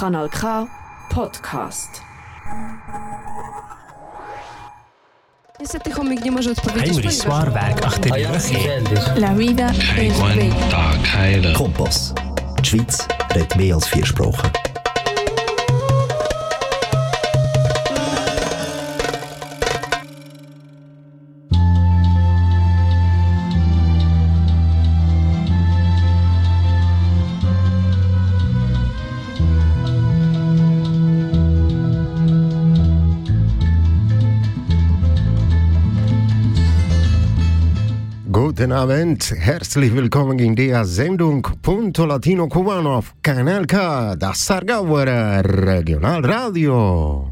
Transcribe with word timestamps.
Kanal 0.00 0.28
K 0.28 0.66
Podcast. 1.08 2.02
Niestety 5.60 5.90
chomik 5.90 6.24
nie 6.24 6.30
może 6.30 6.50
odpowiedzieć. 6.50 6.92
Heinrich 6.92 7.12
Swarberg 7.12 8.00
die 8.00 8.10
Rüche. 8.10 9.20
La 9.20 9.34
vida 9.34 9.70
es 9.98 10.18
bella. 10.20 11.52
Kompass. 11.58 12.14
Die 12.58 12.66
Schweiz 12.66 13.08
redet 13.34 13.56
mehr 13.56 13.74
als 13.74 13.88
vier 13.88 14.06
Sprachen. 14.06 14.65
Guten 38.66 38.78
Abend, 38.78 39.30
herzlich 39.30 39.94
willkommen 39.94 40.40
in 40.40 40.56
der 40.56 40.84
Sendung 40.84 41.46
Punto 41.62 42.04
Latino 42.04 42.48
Cubano 42.48 42.96
auf 42.96 43.14
Kanal 43.22 43.64
K, 43.64 44.16
das 44.16 44.44
Sargauer 44.44 45.06
Regionalradio. 45.06 47.30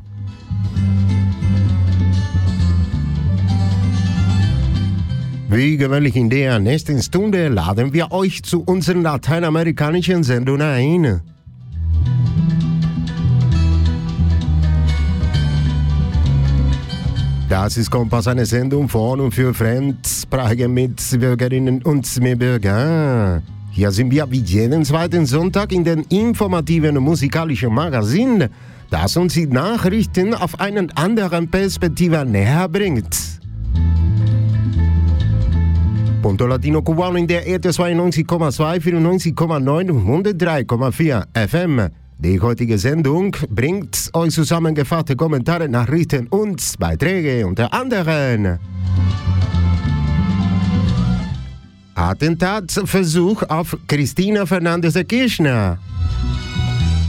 Wie 5.48 5.76
gewöhnlich 5.76 6.14
in 6.14 6.30
der 6.30 6.60
nächsten 6.60 7.02
Stunde 7.02 7.48
laden 7.48 7.92
wir 7.92 8.12
euch 8.12 8.44
zu 8.44 8.62
unseren 8.62 9.02
lateinamerikanischen 9.02 10.22
Sendungen 10.22 10.62
ein. 10.62 11.20
Das 17.54 17.76
ist 17.76 17.88
Kompass, 17.88 18.26
eine 18.26 18.46
Sendung 18.46 18.88
von 18.88 19.20
und 19.20 19.30
für 19.32 19.54
fremdsprachige 19.54 20.66
Mitbürgerinnen 20.66 21.82
und 21.82 22.20
Mitbürger. 22.20 23.42
Hier 23.70 23.92
sind 23.92 24.10
wir 24.10 24.28
wie 24.28 24.40
jeden 24.40 24.84
zweiten 24.84 25.24
Sonntag 25.24 25.70
in 25.70 25.84
den 25.84 26.00
informativen 26.08 26.96
musikalischen 26.96 27.72
Magazin, 27.72 28.48
das 28.90 29.16
uns 29.16 29.34
die 29.34 29.46
Nachrichten 29.46 30.34
auf 30.34 30.58
einen 30.58 30.90
anderen 30.96 31.48
Perspektive 31.48 32.24
näher 32.26 32.68
bringt. 32.68 33.16
Punto 36.22 36.48
Latino 36.48 36.82
Cubano 36.82 37.18
in 37.18 37.28
der 37.28 37.46
Erde 37.46 37.68
92,2, 37.68 38.80
94,9 38.80 39.90
und 39.92 40.26
103,4 40.26 41.48
FM. 41.48 41.88
Die 42.18 42.40
heutige 42.40 42.78
Sendung 42.78 43.36
bringt 43.50 44.10
euch 44.12 44.32
zusammengefasste 44.32 45.16
Kommentare, 45.16 45.68
Nachrichten 45.68 46.26
und 46.28 46.62
Beiträge 46.78 47.46
unter 47.46 47.72
anderem. 47.72 48.58
Attentatversuch 51.94 53.42
auf 53.48 53.76
Cristina 53.86 54.46
Fernandez 54.46 54.94
de 54.94 55.04
Kirchner. 55.04 55.78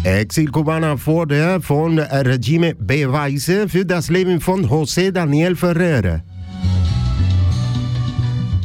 Exil-Kubaner 0.03 0.97
fordert 0.97 1.63
von 1.63 1.97
Regime 1.97 2.75
Beweise 2.75 3.67
für 3.67 3.85
das 3.85 4.09
Leben 4.09 4.39
von 4.39 4.67
José 4.67 5.11
Daniel 5.11 5.55
Ferrer. 5.55 6.21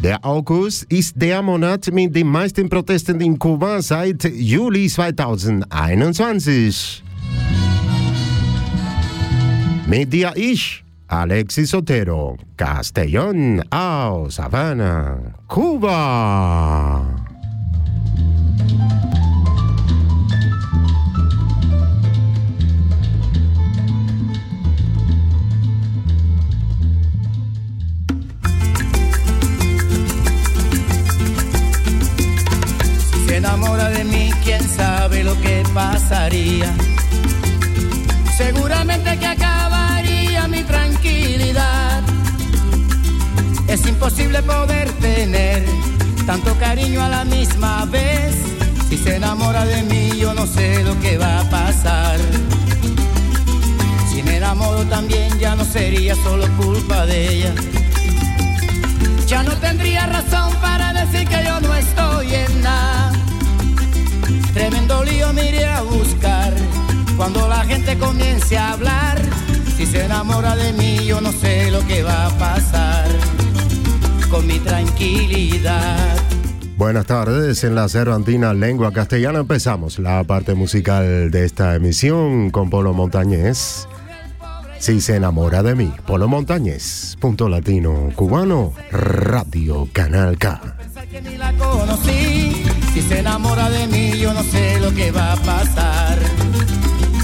Der 0.03 0.25
August 0.25 0.85
ist 0.85 1.13
der 1.15 1.43
Monat 1.43 1.93
mit 1.93 2.17
den 2.17 2.27
meisten 2.27 2.71
Protesten 2.71 3.21
in 3.21 3.39
Kuba 3.39 3.83
seit 3.83 4.25
Juli 4.25 4.89
2021. 4.89 7.05
Mit 9.87 10.11
dir 10.11 10.33
ich, 10.37 10.83
Alexis 11.07 11.75
Otero, 11.75 12.39
Castellón 12.57 13.63
aus 13.71 14.39
Havana, 14.39 15.35
Kuba. 15.47 17.30
Quién 34.43 34.63
sabe 34.69 35.25
lo 35.25 35.41
que 35.41 35.63
pasaría. 35.75 36.73
Seguramente 38.37 39.19
que 39.19 39.27
acabaría 39.27 40.49
mi 40.49 40.63
tranquilidad. 40.65 42.03
Es 43.69 43.87
imposible 43.87 44.43
poder 44.43 44.91
tener 44.93 45.65
tanto 46.27 46.55
cariño 46.59 47.03
a 47.03 47.09
la 47.09 47.25
misma 47.25 47.85
vez. 47.87 48.35
Si 48.89 48.97
se 48.97 49.17
enamora 49.17 49.65
de 49.65 49.83
mí, 49.83 50.19
yo 50.19 50.35
no 50.35 50.47
sé 50.47 50.83
lo 50.83 50.99
que 51.01 51.19
va 51.19 51.41
a 51.41 51.51
pasar. 51.51 52.19
Si 54.11 54.23
me 54.23 54.37
enamoro 54.37 54.85
también, 54.85 55.39
ya 55.39 55.55
no 55.55 55.65
sería 55.65 56.15
solo 56.17 56.47
culpa 56.57 57.07
de 57.07 57.29
ella. 57.35 57.55
Ya 59.27 59.43
no 59.45 59.53
tendría 59.59 60.07
razón 60.07 60.53
para 60.61 60.93
decir 60.93 61.29
que 61.29 61.45
yo 61.45 61.61
no 61.61 61.75
estoy 61.75 62.35
en 62.35 62.63
nada. 62.63 63.30
Tremendo 64.53 65.05
lío 65.05 65.33
me 65.33 65.49
iré 65.49 65.65
a 65.67 65.83
buscar 65.83 66.55
cuando 67.17 67.49
la 67.49 67.65
gente 67.65 67.97
comience 67.99 68.59
a 68.59 68.73
hablar. 68.73 69.21
Si 69.77 69.87
se 69.87 70.05
enamora 70.05 70.57
de 70.57 70.73
mí, 70.73 71.05
yo 71.07 71.21
no 71.21 71.33
sé 71.33 71.71
lo 71.71 71.87
que 71.87 72.03
va 72.03 72.27
a 72.27 72.31
pasar 72.39 73.07
con 74.31 74.47
mi 74.47 74.59
tranquilidad. 74.59 76.17
Buenas 76.77 77.07
tardes, 77.07 77.63
en 77.65 77.75
la 77.75 77.89
Cervantina 77.89 78.55
Lengua 78.55 78.93
Castellana 78.93 79.41
empezamos 79.41 79.99
la 79.99 80.25
parte 80.25 80.55
musical 80.55 81.31
de 81.31 81.45
esta 81.45 81.75
emisión 81.75 82.51
con 82.51 82.71
Polo 82.71 82.95
Montañez. 82.95 83.87
Si 84.79 85.03
se 85.03 85.17
enamora 85.17 85.63
de 85.63 85.75
mí, 85.75 85.93
Polo 86.07 86.27
Montañez, 86.27 87.17
punto 87.21 87.51
latino 87.51 88.09
cubano, 88.17 88.73
Radio 88.91 89.87
Canal 89.93 90.39
K. 90.39 90.77
Pensar 90.79 91.07
que 91.07 91.21
ni 91.21 91.37
la 91.37 91.53
conocí. 91.53 92.60
Si 92.93 93.03
se 93.03 93.21
enamora 93.21 93.71
de 93.71 93.87
mí, 93.87 94.19
yo 94.19 94.35
no 94.35 94.43
sé 94.43 94.81
lo 94.81 94.93
que 94.93 95.13
va 95.13 95.33
a 95.33 95.37
pasar 95.37 96.19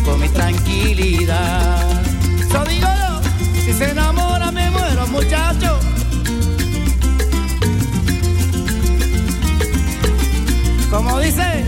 con 0.05 0.21
mi 0.21 0.29
tranquilidad. 0.29 2.03
Eso 2.39 2.65
digo 2.67 2.87
yo, 2.87 3.21
si 3.65 3.73
se 3.73 3.91
enamora 3.91 4.53
me 4.53 4.71
muero, 4.71 5.07
muchacho. 5.09 5.79
Como 10.89 11.19
dice, 11.19 11.65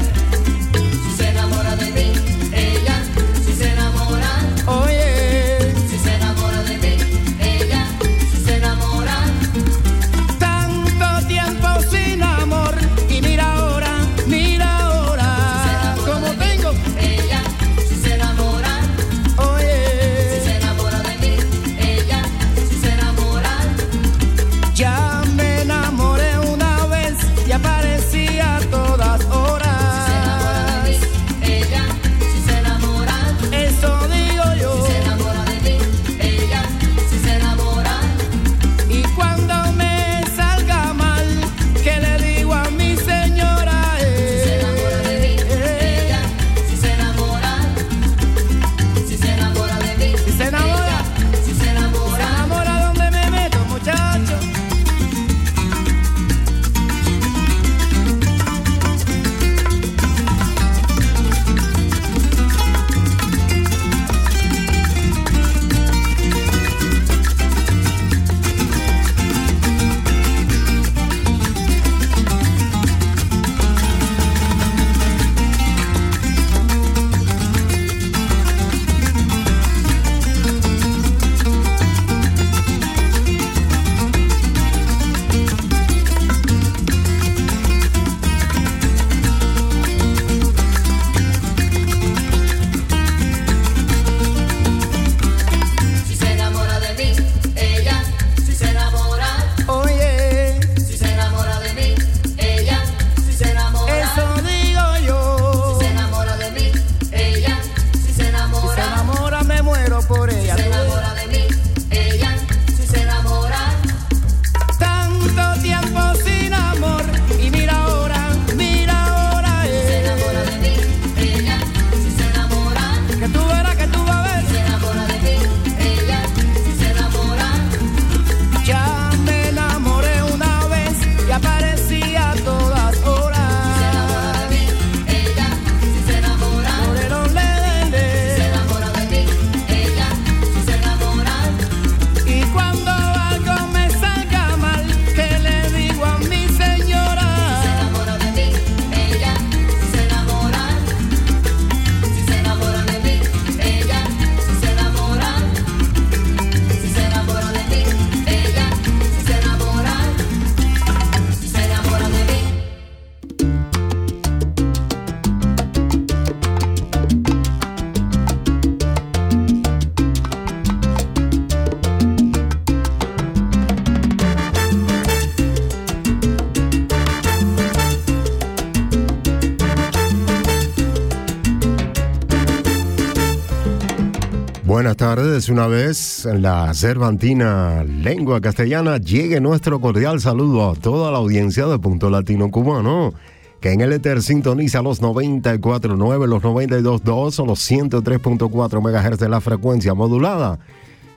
una 185.50 185.67
vez 185.67 186.27
en 186.27 186.43
la 186.43 186.73
Cervantina 186.75 187.85
lengua 187.85 188.41
castellana 188.41 188.99
llegue 188.99 189.41
nuestro 189.41 189.81
cordial 189.81 190.21
saludo 190.21 190.71
a 190.71 190.75
toda 190.75 191.11
la 191.11 191.19
audiencia 191.19 191.67
de 191.67 191.79
Punto 191.79 192.11
Latino 192.11 192.50
Cubano, 192.50 193.15
que 193.61 193.73
en 193.73 193.81
el 193.81 193.93
Ether 193.93 194.23
sintoniza 194.23 194.83
los 194.83 195.03
94.9, 195.03 196.27
los 196.27 196.43
92.2 196.43 197.39
o 197.41 197.47
los 197.47 197.71
103.4 197.71 198.81
MHz 198.81 199.19
de 199.19 199.29
la 199.29 199.41
frecuencia 199.41 199.95
modulada. 199.95 200.59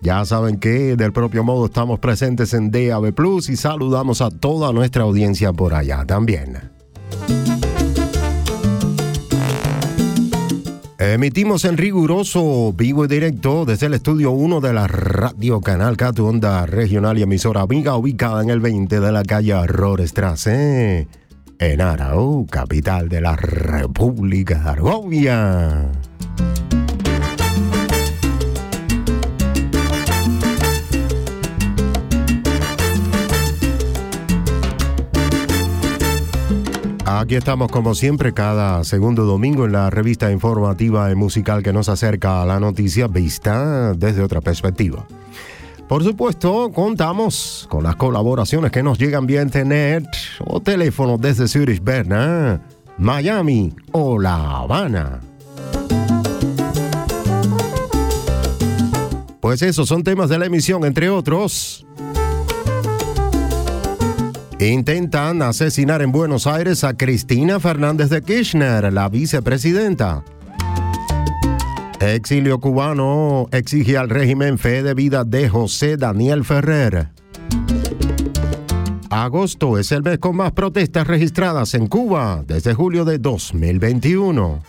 Ya 0.01 0.23
saben 0.25 0.57
que 0.57 0.95
del 0.95 1.13
propio 1.13 1.43
modo 1.43 1.65
estamos 1.65 1.99
presentes 1.99 2.53
en 2.53 2.71
DAB 2.71 3.13
Plus 3.13 3.49
y 3.49 3.55
saludamos 3.55 4.21
a 4.21 4.29
toda 4.29 4.73
nuestra 4.73 5.03
audiencia 5.03 5.53
por 5.53 5.73
allá 5.73 6.05
también. 6.05 6.80
Emitimos 11.01 11.65
en 11.65 11.77
riguroso, 11.77 12.73
vivo 12.73 13.05
y 13.05 13.07
directo 13.07 13.65
desde 13.65 13.87
el 13.87 13.95
estudio 13.95 14.29
1 14.29 14.61
de 14.61 14.71
la 14.71 14.85
Radio 14.85 15.59
Canal 15.59 15.97
Catu 15.97 16.27
Onda 16.27 16.67
Regional 16.67 17.17
y 17.17 17.23
emisora 17.23 17.61
amiga 17.61 17.95
ubicada 17.95 18.43
en 18.43 18.51
el 18.51 18.59
20 18.59 18.99
de 18.99 19.11
la 19.11 19.23
calle 19.23 19.65
Rorestrasse, 19.65 21.07
en 21.57 21.81
Arau, 21.81 22.45
capital 22.45 23.09
de 23.09 23.19
la 23.19 23.35
República 23.35 24.59
de 24.59 24.69
Argovia. 24.69 25.91
Aquí 37.31 37.37
estamos 37.37 37.71
como 37.71 37.95
siempre 37.95 38.33
cada 38.33 38.83
segundo 38.83 39.23
domingo 39.23 39.63
en 39.63 39.71
la 39.71 39.89
revista 39.89 40.33
informativa 40.33 41.09
y 41.13 41.15
musical 41.15 41.63
que 41.63 41.71
nos 41.71 41.87
acerca 41.87 42.41
a 42.41 42.45
la 42.45 42.59
noticia 42.59 43.07
vista 43.07 43.93
desde 43.93 44.21
otra 44.21 44.41
perspectiva. 44.41 45.05
Por 45.87 46.03
supuesto, 46.03 46.73
contamos 46.73 47.67
con 47.69 47.83
las 47.85 47.95
colaboraciones 47.95 48.69
que 48.69 48.83
nos 48.83 48.99
llegan 48.99 49.27
vía 49.27 49.41
internet 49.41 50.03
o 50.45 50.59
teléfono 50.59 51.17
desde 51.17 51.47
Zurich, 51.47 51.81
Berna, 51.81 52.63
Miami 52.97 53.73
o 53.93 54.19
La 54.19 54.57
Habana. 54.57 55.21
Pues 59.39 59.61
esos 59.61 59.87
son 59.87 60.03
temas 60.03 60.27
de 60.27 60.37
la 60.37 60.47
emisión, 60.47 60.83
entre 60.83 61.09
otros. 61.09 61.85
Intentan 64.61 65.41
asesinar 65.41 66.03
en 66.03 66.11
Buenos 66.11 66.45
Aires 66.45 66.83
a 66.83 66.95
Cristina 66.95 67.59
Fernández 67.59 68.11
de 68.11 68.21
Kirchner, 68.21 68.93
la 68.93 69.09
vicepresidenta. 69.09 70.23
Exilio 71.99 72.59
cubano 72.59 73.47
exige 73.51 73.97
al 73.97 74.09
régimen 74.09 74.59
fe 74.59 74.83
de 74.83 74.93
vida 74.93 75.23
de 75.23 75.49
José 75.49 75.97
Daniel 75.97 76.45
Ferrer. 76.45 77.09
Agosto 79.09 79.79
es 79.79 79.91
el 79.91 80.03
mes 80.03 80.19
con 80.19 80.35
más 80.35 80.51
protestas 80.51 81.07
registradas 81.07 81.73
en 81.73 81.87
Cuba 81.87 82.43
desde 82.45 82.75
julio 82.75 83.03
de 83.03 83.17
2021. 83.17 84.61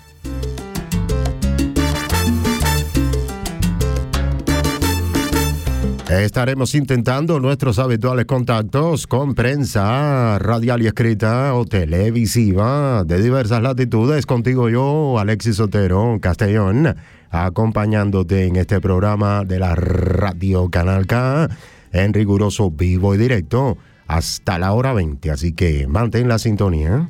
Estaremos 6.21 6.75
intentando 6.75 7.41
nuestros 7.41 7.79
habituales 7.79 8.27
contactos 8.27 9.07
con 9.07 9.35
prensa 9.35 10.39
radial 10.39 10.83
y 10.83 10.87
escrita 10.87 11.55
o 11.55 11.65
televisiva 11.65 13.03
de 13.05 13.23
diversas 13.23 13.63
latitudes. 13.63 14.27
Contigo 14.27 14.69
yo, 14.69 15.19
Alexis 15.19 15.59
Otero, 15.59 16.19
Castellón, 16.21 16.95
acompañándote 17.31 18.45
en 18.45 18.57
este 18.57 18.79
programa 18.79 19.45
de 19.45 19.59
la 19.59 19.75
Radio 19.75 20.69
Canal 20.69 21.07
K 21.07 21.49
en 21.93 22.13
riguroso 22.13 22.71
vivo 22.71 23.15
y 23.15 23.19
directo 23.19 23.79
hasta 24.07 24.59
la 24.59 24.73
hora 24.73 24.93
20. 24.93 25.31
Así 25.31 25.55
que 25.55 25.87
mantén 25.87 26.29
la 26.29 26.39
sintonía. 26.39 27.09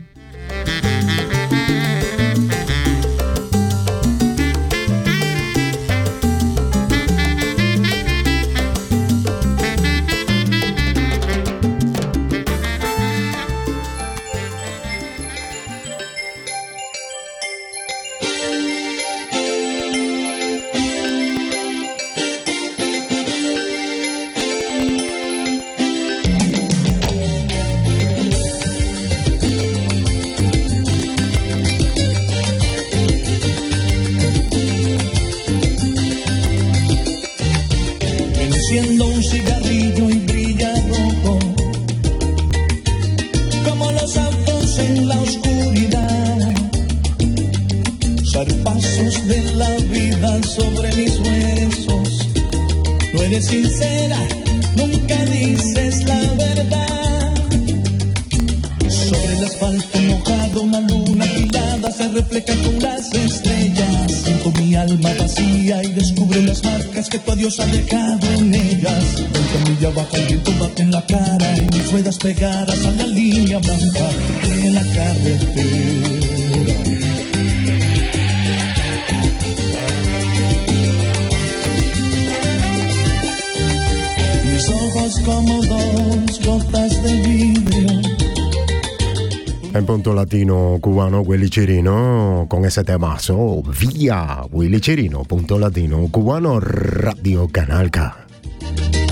En 90.23 90.29
punto 90.29 90.37
latino 90.37 90.79
cubano 90.81 91.21
Willy 91.23 91.51
Chirino 91.51 92.47
con 92.49 92.65
ese 92.65 92.85
temazo 92.85 93.61
vía 93.63 94.43
Willy 94.53 94.81
Chirino, 94.81 95.25
punto 95.25 95.59
latino 95.59 96.07
cubano 96.13 96.61
Radio 96.61 97.49
Canal 97.49 97.91
K. 97.91 98.27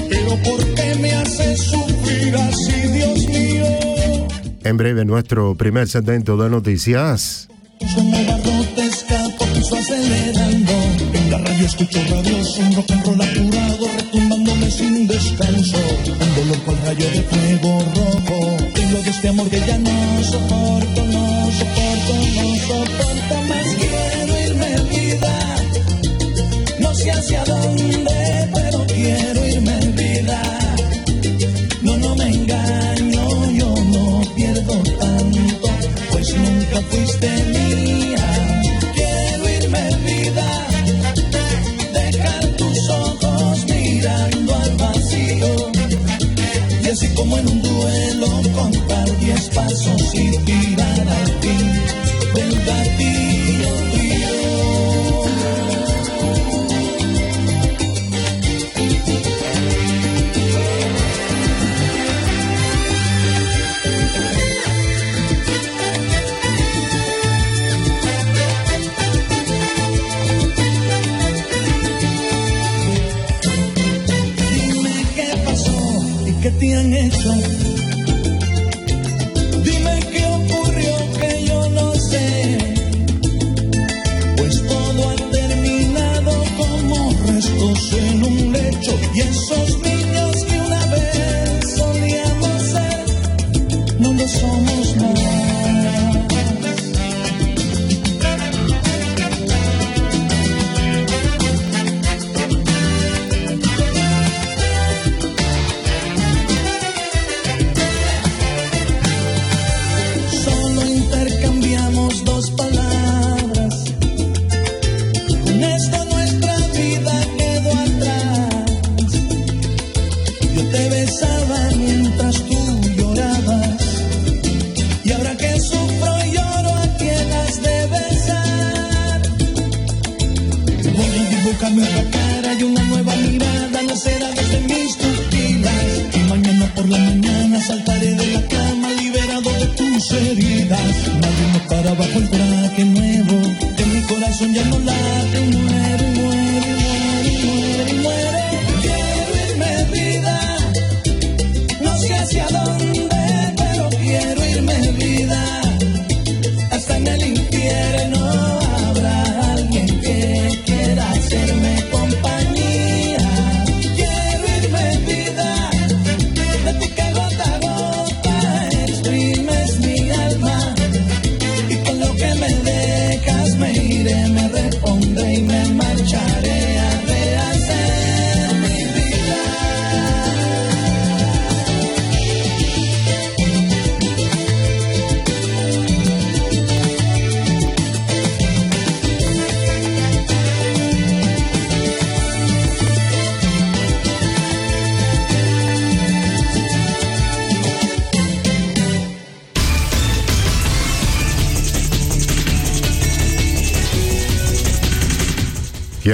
Pero 0.08 0.36
¿por 0.44 0.64
qué 0.74 0.94
me 1.00 1.12
haces 1.12 1.62
sufrir 1.62 2.36
así? 2.36 3.58
En 4.62 4.76
breve 4.76 5.04
nuestro 5.04 5.56
primer 5.56 5.88
segmento 5.88 6.36
de 6.36 6.48
noticias. 6.48 7.48
Como 7.92 8.24
barrote 8.26 8.86
escapo, 8.86 9.46
piso 9.52 9.74
acelerando. 9.74 10.72
En 11.12 11.30
la 11.32 11.38
radio 11.38 11.66
escucho 11.66 11.98
radioso, 12.08 12.60
un 12.60 12.76
rock 12.76 12.90
and 12.92 13.04
roll 13.04 13.20
apurado, 13.20 13.86
retumbándome 13.96 14.10
sin 14.12 14.29
descanso. 15.20 15.76
Un 15.76 16.34
dolor 16.34 16.62
con 16.64 16.76
rayo 16.84 17.10
de 17.10 17.22
fuego 17.22 17.78
rojo. 17.94 18.56
Tengo 18.74 18.98
de 19.02 19.10
este 19.10 19.28
amor 19.28 19.48
que 19.48 19.60
ya 19.60 19.78
no 19.78 20.24
soporto, 20.24 21.04
no 21.04 21.50
soporto, 21.58 22.12
no 22.36 22.56
soporto 22.68 23.34
más. 23.48 23.66
Quiero 23.78 24.40
irme 24.46 24.70
vida. 24.90 25.56
No 26.78 26.94
sé 26.94 27.10
hacia 27.10 27.44
dónde, 27.44 27.69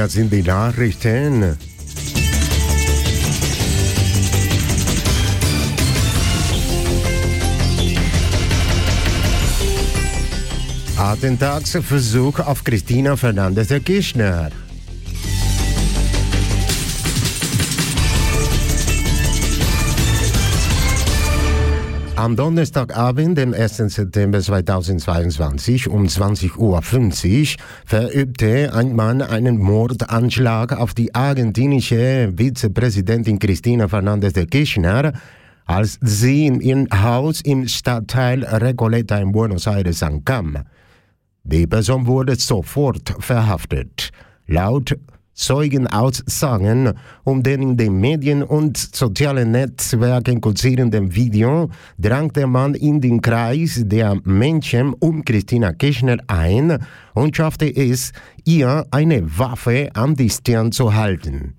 Hier 0.07 0.23
sind 0.23 0.33
die 0.33 0.43
Nachrichten. 0.43 1.57
Attentatsversuch 10.97 12.39
auf 12.39 12.63
Christina 12.63 13.17
Fernandez 13.17 13.67
de 13.67 13.81
Kirchner. 13.81 14.51
Am 22.27 22.35
Donnerstagabend, 22.35 23.39
dem 23.39 23.55
1. 23.55 23.77
September 23.77 24.41
2022 24.41 25.87
um 25.87 26.07
20.50 26.07 26.57
Uhr 26.59 26.83
verübte 27.85 28.75
ein 28.75 28.97
Mann 28.97 29.23
einen 29.23 29.59
Mordanschlag 29.59 30.77
auf 30.77 30.93
die 30.93 31.15
argentinische 31.15 32.33
Vizepräsidentin 32.37 33.39
Cristina 33.39 33.87
Fernandez 33.87 34.33
de 34.33 34.45
Kirchner, 34.47 35.13
als 35.67 36.01
sie 36.03 36.49
in 36.49 36.61
ihrem 36.61 36.89
Haus 36.91 37.43
im 37.43 37.69
Stadtteil 37.69 38.43
Recoleta 38.43 39.19
in 39.19 39.31
Buenos 39.31 39.69
Aires 39.69 40.03
ankam. 40.03 40.59
Die 41.45 41.69
Person 41.69 42.09
wurde 42.09 42.35
sofort 42.35 43.15
verhaftet. 43.21 44.11
Laut 44.49 44.97
Zeugenaussagen 45.37 46.95
um 47.23 47.43
den 47.43 47.63
in 47.63 47.77
den 47.77 48.01
Medien 48.01 48.43
und 48.43 48.77
sozialen 48.77 49.53
Netzwerken 49.53 50.41
kursierenden 50.41 51.15
Video 51.15 51.71
drang 51.99 52.33
der 52.33 52.47
Mann 52.47 52.75
in 52.75 53.01
den 53.01 53.21
Kreis 53.21 53.83
der 53.85 54.19
Menschen 54.25 54.95
um 54.95 55.25
Christina 55.25 55.73
Kirchner 55.73 56.17
ein 56.27 56.79
und 57.15 57.37
schaffte 57.37 57.67
es, 57.67 58.13
ihr 58.45 58.87
eine 58.91 59.39
Waffe 59.39 59.91
am 59.95 60.17
Distanz 60.17 60.77
zu 60.77 60.95
halten. 60.95 61.55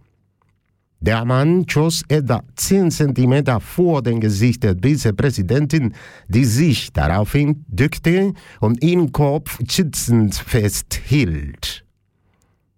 Der 0.99 1.23
Mann 1.25 1.65
schoss 1.69 2.01
etwa 2.07 2.41
10 2.55 2.89
Zentimeter 2.89 3.59
vor 3.59 4.01
dem 4.01 4.19
Gesicht 4.19 4.63
der 4.63 4.75
Vizepräsidentin, 4.75 5.93
die 6.27 6.45
sich 6.45 6.91
daraufhin 6.91 7.63
drückte 7.69 8.33
und 8.59 8.83
ihren 8.83 9.11
Kopf 9.11 9.59
schützend 9.69 10.33
festhielt. 10.33 11.86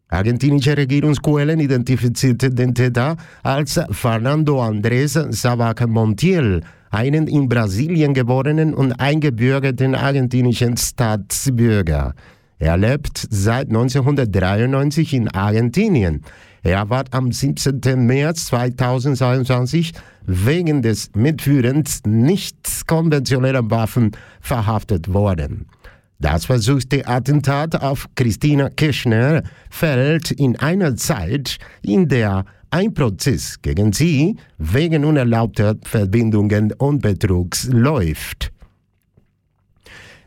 Argentinische 0.09 0.75
Regierungsquellen 0.75 1.59
identifizierten 1.59 2.55
den 2.55 2.73
Täter 2.73 3.15
als 3.43 3.79
Fernando 3.91 4.59
Andrés 4.59 5.31
Sabac 5.31 5.87
Montiel, 5.87 6.61
einen 6.89 7.27
in 7.27 7.47
Brasilien 7.47 8.15
geborenen 8.15 8.73
und 8.73 8.93
eingebürgerten 8.93 9.93
argentinischen 9.93 10.77
Staatsbürger. 10.77 12.15
Er 12.57 12.75
lebt 12.75 13.27
seit 13.29 13.67
1993 13.67 15.13
in 15.13 15.27
Argentinien. 15.29 16.23
Er 16.63 16.89
war 16.89 17.05
am 17.11 17.31
17. 17.31 17.79
März 18.05 18.47
2022 18.47 19.93
wegen 20.25 20.81
des 20.81 21.11
Mitführens 21.13 22.01
nicht 22.05 22.87
konventioneller 22.87 23.69
Waffen 23.69 24.11
verhaftet 24.41 25.13
worden. 25.13 25.67
Das 26.21 26.45
versuchte 26.45 27.07
Attentat 27.07 27.81
auf 27.81 28.07
Christina 28.13 28.69
Kirchner 28.69 29.41
fällt 29.69 30.31
in 30.31 30.57
einer 30.57 30.97
Zeit, 30.97 31.57
in 31.81 32.09
der 32.09 32.43
ein 32.71 32.93
Prozess 32.93 33.61
gegen 33.61 33.93
sie 33.93 34.35
wegen 34.57 35.05
unerlaubter 35.05 35.75
Verbindungen 35.83 36.73
und 36.73 37.01
Betrugs 37.01 37.69
läuft. 37.71 38.51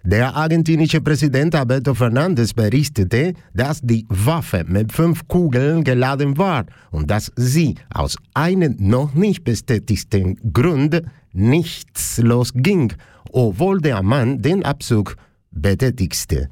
Der 0.02 0.34
argentinische 0.34 1.02
Präsident 1.02 1.54
Alberto 1.54 1.94
Fernandez 1.94 2.54
berichtete, 2.54 3.34
dass 3.52 3.82
die 3.82 4.06
Waffe 4.08 4.64
mit 4.66 4.92
fünf 4.92 5.28
Kugeln 5.28 5.84
geladen 5.84 6.38
war 6.38 6.64
und 6.90 7.10
dass 7.10 7.30
sie 7.36 7.74
aus 7.92 8.16
einem 8.32 8.76
noch 8.78 9.12
nicht 9.12 9.44
bestätigten 9.44 10.36
Grund 10.52 11.02
nichts 11.32 12.18
losging, 12.18 12.94
obwohl 13.30 13.80
der 13.80 14.02
Mann 14.02 14.40
den 14.40 14.64
Abzug 14.64 15.16
betätigte. 15.52 16.48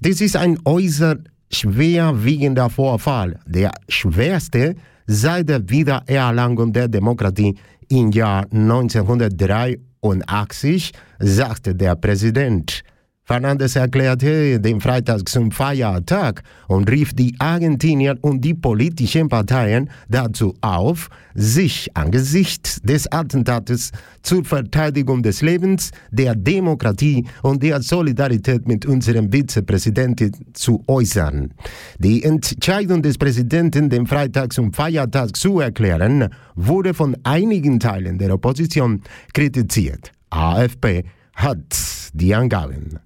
Dies 0.00 0.20
ist 0.20 0.36
ein 0.36 0.58
äußerst 0.64 1.20
schwerwiegender 1.50 2.70
Vorfall, 2.70 3.40
der 3.46 3.72
schwerste 3.88 4.76
seit 5.06 5.48
der 5.48 5.68
Wiedererlangung 5.68 6.72
der 6.72 6.88
Demokratie 6.88 7.56
im 7.88 8.10
Jahr 8.10 8.46
1983, 8.50 10.92
sagte 11.18 11.74
der 11.74 11.96
Präsident. 11.96 12.84
Fernandes 13.32 13.76
erklärte 13.76 14.60
den 14.60 14.78
Freitag 14.78 15.26
zum 15.26 15.50
Feiertag 15.52 16.42
und 16.68 16.90
rief 16.90 17.14
die 17.14 17.34
Argentinier 17.38 18.18
und 18.20 18.42
die 18.42 18.52
politischen 18.52 19.30
Parteien 19.30 19.88
dazu 20.10 20.54
auf, 20.60 21.08
sich 21.34 21.88
angesichts 21.96 22.82
des 22.82 23.10
Attentates 23.10 23.90
zur 24.20 24.44
Verteidigung 24.44 25.22
des 25.22 25.40
Lebens, 25.40 25.92
der 26.10 26.34
Demokratie 26.34 27.26
und 27.42 27.62
der 27.62 27.80
Solidarität 27.80 28.68
mit 28.68 28.84
unserem 28.84 29.32
Vizepräsidenten 29.32 30.32
zu 30.52 30.84
äußern. 30.86 31.54
Die 31.98 32.24
Entscheidung 32.24 33.00
des 33.00 33.16
Präsidenten, 33.16 33.88
den 33.88 34.06
Freitag 34.06 34.52
zum 34.52 34.74
Feiertag 34.74 35.38
zu 35.38 35.58
erklären, 35.60 36.28
wurde 36.54 36.92
von 36.92 37.16
einigen 37.24 37.80
Teilen 37.80 38.18
der 38.18 38.34
Opposition 38.34 39.00
kritisiert. 39.32 40.12
AFP 40.28 41.04
hat 41.34 41.78
die 42.12 42.34
Angaben. 42.34 42.98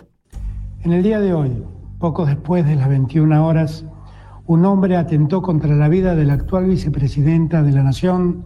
En 0.86 0.92
el 0.92 1.02
día 1.02 1.18
de 1.18 1.34
hoy, 1.34 1.64
poco 1.98 2.26
después 2.26 2.64
de 2.64 2.76
las 2.76 2.88
21 2.88 3.44
horas, 3.44 3.84
un 4.46 4.64
hombre 4.64 4.96
atentó 4.96 5.42
contra 5.42 5.74
la 5.74 5.88
vida 5.88 6.14
de 6.14 6.24
la 6.24 6.34
actual 6.34 6.66
vicepresidenta 6.66 7.64
de 7.64 7.72
la 7.72 7.82
Nación 7.82 8.44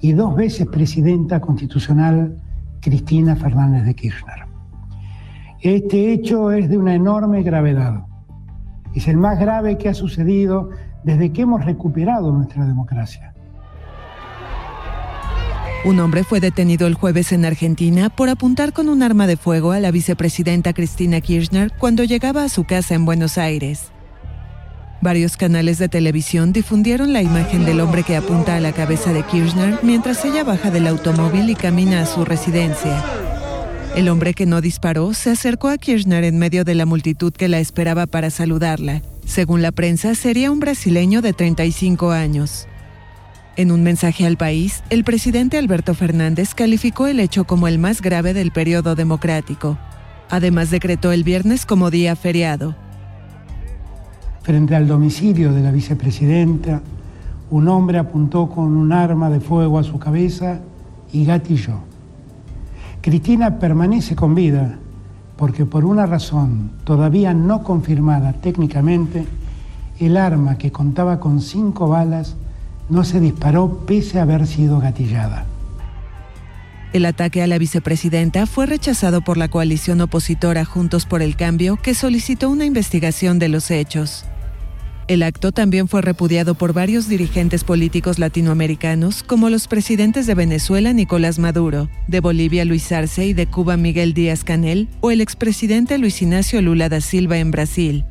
y 0.00 0.14
dos 0.14 0.34
veces 0.34 0.68
presidenta 0.68 1.38
constitucional, 1.38 2.34
Cristina 2.80 3.36
Fernández 3.36 3.84
de 3.84 3.94
Kirchner. 3.94 4.46
Este 5.60 6.14
hecho 6.14 6.50
es 6.50 6.70
de 6.70 6.78
una 6.78 6.94
enorme 6.94 7.42
gravedad. 7.42 8.06
Es 8.94 9.06
el 9.06 9.18
más 9.18 9.38
grave 9.38 9.76
que 9.76 9.90
ha 9.90 9.94
sucedido 9.94 10.70
desde 11.04 11.30
que 11.30 11.42
hemos 11.42 11.62
recuperado 11.62 12.32
nuestra 12.32 12.64
democracia. 12.64 13.34
Un 15.86 16.00
hombre 16.00 16.24
fue 16.24 16.40
detenido 16.40 16.88
el 16.88 16.94
jueves 16.94 17.30
en 17.30 17.44
Argentina 17.44 18.10
por 18.10 18.28
apuntar 18.28 18.72
con 18.72 18.88
un 18.88 19.04
arma 19.04 19.28
de 19.28 19.36
fuego 19.36 19.70
a 19.70 19.78
la 19.78 19.92
vicepresidenta 19.92 20.72
Cristina 20.72 21.20
Kirchner 21.20 21.70
cuando 21.78 22.02
llegaba 22.02 22.42
a 22.42 22.48
su 22.48 22.64
casa 22.64 22.96
en 22.96 23.04
Buenos 23.04 23.38
Aires. 23.38 23.92
Varios 25.00 25.36
canales 25.36 25.78
de 25.78 25.88
televisión 25.88 26.52
difundieron 26.52 27.12
la 27.12 27.22
imagen 27.22 27.64
del 27.64 27.78
hombre 27.78 28.02
que 28.02 28.16
apunta 28.16 28.56
a 28.56 28.60
la 28.60 28.72
cabeza 28.72 29.12
de 29.12 29.22
Kirchner 29.22 29.78
mientras 29.84 30.24
ella 30.24 30.42
baja 30.42 30.72
del 30.72 30.88
automóvil 30.88 31.50
y 31.50 31.54
camina 31.54 32.02
a 32.02 32.06
su 32.06 32.24
residencia. 32.24 33.04
El 33.94 34.08
hombre 34.08 34.34
que 34.34 34.44
no 34.44 34.60
disparó 34.60 35.14
se 35.14 35.30
acercó 35.30 35.68
a 35.68 35.78
Kirchner 35.78 36.24
en 36.24 36.36
medio 36.36 36.64
de 36.64 36.74
la 36.74 36.84
multitud 36.84 37.32
que 37.32 37.46
la 37.46 37.60
esperaba 37.60 38.08
para 38.08 38.30
saludarla. 38.30 39.02
Según 39.24 39.62
la 39.62 39.70
prensa, 39.70 40.16
sería 40.16 40.50
un 40.50 40.58
brasileño 40.58 41.22
de 41.22 41.32
35 41.32 42.10
años. 42.10 42.66
En 43.56 43.72
un 43.72 43.82
mensaje 43.82 44.26
al 44.26 44.36
país, 44.36 44.82
el 44.90 45.02
presidente 45.02 45.56
Alberto 45.56 45.94
Fernández 45.94 46.54
calificó 46.54 47.06
el 47.06 47.20
hecho 47.20 47.44
como 47.44 47.68
el 47.68 47.78
más 47.78 48.02
grave 48.02 48.34
del 48.34 48.52
periodo 48.52 48.94
democrático. 48.94 49.78
Además, 50.28 50.70
decretó 50.70 51.10
el 51.10 51.24
viernes 51.24 51.64
como 51.64 51.90
día 51.90 52.16
feriado. 52.16 52.74
Frente 54.42 54.76
al 54.76 54.86
domicilio 54.86 55.54
de 55.54 55.62
la 55.62 55.70
vicepresidenta, 55.70 56.82
un 57.50 57.68
hombre 57.68 57.98
apuntó 57.98 58.50
con 58.50 58.76
un 58.76 58.92
arma 58.92 59.30
de 59.30 59.40
fuego 59.40 59.78
a 59.78 59.84
su 59.84 59.98
cabeza 59.98 60.60
y 61.10 61.24
gatilló. 61.24 61.78
Cristina 63.00 63.58
permanece 63.58 64.14
con 64.14 64.34
vida 64.34 64.78
porque 65.36 65.64
por 65.64 65.86
una 65.86 66.04
razón 66.04 66.72
todavía 66.84 67.32
no 67.32 67.62
confirmada 67.62 68.34
técnicamente, 68.34 69.26
el 69.98 70.16
arma 70.18 70.58
que 70.58 70.72
contaba 70.72 71.20
con 71.20 71.40
cinco 71.40 71.88
balas 71.88 72.36
no 72.88 73.04
se 73.04 73.20
disparó 73.20 73.84
pese 73.86 74.18
a 74.18 74.22
haber 74.22 74.46
sido 74.46 74.80
gatillada. 74.80 75.46
El 76.92 77.04
ataque 77.04 77.42
a 77.42 77.46
la 77.46 77.58
vicepresidenta 77.58 78.46
fue 78.46 78.66
rechazado 78.66 79.20
por 79.20 79.36
la 79.36 79.48
coalición 79.48 80.00
opositora 80.00 80.64
Juntos 80.64 81.04
por 81.04 81.20
el 81.20 81.36
Cambio, 81.36 81.76
que 81.76 81.94
solicitó 81.94 82.48
una 82.48 82.64
investigación 82.64 83.38
de 83.38 83.48
los 83.48 83.70
hechos. 83.70 84.24
El 85.08 85.22
acto 85.22 85.52
también 85.52 85.86
fue 85.86 86.02
repudiado 86.02 86.54
por 86.54 86.72
varios 86.72 87.08
dirigentes 87.08 87.62
políticos 87.62 88.18
latinoamericanos, 88.18 89.22
como 89.22 89.50
los 89.50 89.68
presidentes 89.68 90.26
de 90.26 90.34
Venezuela 90.34 90.92
Nicolás 90.92 91.38
Maduro, 91.38 91.88
de 92.08 92.20
Bolivia 92.20 92.64
Luis 92.64 92.90
Arce 92.90 93.26
y 93.26 93.32
de 93.32 93.46
Cuba 93.46 93.76
Miguel 93.76 94.14
Díaz 94.14 94.42
Canel, 94.42 94.88
o 95.00 95.12
el 95.12 95.20
expresidente 95.20 95.98
Luis 95.98 96.22
Ignacio 96.22 96.60
Lula 96.60 96.88
da 96.88 97.00
Silva 97.00 97.38
en 97.38 97.52
Brasil. 97.52 98.04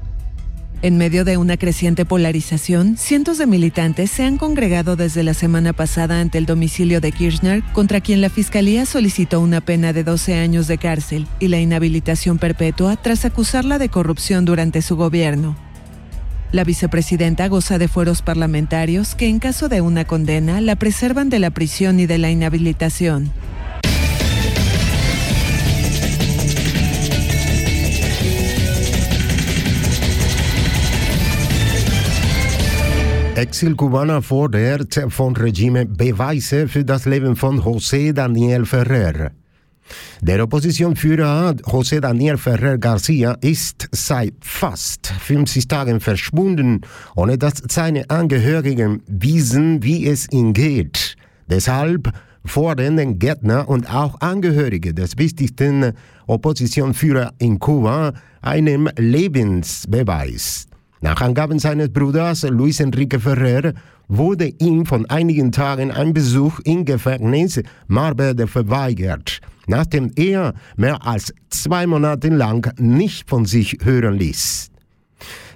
En 0.86 0.98
medio 0.98 1.26
de 1.26 1.38
una 1.38 1.58
creciente 1.58 2.06
polarización, 2.06 2.96
cientos 2.96 3.40
de 3.40 3.48
militantes 3.48 4.12
se 4.12 4.24
han 4.24 4.38
congregado 4.38 4.96
desde 4.96 5.24
la 5.24 5.34
semana 5.34 5.74
pasada 5.74 6.20
ante 6.20 6.38
el 6.38 6.46
domicilio 6.46 7.02
de 7.02 7.12
Kirchner, 7.12 7.64
contra 7.74 8.02
quien 8.02 8.22
la 8.22 8.30
Fiscalía 8.30 8.86
solicitó 8.86 9.40
una 9.40 9.62
pena 9.62 9.94
de 9.94 10.04
12 10.04 10.36
años 10.36 10.68
de 10.68 10.78
cárcel 10.78 11.26
y 11.40 11.48
la 11.48 11.60
inhabilitación 11.60 12.38
perpetua 12.38 12.98
tras 12.98 13.26
acusarla 13.26 13.80
de 13.80 13.90
corrupción 13.90 14.46
durante 14.46 14.84
su 14.84 14.96
gobierno. 14.96 15.56
La 16.52 16.64
vicepresidenta 16.64 17.48
goza 17.48 17.80
de 17.80 17.88
fueros 17.88 18.22
parlamentarios 18.22 19.16
que 19.16 19.28
en 19.28 19.40
caso 19.40 19.70
de 19.70 19.82
una 19.82 20.06
condena 20.06 20.62
la 20.62 20.76
preservan 20.76 21.32
de 21.32 21.40
la 21.40 21.50
prisión 21.50 22.00
y 22.00 22.06
de 22.06 22.20
la 22.20 22.30
inhabilitación. 22.30 23.32
Exil-Kubaner 33.36 34.22
fordert 34.22 34.98
von 35.10 35.36
Regime 35.36 35.86
Beweise 35.86 36.70
für 36.70 36.86
das 36.86 37.04
Leben 37.04 37.36
von 37.36 37.60
José 37.60 38.14
Daniel 38.14 38.66
Ferrer. 38.66 39.32
Der 40.22 40.42
Oppositionsführer 40.42 41.54
José 41.64 42.00
Daniel 42.00 42.38
Ferrer 42.38 42.78
Garcia 42.78 43.34
ist 43.42 43.90
seit 43.92 44.36
fast 44.40 45.08
50 45.08 45.68
Tagen 45.68 46.00
verschwunden, 46.00 46.80
ohne 47.18 47.38
dass 47.38 47.62
seine 47.70 48.10
Angehörigen 48.10 49.04
wissen, 49.08 49.84
wie 49.84 50.08
es 50.08 50.32
ihm 50.32 50.54
geht. 50.54 51.18
Deshalb 51.50 52.14
fordern 52.46 52.96
den 52.96 53.20
Gärtner 53.20 53.68
und 53.68 53.94
auch 53.94 54.22
Angehörige 54.22 54.94
des 54.94 55.18
wichtigsten 55.18 55.92
Oppositionsführers 56.28 57.32
in 57.40 57.60
Kuba 57.60 58.14
einen 58.42 58.90
Lebensbeweis. 58.96 60.70
Nach 61.02 61.22
Angaben 61.22 61.60
seines 61.60 61.92
Bruders 61.92 62.44
Luis 62.44 62.80
Enrique 62.80 63.20
Ferrer 63.20 63.74
wurde 64.08 64.48
ihm 64.60 64.86
von 64.86 65.06
einigen 65.10 65.52
Tagen 65.52 65.92
ein 65.92 66.14
Besuch 66.14 66.60
im 66.64 66.86
Gefängnis 66.86 67.62
Marberde 67.88 68.48
verweigert, 68.48 69.40
nachdem 69.68 70.12
er 70.16 70.54
mehr 70.78 71.06
als 71.06 71.34
zwei 71.50 71.86
Monate 71.86 72.30
lang 72.30 72.72
nicht 72.80 73.30
von 73.30 73.46
sich 73.46 73.78
hören 73.84 74.16
ließ. 74.16 74.72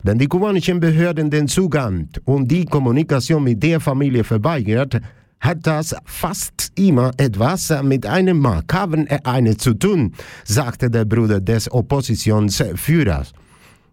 Wenn 0.03 0.17
die 0.17 0.27
kubanischen 0.27 0.79
Behörden 0.79 1.29
den 1.29 1.47
Zugang 1.47 2.09
und 2.25 2.49
die 2.49 2.65
Kommunikation 2.65 3.43
mit 3.43 3.61
der 3.61 3.79
Familie 3.79 4.23
verweigert, 4.23 4.99
hat 5.41 5.59
das 5.65 5.95
fast 6.05 6.71
immer 6.75 7.11
etwas 7.17 7.73
mit 7.83 8.05
einem 8.05 8.39
makabren 8.39 9.07
Ereignis 9.07 9.57
zu 9.57 9.73
tun, 9.73 10.13
sagte 10.43 10.89
der 10.89 11.05
Bruder 11.05 11.39
des 11.39 11.71
Oppositionsführers. 11.71 13.33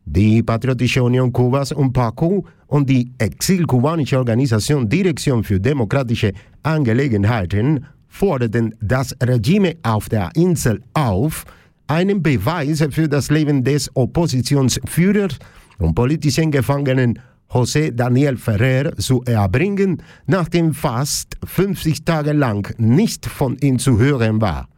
Die 0.08 0.40
Patriotische 0.40 1.02
Union 1.02 1.32
Kubas 1.32 1.72
und 1.72 1.92
PACU 1.92 2.42
und 2.68 2.88
die 2.88 3.12
exilkubanische 3.18 4.18
Organisation 4.18 4.88
Direktion 4.88 5.42
für 5.42 5.58
demokratische 5.58 6.32
Angelegenheiten 6.62 7.84
forderten 8.06 8.72
das 8.80 9.16
Regime 9.20 9.74
auf 9.82 10.08
der 10.08 10.30
Insel 10.36 10.80
auf, 10.94 11.44
einen 11.88 12.22
Beweis 12.22 12.86
für 12.90 13.08
das 13.08 13.30
Leben 13.30 13.64
des 13.64 13.90
Oppositionsführers 13.94 15.38
und 15.78 15.94
politischen 15.94 16.52
Gefangenen 16.52 17.18
José 17.50 17.90
Daniel 17.90 18.36
Ferrer 18.36 18.96
zu 18.96 19.22
erbringen, 19.24 20.02
nachdem 20.26 20.72
fast 20.72 21.36
50 21.44 22.04
Tage 22.04 22.32
lang 22.32 22.72
nicht 22.78 23.26
von 23.26 23.56
ihm 23.58 23.78
zu 23.80 23.98
hören 23.98 24.40
war. 24.40 24.68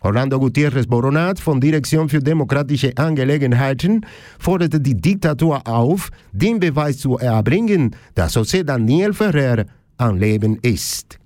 Orlando 0.00 0.38
Gutierrez 0.38 0.86
Boronat 0.86 1.40
von 1.40 1.60
Direktion 1.60 2.08
für 2.08 2.20
demokratische 2.20 2.92
Angelegenheiten 2.96 4.06
forderte 4.38 4.80
die 4.80 4.94
Diktatur 4.94 5.66
auf, 5.66 6.10
den 6.32 6.60
Beweis 6.60 6.98
zu 6.98 7.18
erbringen, 7.18 7.96
dass 8.14 8.36
José 8.36 8.62
Daniel 8.62 9.12
Ferrer 9.12 9.64
am 9.96 10.16
Leben 10.16 10.58
ist. 10.62 11.18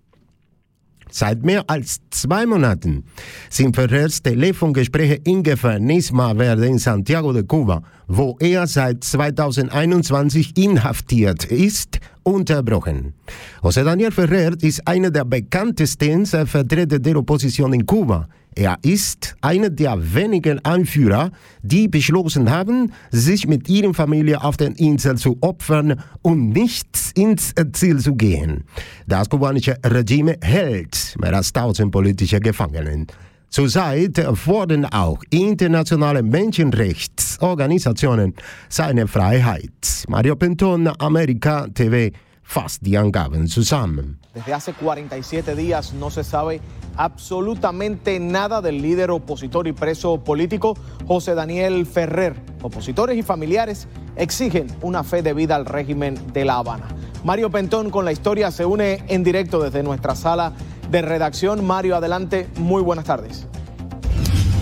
Seit 1.14 1.42
mehr 1.44 1.64
als 1.66 2.00
zwei 2.10 2.46
Monaten 2.46 3.04
sind 3.50 3.76
Ferrers 3.76 4.22
Telefongespräche 4.22 5.20
in 5.24 5.42
Gefängnis 5.42 6.08
Verde 6.08 6.66
in 6.66 6.78
Santiago 6.78 7.34
de 7.34 7.42
Cuba, 7.42 7.82
wo 8.08 8.38
er 8.40 8.66
seit 8.66 9.04
2021 9.04 10.56
inhaftiert 10.56 11.44
ist, 11.44 12.00
unterbrochen. 12.24 13.14
José 13.62 13.84
Daniel 13.84 14.12
Ferrer 14.12 14.52
ist 14.60 14.86
einer 14.86 15.10
der 15.10 15.24
bekanntesten 15.24 16.26
Vertreter 16.26 16.98
der 16.98 17.16
Opposition 17.16 17.72
in 17.72 17.86
Kuba. 17.86 18.28
Er 18.54 18.78
ist 18.82 19.34
einer 19.40 19.70
der 19.70 20.14
wenigen 20.14 20.62
Anführer, 20.64 21.30
die 21.62 21.88
beschlossen 21.88 22.50
haben, 22.50 22.92
sich 23.10 23.46
mit 23.46 23.68
ihrer 23.68 23.94
Familie 23.94 24.44
auf 24.44 24.58
den 24.58 24.74
Insel 24.74 25.16
zu 25.16 25.38
opfern 25.40 26.00
und 26.20 26.50
nicht 26.50 26.88
ins 27.14 27.54
Ziel 27.72 27.98
zu 27.98 28.14
gehen. 28.14 28.64
Das 29.06 29.30
kubanische 29.30 29.78
Regime 29.84 30.36
hält 30.42 31.16
mehr 31.18 31.34
als 31.34 31.54
1000 31.54 31.90
politische 31.90 32.40
Gefangenen. 32.40 33.06
Zurzeit 33.52 34.18
fordern 34.34 34.86
auch 34.86 35.22
internationale 35.28 36.22
Menschenrechtsorganisationen 36.22 38.34
seine 38.70 39.06
Freiheit. 39.06 40.06
Mario 40.08 40.36
Penton, 40.36 40.90
Amerika 40.98 41.68
TV, 41.68 42.16
fasst 42.42 42.78
die 42.80 42.96
Angaben 42.96 43.46
zusammen. 43.46 44.18
Desde 44.32 44.54
hace 44.54 44.72
47 44.72 45.54
días 45.54 45.92
no 45.92 46.08
se 46.08 46.24
sabe 46.24 46.62
absolutamente 46.96 48.18
nada 48.18 48.62
del 48.62 48.80
líder 48.80 49.10
opositor 49.10 49.68
y 49.68 49.72
preso 49.72 50.24
político 50.24 50.74
José 51.06 51.34
Daniel 51.34 51.84
Ferrer. 51.84 52.34
Opositores 52.62 53.18
y 53.18 53.22
familiares 53.22 53.86
exigen 54.16 54.68
una 54.80 55.04
fe 55.04 55.22
de 55.22 55.34
vida 55.34 55.56
al 55.56 55.66
régimen 55.66 56.18
de 56.32 56.46
La 56.46 56.56
Habana. 56.56 56.88
Mario 57.22 57.50
Pentón 57.50 57.90
con 57.90 58.06
la 58.06 58.12
historia 58.12 58.50
se 58.50 58.64
une 58.64 59.04
en 59.08 59.22
directo 59.22 59.62
desde 59.62 59.82
nuestra 59.82 60.16
sala 60.16 60.54
de 60.92 61.00
redacción. 61.00 61.64
Mario, 61.64 61.96
adelante, 61.96 62.46
muy 62.58 62.82
buenas 62.82 63.06
tardes. 63.06 63.48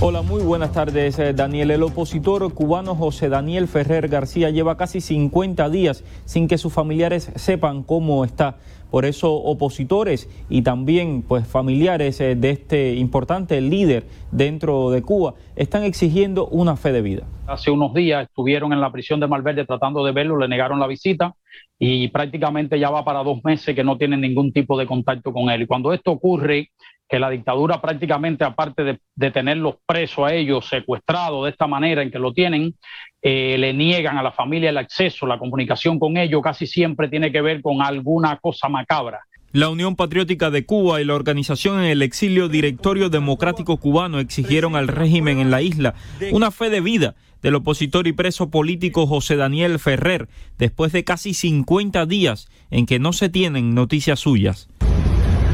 Hola, 0.01 0.23
muy 0.23 0.43
buenas 0.43 0.73
tardes, 0.73 1.19
eh, 1.19 1.35
Daniel. 1.35 1.73
El 1.73 1.83
opositor 1.83 2.55
cubano 2.55 2.95
José 2.95 3.29
Daniel 3.29 3.67
Ferrer 3.67 4.09
García 4.09 4.49
lleva 4.49 4.77
casi 4.77 5.01
50 5.01 5.69
días 5.69 6.05
sin 6.25 6.47
que 6.47 6.57
sus 6.57 6.73
familiares 6.73 7.31
sepan 7.35 7.83
cómo 7.83 8.25
está. 8.25 8.59
Por 8.91 9.05
eso 9.05 9.35
opositores 9.35 10.29
y 10.49 10.63
también 10.63 11.23
pues 11.27 11.47
familiares 11.47 12.21
eh, 12.21 12.37
de 12.37 12.51
este 12.51 12.95
importante 12.95 13.61
líder 13.61 14.07
dentro 14.31 14.91
de 14.91 15.03
Cuba 15.03 15.35
están 15.57 15.83
exigiendo 15.83 16.47
una 16.47 16.77
fe 16.77 16.93
de 16.93 17.03
vida. 17.03 17.25
Hace 17.51 17.73
unos 17.73 17.93
días 17.93 18.29
estuvieron 18.29 18.73
en 18.73 18.81
la 18.81 18.93
prisión 18.93 19.19
de 19.19 19.27
Malverde 19.27 19.65
tratando 19.65 20.05
de 20.05 20.13
verlo, 20.13 20.39
le 20.39 20.47
negaron 20.47 20.79
la 20.79 20.87
visita 20.87 21.35
y 21.81 22.07
prácticamente 22.07 22.79
ya 22.79 22.91
va 22.91 23.05
para 23.05 23.25
dos 23.25 23.43
meses 23.43 23.75
que 23.75 23.83
no 23.83 23.99
tienen 23.99 24.21
ningún 24.21 24.53
tipo 24.53 24.79
de 24.79 24.87
contacto 24.87 25.33
con 25.33 25.51
él. 25.51 25.63
Y 25.63 25.67
cuando 25.67 25.93
esto 25.93 26.13
ocurre, 26.13 26.71
que 27.09 27.19
la 27.19 27.29
dictadura 27.29 27.81
prácticamente, 27.81 28.45
aparte 28.45 29.01
de, 29.17 29.31
tenerlos 29.33 29.75
presos 29.85 30.31
a 30.31 30.33
ellos, 30.33 30.69
secuestrados 30.69 31.45
de 31.45 31.51
esta 31.51 31.67
manera 31.67 32.03
en 32.03 32.11
que 32.13 32.21
lo 32.21 32.33
tienen, 32.33 32.77
eh, 33.21 33.57
le 33.59 33.75
niegan 33.75 34.17
a 34.17 34.23
la 34.23 34.31
familia 34.31 34.71
el 34.71 34.79
acceso, 34.79 35.27
la 35.27 35.37
comunicación 35.37 35.99
con 35.99 36.17
ellos 36.17 36.41
casi 36.41 36.69
siempre 36.69 37.09
tiene 37.09 37.33
que 37.33 37.41
ver 37.41 37.63
con 37.63 37.83
alguna 37.83 38.37
cosa 38.37 38.69
macabra. 38.69 39.19
La 39.53 39.69
Unión 39.69 39.97
Patriótica 39.97 40.49
de 40.51 40.65
Cuba 40.65 41.01
y 41.01 41.05
la 41.05 41.17
organización 41.17 41.81
en 41.81 41.87
el 41.87 42.03
exilio 42.03 42.49
Directorio 42.49 43.11
Democrático 43.11 43.79
Cubano 43.79 44.21
exigieron 44.21 44.77
al 44.77 44.87
régimen 44.87 45.41
en 45.41 45.51
la 45.51 45.61
isla 45.61 45.95
una 46.31 46.53
fe 46.53 46.71
de 46.71 46.81
vida 46.81 47.17
del 47.43 47.57
opositor 47.57 48.07
y 48.07 48.13
preso 48.13 48.49
político 48.51 49.09
José 49.09 49.35
Daniel 49.35 49.81
Ferrer, 49.81 50.29
después 50.57 50.93
de 50.93 51.03
casi 51.03 51.35
50 51.35 52.07
días 52.07 52.49
en 52.71 52.87
que 52.87 53.01
no 53.01 53.13
se 53.13 53.29
tienen 53.29 53.75
noticias 53.75 54.21
suyas. 54.21 54.69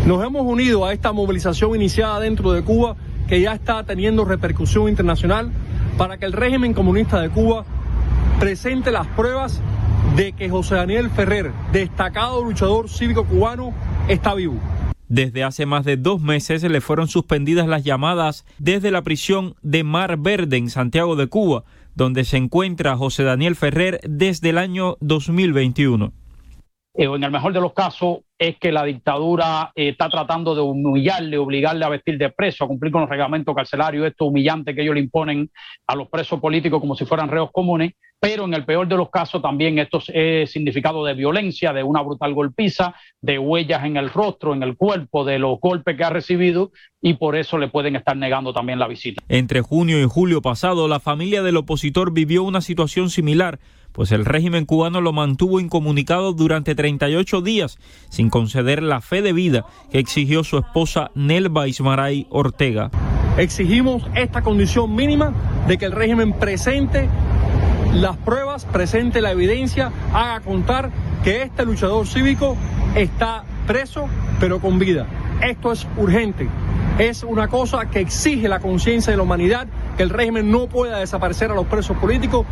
Nos 0.05 0.23
hemos 0.23 0.43
unido 0.43 0.85
a 0.85 0.93
esta 0.93 1.13
movilización 1.13 1.75
iniciada 1.75 2.21
dentro 2.21 2.53
de 2.53 2.63
Cuba 2.63 2.97
que 3.27 3.41
ya 3.41 3.55
está 3.55 3.83
teniendo 3.85 4.27
repercusión 4.27 4.91
internacional 4.91 5.51
para 5.97 6.19
que 6.19 6.27
el 6.27 6.35
régimen 6.35 6.75
comunista 6.75 7.19
de 7.23 7.31
Cuba 7.31 7.65
presente 8.39 8.91
las 8.91 9.07
pruebas 9.07 9.63
de 10.17 10.33
que 10.33 10.49
José 10.49 10.77
Daniel 10.77 11.11
Ferrer, 11.11 11.53
destacado 11.73 12.43
luchador 12.43 12.89
cívico 12.89 13.25
cubano, 13.25 13.75
está 14.09 14.35
vivo. 14.35 14.61
Desde 15.09 15.45
hace 15.45 15.67
más 15.67 15.85
de 15.85 15.97
dos 15.97 16.21
meses 16.21 16.63
le 16.63 16.81
fueron 16.81 17.07
suspendidas 17.07 17.69
las 17.69 17.85
llamadas 17.85 18.45
desde 18.59 18.91
la 18.91 19.03
prisión 19.03 19.55
de 19.63 19.85
Mar 19.85 20.17
Verde 20.17 20.57
en 20.57 20.69
Santiago 20.69 21.15
de 21.15 21.29
Cuba, 21.29 21.65
donde 21.95 22.25
se 22.25 22.37
encuentra 22.37 22.97
José 22.97 23.23
Daniel 23.23 23.55
Ferrer 23.55 24.01
desde 24.03 24.51
el 24.51 24.59
año 24.59 24.97
2021. 25.01 26.13
Eh, 26.95 27.05
en 27.05 27.23
el 27.23 27.31
mejor 27.31 27.53
de 27.53 27.61
los 27.61 27.75
casos, 27.75 28.21
es 28.39 28.59
que 28.59 28.73
la 28.73 28.85
dictadura 28.85 29.71
eh, 29.75 29.91
está 29.91 30.09
tratando 30.09 30.55
de 30.55 30.63
humillarle, 30.63 31.39
obligarle 31.39 31.85
a 31.85 31.91
vestir 31.91 32.19
de 32.19 32.31
preso, 32.31 32.65
a 32.65 32.69
cumplir 32.69 32.91
con 32.91 33.03
los 33.03 33.11
reglamentos 33.11 33.55
carcelarios, 33.55 34.07
esto 34.07 34.27
humillante 34.27 34.75
que 34.75 34.83
ellos 34.83 34.95
le 34.95 35.01
imponen 35.01 35.51
a 35.87 35.95
los 35.95 36.09
presos 36.09 36.41
políticos 36.41 36.81
como 36.81 36.97
si 36.97 37.05
fueran 37.05 37.29
reos 37.29 37.51
comunes, 37.53 37.93
pero 38.21 38.45
en 38.45 38.55
el 38.55 38.65
peor 38.65 38.89
de 38.89 38.97
los 38.97 39.11
casos 39.11 39.43
también 39.43 39.79
esto 39.79 40.01
es 40.13 40.51
significado 40.51 41.05
de 41.05 41.15
violencia, 41.15 41.73
de 41.73 41.83
una 41.83 42.03
brutal 42.03 42.35
golpiza, 42.35 42.95
de 43.21 43.39
huellas 43.39 43.85
en 43.85 43.97
el 43.97 44.11
rostro, 44.11 44.55
en 44.55 44.63
el 44.63 44.77
cuerpo, 44.77 45.25
de 45.25 45.39
los 45.39 45.61
golpes 45.61 45.97
que 45.97 46.05
ha 46.05 46.11
recibido 46.11 46.73
y 47.01 47.15
por 47.15 47.37
eso 47.37 47.59
le 47.59 47.69
pueden 47.69 47.97
estar 47.97 48.17
negando 48.17 48.53
también 48.53 48.79
la 48.79 48.89
visita. 48.89 49.23
Entre 49.29 49.61
junio 49.61 50.01
y 50.01 50.07
julio 50.07 50.43
pasado, 50.43 50.89
la 50.89 51.01
familia 51.01 51.43
del 51.43 51.57
opositor 51.57 52.13
vivió 52.13 52.43
una 52.43 52.61
situación 52.61 53.11
similar 53.11 53.59
pues 53.97 54.13
el 54.13 54.27
régimen 54.27 54.67
cubano 54.67 55.01
lo 55.01 55.15
mantuvo 55.15 55.59
incomunicado 55.59 56.35
durante 56.35 56.75
38 56.75 57.41
días 57.41 57.79
sin 58.11 58.29
conceder 58.29 58.83
la 58.83 59.01
fe 59.01 59.23
de 59.23 59.33
vida 59.33 59.65
que 59.91 59.99
exigió 59.99 60.45
su 60.45 60.59
esposa 60.59 61.11
Nelva 61.15 61.67
Ismaray 61.67 62.27
Ortega. 62.29 62.91
Exigimos 63.39 64.03
esta 64.15 64.43
condición 64.43 64.95
mínima 64.95 65.33
de 65.67 65.79
que 65.79 65.87
el 65.87 65.93
régimen 65.93 66.35
presente 66.35 67.09
las 67.93 68.17
pruebas, 68.17 68.65
presente 68.65 69.21
la 69.21 69.33
evidencia, 69.33 69.93
haga 70.13 70.41
contar 70.41 70.91
que 71.25 71.43
este 71.43 71.65
luchador 71.65 72.07
cívico 72.07 72.57
está 72.95 73.45
preso 73.67 74.09
pero 74.41 74.61
con 74.61 74.79
vida. 74.79 75.07
Esto 75.43 75.73
es 75.73 75.87
urgente. 75.97 76.49
Es 76.99 77.23
una 77.25 77.49
cosa 77.49 77.91
que 77.91 78.01
exige 78.01 78.49
la 78.49 78.59
conciencia 78.59 79.11
de 79.11 79.19
la 79.19 79.23
humanidad, 79.23 79.67
que 79.99 80.03
el 80.03 80.09
régimen 80.09 80.51
no 80.51 80.67
pueda 80.67 80.99
desaparecer 80.99 81.51
a 81.51 81.55
los 81.55 81.67
presos 81.67 81.95
políticos 81.99 82.47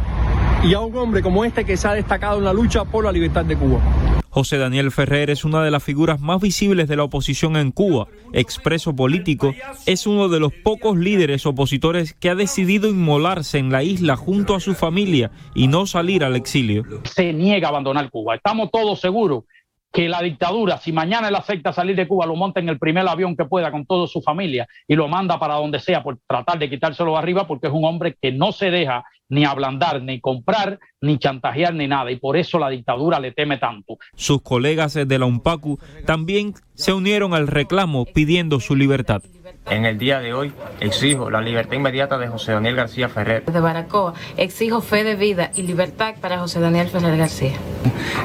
y 0.63 0.75
a 0.75 0.81
un 0.81 0.95
hombre 0.99 1.23
como 1.23 1.47
este 1.47 1.65
que 1.65 1.79
se 1.79 1.89
ha 1.89 1.95
destacado 1.95 2.37
en 2.37 2.45
la 2.45 2.53
lucha 2.53 2.85
por 2.85 3.05
la 3.05 3.13
libertad 3.13 3.47
de 3.47 3.57
Cuba. 3.57 3.81
José 4.29 4.59
Daniel 4.59 4.91
Ferrer 4.91 5.31
es 5.31 5.47
una 5.47 5.65
de 5.65 5.71
las 5.71 5.83
figuras 5.83 6.21
más 6.21 6.43
visibles 6.43 6.89
de 6.89 6.97
la 6.97 7.05
oposición 7.05 7.57
en 7.57 7.71
Cuba. 7.71 8.07
Expreso 8.35 8.95
político, 8.95 9.55
es 9.87 10.07
uno 10.07 10.29
de 10.29 10.41
los 10.41 10.53
pocos 10.53 10.99
líderes 10.99 11.47
opositores 11.47 12.13
que 12.13 12.29
ha 12.29 12.35
decidido 12.35 12.91
inmolarse 12.91 13.57
en 13.57 13.73
la 13.73 13.83
isla 13.83 14.15
junto 14.17 14.55
a 14.55 14.61
su 14.61 14.75
familia 14.75 15.31
y 15.55 15.69
no 15.69 15.87
salir 15.87 16.23
al 16.23 16.37
exilio. 16.37 16.85
Se 17.05 17.33
niega 17.33 17.69
a 17.69 17.71
abandonar 17.71 18.11
Cuba. 18.11 18.35
Estamos 18.35 18.71
todos 18.71 19.01
seguros 19.01 19.45
que 19.95 20.09
la 20.09 20.21
dictadura, 20.21 20.77
si 20.79 20.91
mañana 20.91 21.29
él 21.29 21.37
acepta 21.37 21.73
salir 21.73 21.95
de 21.95 22.09
Cuba, 22.09 22.27
lo 22.27 22.35
monta 22.35 22.59
en 22.59 22.69
el 22.69 22.81
primer 22.81 23.07
avión 23.07 23.37
que 23.37 23.45
pueda 23.45 23.71
con 23.71 23.87
toda 23.87 24.09
su 24.09 24.21
familia 24.21 24.67
y 24.89 24.97
lo 24.97 25.07
manda 25.07 25.39
para 25.39 25.55
donde 25.55 25.79
sea 25.79 26.03
por 26.03 26.19
tratar 26.27 26.59
de 26.59 26.69
quitárselo 26.69 27.17
arriba, 27.17 27.47
porque 27.47 27.69
es 27.69 27.73
un 27.73 27.85
hombre 27.85 28.17
que 28.21 28.33
no 28.33 28.51
se 28.51 28.73
deja 28.73 29.05
ni 29.29 29.45
ablandar, 29.45 30.03
ni 30.03 30.21
comprar, 30.21 30.81
ni 31.01 31.17
chantajear, 31.19 31.75
ni 31.75 31.87
nada. 31.87 32.11
Y 32.11 32.17
por 32.17 32.37
eso 32.37 32.59
la 32.59 32.71
dictadura 32.71 33.21
le 33.21 33.31
teme 33.31 33.57
tanto. 33.59 33.97
Sus 34.17 34.43
colegas 34.43 34.95
de 34.95 35.19
la 35.19 35.27
UNPACU 35.27 35.79
también 36.05 36.55
se 36.75 36.93
unieron 36.93 37.33
al 37.33 37.47
reclamo 37.47 38.05
pidiendo 38.05 38.59
su 38.59 38.75
libertad. 38.75 39.23
En 39.71 39.87
el 39.87 39.97
día 39.99 40.21
de 40.21 40.35
hoy 40.35 40.53
exijo 40.81 41.31
la 41.31 41.41
libertad 41.41 41.73
inmediata 41.73 42.19
de 42.19 42.29
José 42.29 42.53
Daniel 42.53 42.77
García 42.77 43.09
Ferrer. 43.09 43.47
De 43.47 43.61
Baracoa, 43.61 44.13
exijo 44.37 44.83
fe 44.83 45.05
de 45.05 45.15
vida 45.15 45.53
y 45.55 45.63
libertad 45.63 46.17
para 46.21 46.39
José 46.39 46.61
Daniel 46.61 46.89
Ferrer 46.89 47.17
García. 47.17 47.53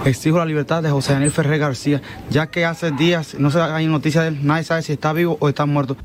Exijo 0.05 0.37
la 0.37 0.45
libertad 0.45 0.83
de 0.83 0.89
José 0.89 1.13
Daniel 1.13 1.31
Ferrer 1.31 1.59
García, 1.59 2.01
ya 2.29 2.47
que 2.47 2.65
hace 2.65 2.91
días 2.91 3.35
no 3.39 3.51
se 3.51 3.61
hay 3.61 3.87
noticia 3.87 4.21
de 4.21 4.29
él, 4.29 4.39
nadie 4.43 4.63
sabe 4.63 4.81
si 4.81 4.91
está 4.91 5.13
vivo 5.13 5.37
o 5.39 5.47
está 5.47 5.65
muerto. 5.65 5.95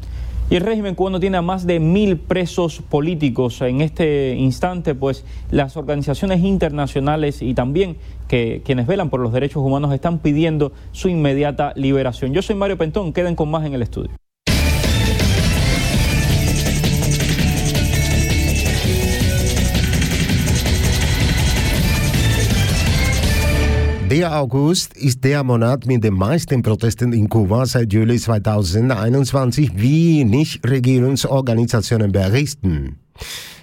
Y 0.51 0.57
el 0.57 0.62
régimen 0.62 0.94
cubano 0.94 1.18
tiene 1.18 1.38
a 1.38 1.42
más 1.42 1.66
de 1.66 1.81
mil 1.81 2.18
presos 2.18 2.81
políticos. 2.81 3.61
En 3.62 3.81
este 3.81 4.35
instante, 4.35 4.94
pues 4.94 5.25
las 5.51 5.77
organizaciones 5.77 6.40
internacionales 6.44 7.42
y 7.42 7.55
también 7.55 7.97
que 8.29 8.62
quienes 8.64 8.87
velan 8.87 9.11
por 9.11 9.20
los 9.20 9.33
derechos 9.33 9.62
humanos 9.64 9.92
están 9.92 10.18
pidiendo 10.18 10.73
su 10.92 11.09
inmediata 11.09 11.73
liberación. 11.75 12.35
Yo 12.35 12.42
soy 12.42 12.57
Mario 12.57 12.79
Pentón, 12.79 13.12
queden 13.12 13.35
con 13.35 13.51
más 13.51 13.64
en 13.64 13.75
el 13.75 13.83
estudio. 13.83 14.11
Der 24.14 24.33
August 24.38 24.96
ist 24.96 25.24
der 25.24 25.42
Monat 25.42 25.87
mit 25.87 26.05
den 26.05 26.14
meisten 26.14 26.62
Protesten 26.62 27.12
in 27.12 27.29
Kuba 27.29 27.66
seit 27.66 27.92
Juli 27.92 28.16
2021, 28.16 29.72
wie 29.74 30.24
Nichtregierungsorganisationen 30.24 32.12
berichten. 32.12 33.00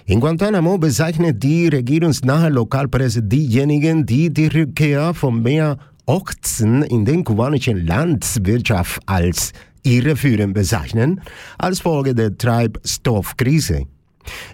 In 0.04 0.20
Guantanamo 0.20 0.76
bezeichnet 0.76 1.42
die 1.42 1.68
regierungsnahe 1.68 2.50
Lokalpresse 2.50 3.22
diejenigen, 3.22 4.04
die 4.04 4.30
die 4.30 4.48
Rückkehr 4.48 5.14
von 5.14 5.42
mehr 5.42 5.78
Ochsen 6.04 6.82
in 6.82 7.06
den 7.06 7.24
kubanischen 7.24 7.86
Landwirtschaft 7.86 9.00
als 9.06 9.54
irreführend 9.84 10.52
bezeichnen, 10.52 11.22
als 11.56 11.80
Folge 11.80 12.14
der 12.14 12.36
Treibstoffkrise. 12.36 13.86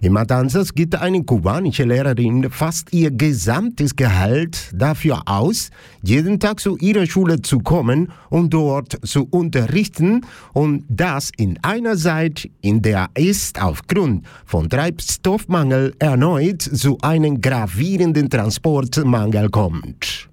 In 0.01 0.13
Matanzas 0.13 0.75
gibt 0.75 0.95
eine 0.95 1.25
kubanische 1.25 1.85
Lehrerin 1.85 2.51
fast 2.51 2.93
ihr 2.93 3.11
gesamtes 3.11 3.97
Gehalt 3.97 4.71
dafür 4.75 5.23
aus, 5.27 5.71
jeden 6.03 6.39
Tag 6.39 6.61
zu 6.61 6.77
ihrer 6.79 7.07
Schule 7.07 7.43
zu 7.43 7.59
kommen 7.59 8.13
und 8.31 8.55
dort 8.55 8.99
zu 9.07 9.27
unterrichten 9.31 10.25
und 10.53 10.85
das 10.89 11.31
in 11.37 11.59
einer 11.63 11.97
Zeit, 11.97 12.49
in 12.61 12.83
der 12.83 13.09
es 13.15 13.53
aufgrund 13.59 14.25
von 14.45 14.69
Treibstoffmangel 14.69 15.95
erneut 15.99 16.63
zu 16.63 16.99
einem 17.03 17.41
gravierenden 17.41 18.31
Transportmangel 18.31 19.49
kommt. 19.51 20.29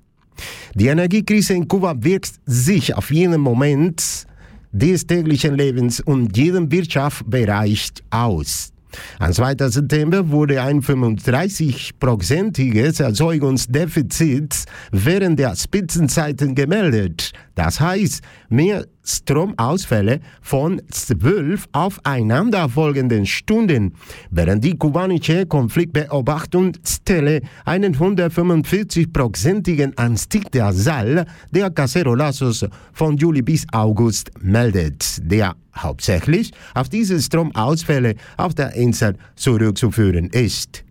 Die 0.75 0.87
Energiekrise 0.87 1.53
in 1.53 1.67
Kuba 1.67 1.95
wirkt 1.97 2.33
sich 2.45 2.93
auf 2.93 3.09
jeden 3.11 3.41
Moment 3.41 4.27
des 4.73 5.07
täglichen 5.07 5.55
Lebens 5.55 6.01
und 6.01 6.35
jedem 6.35 6.69
Wirtschaftsbereich 6.69 7.91
aus. 8.09 8.74
Am 9.19 9.33
2. 9.33 9.69
September 9.69 10.29
wurde 10.29 10.61
ein 10.61 10.81
35-prozentiges 10.81 13.01
Erzeugungsdefizit 13.01 14.65
während 14.91 15.39
der 15.39 15.55
Spitzenzeiten 15.55 16.55
gemeldet. 16.55 17.31
Das 17.55 17.79
heißt, 17.79 18.21
mehr 18.49 18.85
Stromausfälle 19.03 20.19
von 20.41 20.81
zwölf 20.91 21.67
aufeinanderfolgenden 21.71 23.25
Stunden, 23.25 23.93
während 24.29 24.63
die 24.63 24.77
kubanische 24.77 25.45
Konfliktbeobachtungsstelle 25.45 27.41
einen 27.63 27.95
145-prozentigen 27.95 29.97
Anstieg 29.97 30.51
der 30.51 30.73
Zahl 30.73 31.25
der 31.51 31.71
Cacerolazos 31.71 32.65
von 32.93 33.17
Juli 33.17 33.41
bis 33.41 33.65
August 33.71 34.31
meldet, 34.41 35.17
der 35.19 35.55
hauptsächlich 35.75 36.51
auf 36.73 36.89
diese 36.89 37.21
Stromausfälle 37.21 38.15
auf 38.37 38.55
der 38.55 38.73
Insel 38.73 39.15
zurückzuführen 39.35 40.29
ist. 40.31 40.84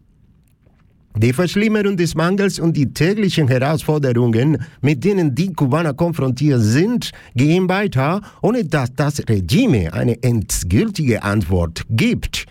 Die 1.16 1.32
Verschlimmerung 1.32 1.96
des 1.96 2.16
Mangels 2.16 2.58
und 2.58 2.76
die 2.76 2.92
täglichen 2.92 3.46
Herausforderungen, 3.46 4.58
mit 4.80 5.04
denen 5.04 5.32
die 5.32 5.52
Kubaner 5.52 5.94
konfrontiert 5.94 6.60
sind, 6.60 7.12
gehen 7.36 7.68
weiter, 7.68 8.20
ohne 8.42 8.64
dass 8.64 8.92
das 8.96 9.20
Regime 9.28 9.92
eine 9.92 10.20
endgültige 10.24 11.22
Antwort 11.22 11.84
gibt. 11.88 12.46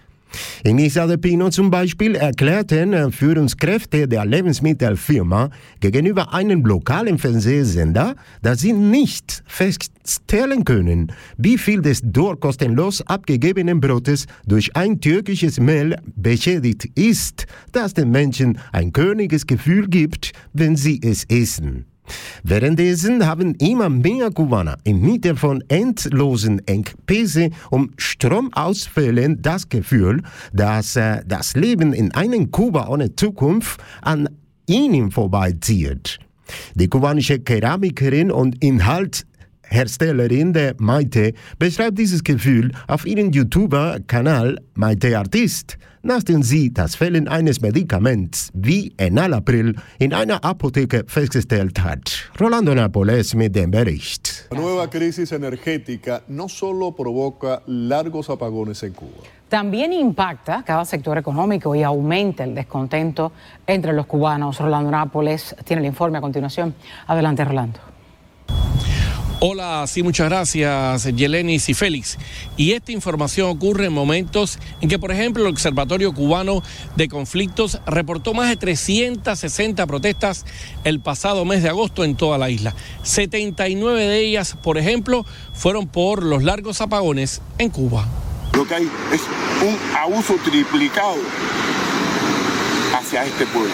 In 0.64 0.80
Isla 0.80 1.08
de 1.08 1.18
Pino 1.18 1.50
zum 1.50 1.70
Beispiel 1.70 2.16
erklärten 2.16 3.12
Führungskräfte 3.12 4.08
der 4.08 4.26
Lebensmittelfirma 4.26 5.50
gegenüber 5.80 6.34
einem 6.34 6.66
lokalen 6.66 7.18
Fernsehsender, 7.18 8.16
dass 8.42 8.62
sie 8.62 8.74
nicht 8.74 9.44
feststellen 9.46 10.64
können, 10.64 11.12
wie 11.38 11.58
viel 11.58 11.82
des 11.82 12.02
dort 12.04 12.40
kostenlos 12.40 13.02
abgegebenen 13.08 13.80
Brotes 13.80 14.26
durch 14.48 14.76
ein 14.76 15.02
türkisches 15.02 15.60
Mehl 15.60 15.98
beschädigt 16.16 16.86
ist, 16.96 17.46
das 17.72 17.94
den 17.94 18.12
Menschen 18.12 18.58
ein 18.72 18.94
königes 18.94 19.46
Gefühl 19.48 19.88
gibt, 19.88 20.32
wenn 20.54 20.76
sie 20.76 21.00
es 21.04 21.26
essen. 21.26 21.93
Währenddessen 22.44 23.26
haben 23.26 23.56
immer 23.56 23.90
mehr 23.90 24.30
Kubaner 24.32 24.78
inmitten 24.84 25.38
von 25.38 25.64
endlosen 25.68 26.66
Engpässe 26.68 27.50
um 27.70 27.92
Stromausfällen 27.98 29.42
das 29.42 29.70
Gefühl, 29.70 30.22
dass 30.52 30.96
äh, 30.96 31.22
das 31.26 31.56
Leben 31.56 31.94
in 31.94 32.14
einem 32.14 32.52
Kuba 32.52 32.88
ohne 32.88 33.16
Zukunft 33.16 33.82
an 34.02 34.30
ihnen 34.68 35.12
vorbeizieht. 35.12 36.20
Die 36.76 36.88
kubanische 36.88 37.40
Keramikerin 37.40 38.32
und 38.32 38.64
Inhalt 38.64 39.26
Herstellerin 39.64 40.54
der 40.54 40.76
Maite 40.78 41.34
beschreibt 41.58 41.98
dieses 41.98 42.24
Gefühl 42.24 42.72
auf 42.88 43.06
ihrem 43.06 43.32
YouTuber-Kanal 43.32 44.60
Maite 44.76 45.18
Artist, 45.18 45.78
nachdem 46.04 46.44
sie 46.44 46.72
das 46.72 46.96
Fehlen 46.96 47.28
eines 47.28 47.62
Medikaments 47.62 48.50
wie 48.54 48.94
Enalapril 48.98 49.76
in 50.00 50.14
einer 50.14 50.44
Apotheke 50.44 51.06
festgestellt 51.08 51.82
hat. 51.84 52.30
Rolando 52.40 52.76
Napoles 52.76 53.34
mit 53.34 53.56
dem 53.56 53.72
Bericht. 53.72 54.48
La 54.52 54.60
nueva 54.60 54.88
crisis 54.88 55.32
energética 55.32 56.22
no 56.28 56.48
solo 56.48 56.92
provoca 56.92 57.62
largos 57.66 58.30
apagones 58.30 58.84
en 58.84 58.94
Cuba. 58.94 59.24
También 59.50 59.94
impacta 59.94 60.64
cada 60.64 60.84
sector 60.84 61.18
económico 61.18 61.76
y 61.76 61.84
aumenta 61.84 62.44
el 62.44 62.56
descontento 62.56 63.32
entre 63.68 63.94
los 63.94 64.06
cubanos. 64.08 64.60
Rolando 64.60 64.92
Nápoles 64.92 65.56
tiene 65.64 65.82
el 65.82 65.88
informe 65.88 66.18
a 66.18 66.22
continuación. 66.22 66.74
Adelante, 67.08 67.46
Rolando. 67.46 67.93
Hola, 69.46 69.84
sí, 69.88 70.04
muchas 70.04 70.30
gracias, 70.30 71.04
Yelenis 71.04 71.68
y 71.68 71.74
Félix. 71.74 72.18
Y 72.56 72.72
esta 72.72 72.94
información 72.94 73.50
ocurre 73.50 73.88
en 73.88 73.92
momentos 73.92 74.58
en 74.80 74.88
que, 74.88 74.98
por 74.98 75.12
ejemplo, 75.12 75.44
el 75.44 75.50
Observatorio 75.50 76.14
Cubano 76.14 76.64
de 76.96 77.10
Conflictos 77.10 77.82
reportó 77.86 78.34
más 78.34 78.48
de 78.48 78.56
360 78.56 79.86
protestas 79.86 80.46
el 80.86 81.02
pasado 81.02 81.44
mes 81.44 81.62
de 81.62 81.68
agosto 81.68 82.06
en 82.06 82.16
toda 82.16 82.38
la 82.38 82.50
isla. 82.50 82.74
79 83.02 84.02
de 84.02 84.20
ellas, 84.22 84.56
por 84.64 84.78
ejemplo, 84.78 85.26
fueron 85.52 85.90
por 85.90 86.24
los 86.24 86.42
largos 86.42 86.80
apagones 86.80 87.42
en 87.58 87.70
Cuba. 87.70 88.08
Lo 88.56 88.66
que 88.66 88.76
hay 88.76 88.90
es 89.12 89.22
un 89.62 89.78
abuso 89.98 90.36
triplicado 90.42 91.18
hacia 92.96 93.26
este 93.26 93.46
pueblo. 93.48 93.74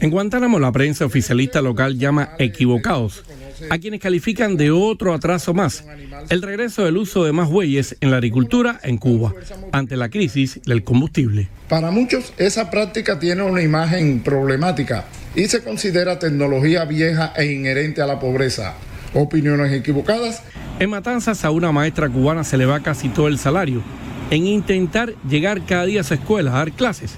En 0.00 0.08
Guantánamo, 0.08 0.58
la 0.58 0.72
prensa 0.72 1.04
oficialista 1.04 1.60
local 1.60 1.98
llama 1.98 2.30
equivocados 2.38 3.22
a 3.68 3.78
quienes 3.78 4.00
califican 4.00 4.56
de 4.56 4.70
otro 4.70 5.12
atraso 5.12 5.52
más, 5.52 5.84
el 6.28 6.42
regreso 6.42 6.84
del 6.84 6.96
uso 6.96 7.24
de 7.24 7.32
más 7.32 7.48
bueyes 7.48 7.96
en 8.00 8.10
la 8.10 8.16
agricultura 8.16 8.80
en 8.82 8.96
Cuba, 8.96 9.34
ante 9.72 9.96
la 9.96 10.08
crisis 10.08 10.60
del 10.64 10.84
combustible. 10.84 11.48
Para 11.68 11.90
muchos 11.90 12.32
esa 12.38 12.70
práctica 12.70 13.18
tiene 13.18 13.42
una 13.42 13.62
imagen 13.62 14.20
problemática 14.20 15.06
y 15.34 15.46
se 15.46 15.62
considera 15.62 16.18
tecnología 16.18 16.84
vieja 16.84 17.32
e 17.36 17.52
inherente 17.52 18.02
a 18.02 18.06
la 18.06 18.18
pobreza. 18.18 18.74
Opiniones 19.12 19.72
equivocadas. 19.72 20.42
En 20.78 20.90
Matanzas 20.90 21.44
a 21.44 21.50
una 21.50 21.72
maestra 21.72 22.08
cubana 22.08 22.44
se 22.44 22.56
le 22.56 22.66
va 22.66 22.80
casi 22.80 23.08
todo 23.08 23.28
el 23.28 23.38
salario 23.38 23.82
en 24.30 24.46
intentar 24.46 25.14
llegar 25.28 25.66
cada 25.66 25.84
día 25.84 26.02
a 26.02 26.04
su 26.04 26.14
escuela 26.14 26.52
a 26.52 26.58
dar 26.58 26.72
clases, 26.72 27.16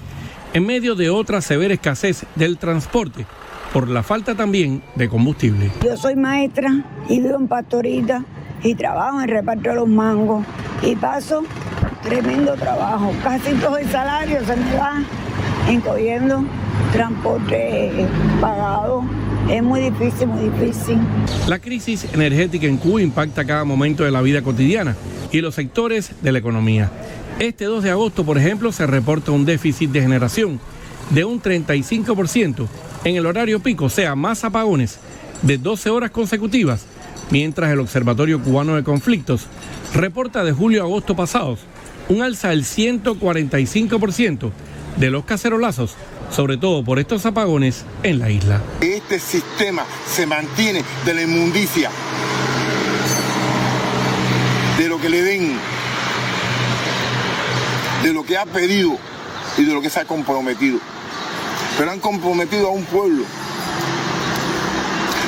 en 0.53 0.65
medio 0.65 0.95
de 0.95 1.11
otra 1.11 1.41
severa 1.41 1.73
escasez 1.73 2.25
del 2.35 2.57
transporte 2.57 3.25
por 3.73 3.89
la 3.89 4.03
falta 4.03 4.35
también 4.35 4.83
de 4.95 5.09
combustible. 5.09 5.71
Yo 5.83 5.97
soy 5.97 6.15
maestra 6.15 6.85
y 7.09 7.19
vivo 7.19 7.35
en 7.35 7.47
Pastorita 7.47 8.23
y 8.63 8.75
trabajo 8.75 9.21
en 9.21 9.27
reparto 9.27 9.69
de 9.69 9.75
los 9.75 9.87
mangos 9.87 10.45
y 10.83 10.95
paso 10.95 11.43
tremendo 12.03 12.53
trabajo. 12.53 13.11
Casi 13.23 13.53
todo 13.55 13.77
el 13.77 13.89
salario 13.89 14.45
se 14.45 14.55
me 14.55 14.75
va 14.75 15.01
encogiendo 15.67 16.45
transporte 16.91 18.07
pagado. 18.39 19.03
Es 19.49 19.63
muy 19.63 19.81
difícil, 19.81 20.27
muy 20.27 20.49
difícil. 20.49 20.99
La 21.47 21.59
crisis 21.59 22.07
energética 22.13 22.67
en 22.67 22.77
Cuba 22.77 23.01
impacta 23.01 23.43
cada 23.43 23.65
momento 23.65 24.03
de 24.03 24.11
la 24.11 24.21
vida 24.21 24.41
cotidiana 24.41 24.95
y 25.31 25.41
los 25.41 25.55
sectores 25.55 26.11
de 26.21 26.31
la 26.31 26.39
economía. 26.39 26.91
Este 27.39 27.65
2 27.65 27.83
de 27.83 27.89
agosto, 27.89 28.23
por 28.23 28.37
ejemplo, 28.37 28.71
se 28.71 28.85
reporta 28.85 29.31
un 29.31 29.43
déficit 29.43 29.89
de 29.89 30.01
generación 30.01 30.59
de 31.09 31.25
un 31.25 31.41
35% 31.41 32.67
en 33.03 33.15
el 33.15 33.25
horario 33.25 33.59
pico, 33.59 33.89
sea, 33.89 34.15
más 34.15 34.43
apagones 34.43 34.97
de 35.41 35.57
12 35.57 35.89
horas 35.89 36.11
consecutivas, 36.11 36.85
mientras 37.29 37.71
el 37.71 37.79
Observatorio 37.79 38.41
Cubano 38.41 38.75
de 38.75 38.83
Conflictos 38.83 39.47
reporta 39.93 40.43
de 40.43 40.51
julio 40.51 40.81
a 40.81 40.85
agosto 40.85 41.15
pasados 41.15 41.59
un 42.09 42.21
alza 42.21 42.49
del 42.49 42.63
145% 42.65 44.51
de 44.97 45.09
los 45.09 45.25
cacerolazos, 45.25 45.95
sobre 46.31 46.57
todo 46.57 46.83
por 46.83 46.99
estos 46.99 47.25
apagones 47.25 47.85
en 48.03 48.19
la 48.19 48.29
isla. 48.29 48.61
Este 48.81 49.19
sistema 49.19 49.85
se 50.05 50.25
mantiene 50.25 50.83
de 51.05 51.13
la 51.13 51.21
inmundicia, 51.23 51.89
de 54.77 54.89
lo 54.89 54.99
que 54.99 55.09
le 55.09 55.21
den, 55.21 55.53
de 58.03 58.13
lo 58.13 58.23
que 58.23 58.37
ha 58.37 58.45
pedido 58.45 58.97
y 59.57 59.63
de 59.63 59.73
lo 59.73 59.81
que 59.81 59.89
se 59.89 60.01
ha 60.01 60.05
comprometido 60.05 60.79
pero 61.77 61.91
han 61.91 61.99
comprometido 61.99 62.67
a 62.67 62.71
un 62.71 62.83
pueblo 62.83 63.23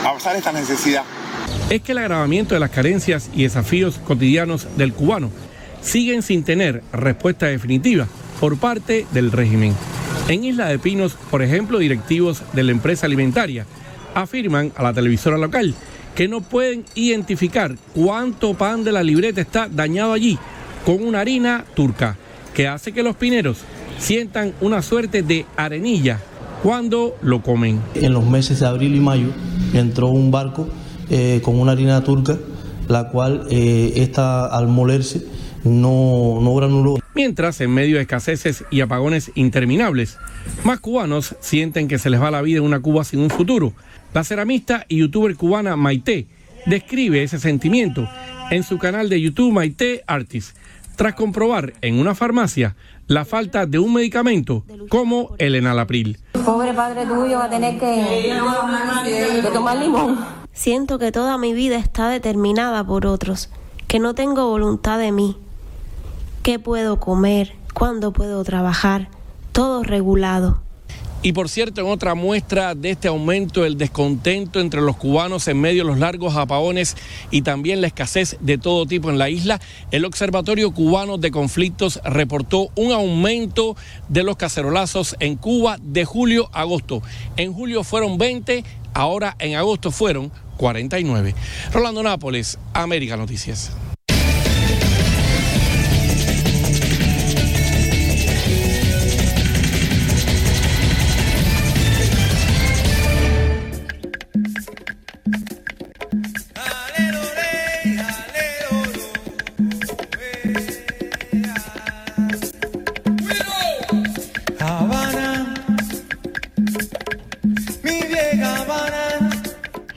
a 0.05 0.13
pasar 0.13 0.35
esta 0.35 0.51
necesidad. 0.51 1.03
Es 1.69 1.81
que 1.81 1.93
el 1.93 1.97
agravamiento 1.97 2.53
de 2.53 2.59
las 2.59 2.69
carencias 2.69 3.29
y 3.33 3.43
desafíos 3.43 3.99
cotidianos 4.05 4.67
del 4.77 4.93
cubano 4.93 5.31
siguen 5.81 6.21
sin 6.21 6.43
tener 6.43 6.83
respuesta 6.91 7.47
definitiva 7.47 8.07
por 8.39 8.57
parte 8.57 9.05
del 9.11 9.31
régimen. 9.31 9.75
En 10.27 10.43
Isla 10.43 10.67
de 10.67 10.79
Pinos, 10.79 11.13
por 11.31 11.41
ejemplo, 11.41 11.79
directivos 11.79 12.43
de 12.53 12.63
la 12.63 12.71
empresa 12.71 13.05
alimentaria 13.05 13.65
afirman 14.13 14.71
a 14.75 14.83
la 14.83 14.93
televisora 14.93 15.37
local 15.37 15.73
que 16.15 16.27
no 16.27 16.41
pueden 16.41 16.85
identificar 16.95 17.75
cuánto 17.93 18.53
pan 18.53 18.83
de 18.83 18.91
la 18.91 19.03
libreta 19.03 19.41
está 19.41 19.67
dañado 19.67 20.13
allí 20.13 20.39
con 20.85 21.03
una 21.03 21.19
harina 21.19 21.65
turca 21.75 22.17
que 22.53 22.67
hace 22.67 22.93
que 22.93 23.03
los 23.03 23.15
pineros 23.15 23.57
sientan 23.99 24.53
una 24.61 24.81
suerte 24.81 25.21
de 25.21 25.45
arenilla 25.57 26.19
cuando 26.65 27.15
lo 27.21 27.43
comen. 27.43 27.79
En 27.93 28.11
los 28.13 28.25
meses 28.25 28.61
de 28.61 28.65
abril 28.65 28.95
y 28.95 28.99
mayo 28.99 29.27
entró 29.75 30.07
un 30.07 30.31
barco 30.31 30.67
eh, 31.11 31.39
con 31.43 31.59
una 31.59 31.73
harina 31.73 32.03
turca, 32.03 32.39
la 32.87 33.09
cual 33.09 33.45
eh, 33.51 33.93
esta, 33.97 34.47
al 34.47 34.67
molerse 34.67 35.27
no, 35.63 36.39
no 36.41 36.55
granuló. 36.55 36.95
Mientras, 37.13 37.61
en 37.61 37.71
medio 37.71 37.97
de 37.97 38.01
escaseces 38.01 38.65
y 38.71 38.81
apagones 38.81 39.31
interminables, 39.35 40.17
más 40.63 40.79
cubanos 40.79 41.35
sienten 41.39 41.87
que 41.87 41.99
se 41.99 42.09
les 42.09 42.19
va 42.19 42.31
la 42.31 42.41
vida 42.41 42.57
en 42.57 42.63
una 42.63 42.79
Cuba 42.79 43.03
sin 43.03 43.19
un 43.19 43.29
futuro. 43.29 43.73
La 44.15 44.23
ceramista 44.23 44.87
y 44.87 44.97
youtuber 44.97 45.35
cubana 45.35 45.75
Maite 45.75 46.25
describe 46.65 47.21
ese 47.21 47.37
sentimiento 47.37 48.09
en 48.49 48.63
su 48.63 48.79
canal 48.79 49.07
de 49.07 49.21
YouTube 49.21 49.53
Maite 49.53 50.03
Artist, 50.07 50.57
tras 50.95 51.13
comprobar 51.13 51.73
en 51.81 51.99
una 51.99 52.15
farmacia 52.15 52.75
la 53.07 53.25
falta 53.25 53.65
de 53.65 53.79
un 53.79 53.93
medicamento 53.93 54.63
como 54.89 55.35
el 55.37 55.55
enalapril. 55.55 56.19
Pobre 56.45 56.73
padre 56.73 57.05
tuyo 57.05 57.37
va 57.37 57.45
a 57.45 57.49
tener 57.49 57.79
que, 57.79 58.33
que 59.41 59.49
tomar 59.51 59.77
limón. 59.77 60.17
Siento 60.53 60.99
que 60.99 61.11
toda 61.11 61.37
mi 61.37 61.53
vida 61.53 61.77
está 61.77 62.09
determinada 62.09 62.83
por 62.85 63.05
otros 63.05 63.49
que 63.87 63.99
no 63.99 64.15
tengo 64.15 64.49
voluntad 64.49 64.97
de 64.99 65.11
mí. 65.11 65.37
¿Qué 66.43 66.59
puedo 66.59 66.99
comer? 66.99 67.55
¿Cuándo 67.73 68.13
puedo 68.13 68.43
trabajar? 68.43 69.09
Todo 69.51 69.83
regulado. 69.83 70.64
Y 71.25 71.33
por 71.33 71.49
cierto, 71.49 71.81
en 71.81 71.87
otra 71.87 72.13
muestra 72.13 72.75
de 72.75 72.91
este 72.91 73.07
aumento 73.07 73.63
del 73.63 73.79
descontento 73.79 74.59
entre 74.59 74.79
los 74.81 74.95
cubanos 74.95 75.47
en 75.47 75.59
medio 75.59 75.81
de 75.83 75.89
los 75.89 75.97
largos 75.97 76.35
apagones 76.35 76.95
y 77.31 77.41
también 77.41 77.81
la 77.81 77.87
escasez 77.87 78.37
de 78.41 78.59
todo 78.59 78.85
tipo 78.85 79.09
en 79.09 79.17
la 79.17 79.27
isla, 79.31 79.59
el 79.89 80.05
Observatorio 80.05 80.69
Cubano 80.69 81.17
de 81.17 81.31
Conflictos 81.31 81.99
reportó 82.03 82.69
un 82.75 82.91
aumento 82.91 83.75
de 84.07 84.21
los 84.21 84.37
cacerolazos 84.37 85.15
en 85.19 85.35
Cuba 85.35 85.79
de 85.81 86.05
julio 86.05 86.47
a 86.53 86.61
agosto. 86.61 87.01
En 87.37 87.53
julio 87.53 87.83
fueron 87.83 88.19
20, 88.19 88.63
ahora 88.93 89.35
en 89.39 89.55
agosto 89.55 89.89
fueron 89.89 90.31
49. 90.57 91.33
Rolando 91.73 92.03
Nápoles, 92.03 92.59
América 92.71 93.17
Noticias. 93.17 93.71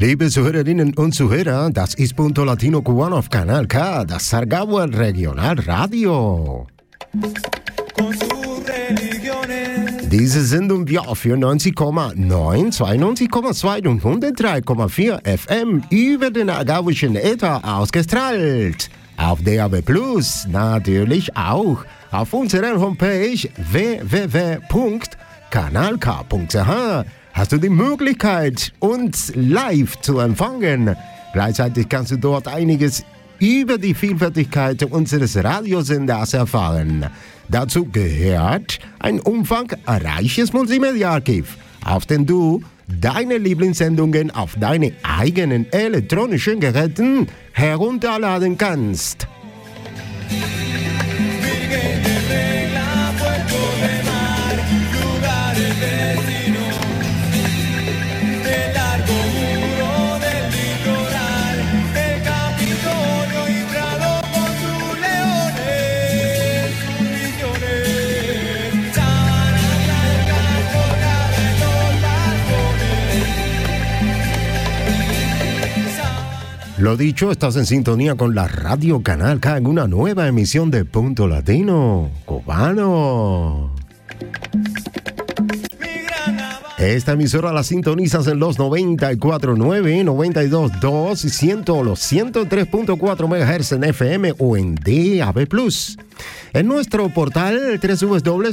Liebe 0.09 0.31
Zuhörerinnen 0.31 0.94
und 0.94 1.14
Zuhörer, 1.14 1.68
das 1.68 1.92
ist 1.92 2.16
Punto 2.16 2.42
Latino 2.42 2.81
Cubano 2.81 3.18
auf 3.18 3.29
Kanal 3.29 3.66
K, 3.66 4.07
das 4.07 4.31
Sargabo 4.31 4.79
Regionalradio. 4.79 6.66
Diese 10.11 10.42
Sendung 10.47 10.88
wir 10.88 11.07
auf 11.07 11.23
94,9, 11.23 12.16
92,2 12.75 13.87
und 13.87 14.03
103,4 14.03 15.21
FM 15.37 15.83
über 15.90 16.31
den 16.31 16.49
agawischen 16.49 17.14
Äther 17.14 17.61
ausgestrahlt. 17.62 18.88
Auf 19.18 19.42
DAB 19.42 19.83
Plus 19.85 20.47
natürlich 20.51 21.37
auch 21.37 21.85
auf 22.11 22.33
unserer 22.33 22.81
Homepage 22.81 23.47
www.kanalk.ch 23.59 24.68
hast 27.38 27.53
du 27.53 27.59
die 27.59 27.68
Möglichkeit, 27.68 28.72
uns 28.81 29.33
live 29.37 30.01
zu 30.01 30.18
empfangen. 30.18 30.96
Gleichzeitig 31.33 31.88
kannst 31.88 32.11
du 32.11 32.16
dort 32.16 32.48
einiges 32.48 33.05
über 33.38 33.79
die 33.79 33.94
Vielfältigkeit 33.94 34.83
unseres 34.83 35.37
Radiosenders 35.37 36.35
erfahren. 36.35 37.07
Dazu 37.48 37.85
gehört 37.85 38.81
ein 38.98 39.20
umfangreiches 39.20 40.53
Multimedia-Archiv, 40.53 41.57
auf 41.85 42.07
dem 42.07 42.27
du 42.27 42.61
deine 42.88 43.38
Lieblingssendungen 43.38 44.33
auf 44.33 44.57
deine 44.59 44.92
eigenen 45.05 45.72
elektronischen 45.72 46.59
Geräten 46.59 47.29
herunterladen 47.53 48.59
kannst. 48.59 49.29
Lo 76.79 76.97
dicho, 76.97 77.33
estás 77.33 77.57
en 77.57 77.67
sintonía 77.67 78.14
con 78.14 78.37
la 78.37 78.47
Radio 78.47 79.03
Canal 79.03 79.41
K 79.41 79.57
en 79.57 79.67
una 79.67 79.88
nueva 79.88 80.29
emisión 80.29 80.71
de 80.71 80.85
Punto 80.85 81.27
Latino 81.27 82.09
Cubano. 82.25 83.75
Esta 86.79 87.12
emisora 87.12 87.53
la 87.53 87.64
sintonizas 87.64 88.29
en 88.29 88.38
los 88.38 88.59
94.9, 88.59 90.05
92.2 90.05 91.25
y 91.25 91.31
100, 91.31 91.64
los 91.85 92.12
103.4 92.12 93.27
MHz 93.27 93.73
en 93.73 93.83
FM 93.83 94.35
o 94.38 94.57
en 94.57 94.77
DAB+. 94.77 95.49
En 96.53 96.69
nuestro 96.69 97.09
portal 97.09 97.81
www.canalk.ch 97.83 98.49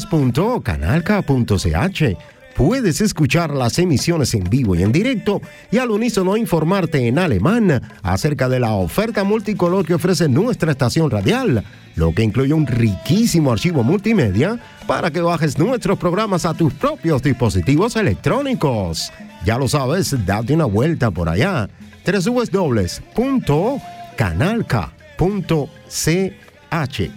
puedes 2.56 3.02
escuchar 3.02 3.52
las 3.52 3.78
emisiones 3.78 4.34
en 4.34 4.46
vivo 4.46 4.76
y 4.76 4.82
en 4.82 4.92
directo 4.92 5.42
y 5.72 5.78
al 5.78 5.92
unísono 5.92 6.38
informarte 6.38 7.08
en 7.08 7.20
alemán 7.20 7.82
acerca 8.02 8.50
de 8.50 8.60
la 8.60 8.72
oferta 8.74 9.24
multicolor 9.24 9.86
que 9.86 9.94
ofrece 9.94 10.28
nuestra 10.28 10.72
estación 10.72 11.12
radial, 11.12 11.64
lo 11.96 12.14
que 12.14 12.24
incluye 12.24 12.54
un 12.54 12.66
riquísimo 12.66 13.52
archivo 13.52 13.84
multimedia 13.84 14.60
para 14.88 15.12
que 15.12 15.22
bajes 15.22 15.60
nuestros 15.60 16.00
programas 16.00 16.46
a 16.46 16.54
tus 16.54 16.74
propios 16.74 17.22
dispositivos 17.22 17.96
electrónicos. 17.98 19.12
Ya 19.46 19.58
lo 19.58 19.68
sabes, 19.68 20.26
date 20.26 20.54
una 20.54 20.66
vuelta 20.66 21.12
por 21.12 21.30
allá. 21.30 21.70
www.canalk.ch 22.06 22.86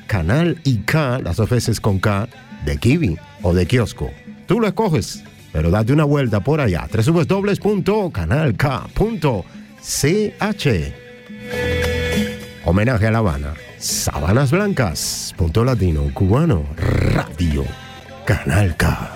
Canal 0.06 0.60
y 0.64 0.76
K, 0.78 1.18
las 1.20 1.48
veces 1.48 1.80
con 1.80 1.98
K, 1.98 2.28
de 2.64 2.76
Kiwi 2.76 3.18
o 3.42 3.54
de 3.54 3.66
kiosco. 3.66 4.10
Tú 4.49 4.59
lo 4.61 4.66
escoges, 4.66 5.22
pero 5.53 5.70
date 5.70 5.92
una 5.92 6.05
vuelta 6.05 6.40
por 6.40 6.61
allá. 6.62 6.88
www.canalk.ch 6.90 7.49
Homenaje 12.64 13.07
a 13.07 13.11
La 13.11 13.18
Habana. 13.18 13.55
Sábanas 13.78 14.51
Blancas. 14.51 15.34
Punto 15.36 15.64
Latino 15.64 16.03
Cubano. 16.14 16.64
Radio. 16.76 17.64
Canal 18.24 18.74
K. 18.76 19.12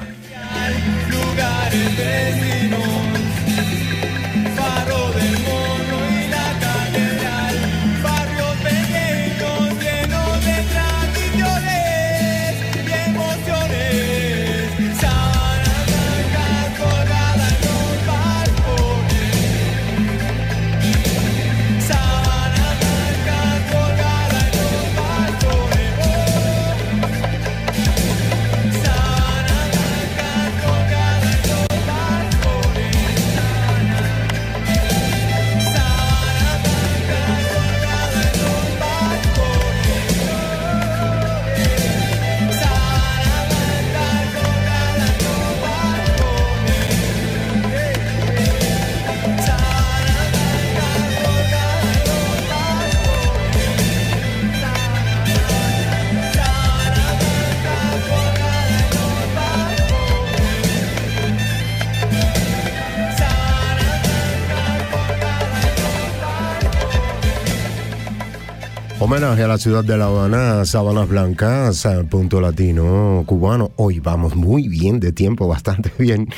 Homenaje 69.04 69.42
a 69.42 69.48
la 69.48 69.58
ciudad 69.58 69.82
de 69.82 69.96
La 69.96 70.04
Habana, 70.04 70.64
Sábanas 70.64 71.08
Blancas, 71.08 71.88
punto 72.08 72.40
latino 72.40 73.24
cubano. 73.26 73.72
Hoy 73.74 73.98
vamos 73.98 74.36
muy 74.36 74.68
bien 74.68 75.00
de 75.00 75.10
tiempo, 75.10 75.48
bastante 75.56 75.90
bien 75.98 76.28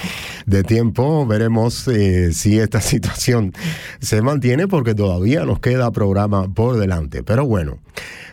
de 0.47 0.63
tiempo. 0.63 1.27
Veremos 1.27 1.87
eh, 1.89 2.33
si 2.33 2.59
esta 2.59 2.81
situación 2.81 3.53
se 4.01 4.23
mantiene 4.23 4.67
porque 4.67 4.95
todavía 4.95 5.45
nos 5.45 5.61
queda 5.61 5.91
programa 5.91 6.49
por 6.55 6.79
delante. 6.79 7.23
Pero 7.23 7.45
bueno, 7.45 7.81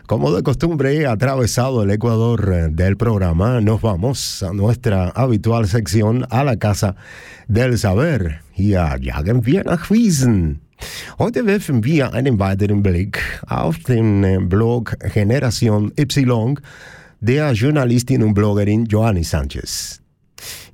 como 0.06 0.32
de 0.32 0.42
costumbre, 0.42 1.06
atravesado 1.06 1.82
el 1.82 1.90
Ecuador 1.90 2.70
del 2.70 2.96
programa, 2.96 3.60
nos 3.60 3.82
vamos 3.82 4.42
a 4.42 4.54
nuestra 4.54 5.10
habitual 5.10 5.68
sección 5.68 6.26
a 6.30 6.42
la 6.42 6.56
Casa 6.56 6.96
del 7.48 7.76
Saber 7.76 8.40
a 8.78 8.96
Jagen 8.98 9.40
Viena 9.40 9.76
Heute 11.18 11.46
werfen 11.46 11.84
wir 11.84 12.12
einen 12.12 12.38
weiteren 12.38 12.82
Blick 12.82 13.20
auf 13.46 13.78
den 13.78 14.24
äh, 14.24 14.38
Blog 14.40 14.96
Generation 15.12 15.92
Y 15.98 16.60
der 17.20 17.52
Journalistin 17.52 18.22
und 18.22 18.34
Bloggerin 18.34 18.86
Joanny 18.86 19.22
Sanchez. 19.22 20.02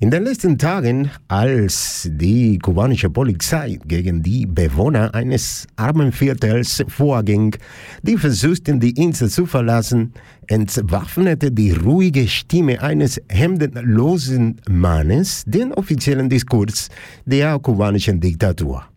In 0.00 0.10
den 0.10 0.24
letzten 0.24 0.56
Tagen, 0.56 1.10
als 1.26 2.08
die 2.10 2.58
kubanische 2.58 3.10
Polizei 3.10 3.78
gegen 3.84 4.22
die 4.22 4.46
Bewohner 4.46 5.14
eines 5.14 5.66
armen 5.76 6.12
Viertels 6.12 6.84
vorging, 6.88 7.54
die 8.02 8.16
versuchten, 8.16 8.80
die 8.80 8.92
Insel 8.92 9.28
zu 9.28 9.44
verlassen, 9.44 10.14
entwaffnete 10.46 11.50
die 11.50 11.72
ruhige 11.72 12.26
Stimme 12.28 12.80
eines 12.80 13.20
hemdenlosen 13.28 14.60
Mannes 14.68 15.42
den 15.46 15.74
offiziellen 15.74 16.28
Diskurs 16.28 16.88
der 17.26 17.58
kubanischen 17.58 18.20
Diktatur. 18.20 18.87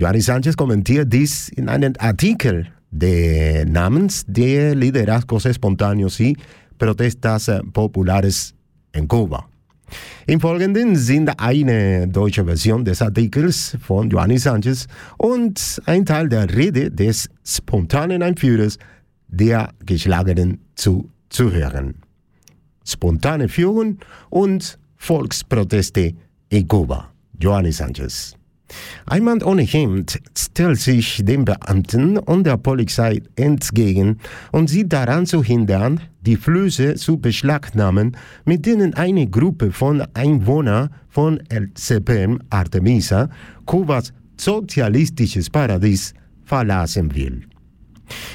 Joanny 0.00 0.20
Sanchez 0.20 0.56
kommentiert 0.56 1.12
dies 1.12 1.48
in 1.48 1.68
einem 1.68 1.92
Artikel 1.98 2.68
de 2.90 3.64
namens 3.66 4.24
de 4.28 4.76
liderazgos 4.76 5.44
espontáneos 5.44 6.20
y 6.20 6.36
protestas 6.76 7.50
populares 7.72 8.54
en 8.92 9.08
Cuba. 9.08 9.48
Im 10.26 10.40
Folgenden 10.40 10.94
sind 10.94 11.30
eine 11.40 12.06
deutsche 12.06 12.44
Version 12.44 12.84
des 12.84 13.02
Artikels 13.02 13.76
von 13.80 14.08
Joanny 14.08 14.38
Sanchez 14.38 14.86
und 15.16 15.82
ein 15.86 16.06
Teil 16.06 16.28
der 16.28 16.48
Rede 16.54 16.92
des 16.92 17.28
spontanen 17.44 18.22
Anführers 18.22 18.78
der 19.26 19.70
Geschlagenen 19.84 20.60
zu, 20.76 21.10
zu. 21.28 21.50
Spontane 22.84 23.48
Führung 23.48 23.98
und 24.30 24.78
Volksproteste 24.96 26.14
in 26.50 26.68
Kuba. 26.68 27.10
Joanny 27.40 27.72
Sanchez. 27.72 28.37
Ein 29.06 29.24
Mann 29.24 29.42
ohne 29.42 29.62
Hemd 29.62 30.20
stellt 30.36 30.78
sich 30.78 31.22
dem 31.24 31.44
Beamten 31.44 32.18
und 32.18 32.44
der 32.44 32.58
Polizei 32.58 33.22
entgegen 33.36 34.18
und 34.52 34.68
sie 34.68 34.88
daran 34.88 35.26
zu 35.26 35.42
hindern, 35.42 36.00
die 36.20 36.36
Flüsse 36.36 36.94
zu 36.96 37.18
beschlagnahmen, 37.18 38.16
mit 38.44 38.66
denen 38.66 38.94
eine 38.94 39.26
Gruppe 39.28 39.72
von 39.72 40.02
Einwohnern 40.14 40.90
von 41.08 41.40
El 41.48 41.72
Cepem 41.74 42.40
Artemisa, 42.50 43.30
Kubas 43.64 44.12
sozialistisches 44.36 45.48
Paradies, 45.48 46.12
verlassen 46.44 47.14
will. 47.14 47.42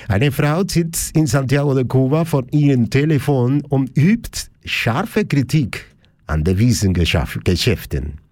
Eine 0.08 0.32
Frau 0.32 0.64
sitzt 0.68 1.16
in 1.16 1.28
Santiago 1.28 1.74
de 1.74 1.86
Cuba 1.86 2.26
vor 2.26 2.44
ihrem 2.52 2.90
Telefon 2.90 3.62
und 3.70 3.98
übt 3.98 4.50
scharfe 4.66 5.26
Kritik 5.26 5.86
an 6.28 6.44
Devisengeschäften. 6.44 8.23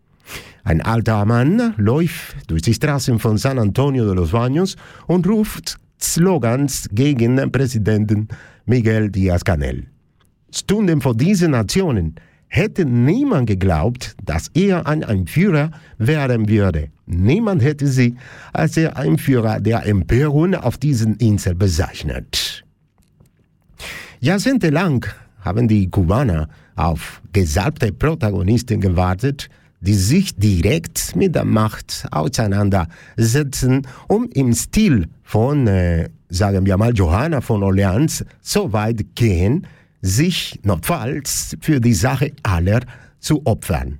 Ein 0.64 0.82
alter 0.82 1.26
Mann 1.26 1.74
läuft 1.78 2.49
durch 2.49 2.62
die 2.62 2.74
Straßen 2.74 3.20
von 3.20 3.38
San 3.38 3.57
Antonio 3.57 4.05
de 4.05 4.16
los 4.16 4.32
Baños 4.32 4.76
und 5.07 5.28
ruft 5.28 5.78
Slogans 5.99 6.88
gegen 6.91 7.51
Präsidenten 7.51 8.28
Miguel 8.66 9.09
Díaz-Canel. 9.09 9.88
Stunden 10.53 11.01
vor 11.01 11.16
diesen 11.16 11.51
Nationen 11.51 12.16
hätte 12.47 12.86
niemand 12.86 13.47
geglaubt, 13.47 14.16
dass 14.24 14.49
er 14.53 14.86
ein 14.86 15.03
Anführer 15.03 15.72
werden 15.97 16.49
würde. 16.49 16.89
Niemand 17.05 17.64
hätte 17.64 17.88
sie 17.88 18.18
als 18.51 18.74
der 18.74 18.97
Anführer 18.97 19.62
der 19.62 19.86
Empörung 19.86 20.53
auf 20.55 20.78
diesen 20.78 21.16
Insel 21.16 21.55
bezeichnet. 21.55 22.64
Jahrzehntelang 24.20 25.05
haben 25.39 25.68
die 25.68 25.89
Kubaner 25.89 26.49
auf 26.76 27.22
gesalbte 27.34 27.91
Protagonisten 27.91 28.82
gewartet, 28.82 29.49
die 29.82 29.96
sich 29.96 30.36
direkt 30.36 31.16
mit 31.16 31.36
der 31.36 31.46
Macht 31.46 32.08
auseinandersetzen, 32.12 33.88
um 34.08 34.30
im 34.34 34.54
Stil 34.54 35.08
von, 35.24 35.68
äh, 35.68 36.10
sagen 36.30 36.66
wir 36.66 36.78
mal, 36.78 36.94
Johanna 36.94 37.42
von 37.42 37.64
Orleans 37.64 38.24
so 38.42 38.72
weit 38.72 39.16
gehen, 39.16 39.68
sich 40.02 40.60
notfalls 40.64 41.58
für 41.62 41.82
die 41.82 41.94
Sache 41.94 42.32
aller 42.44 42.82
zu 43.20 43.42
opfern. 43.46 44.00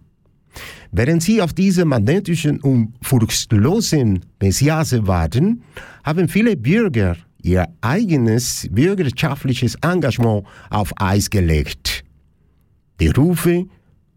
Während 0.92 1.24
sie 1.24 1.42
auf 1.42 1.54
diese 1.54 1.86
magnetischen 1.86 2.60
und 2.60 2.94
furchtlosen 3.02 4.26
Messiase 4.40 5.08
warten, 5.08 5.64
haben 6.04 6.28
viele 6.28 6.56
Bürger 6.58 7.16
ihr 7.42 7.68
eigenes 7.82 8.68
bürgerschaftliches 8.70 9.76
Engagement 9.82 10.46
auf 10.70 10.94
Eis 10.98 11.30
gelegt. 11.30 12.04
Die 13.00 13.08
Rufe 13.08 13.66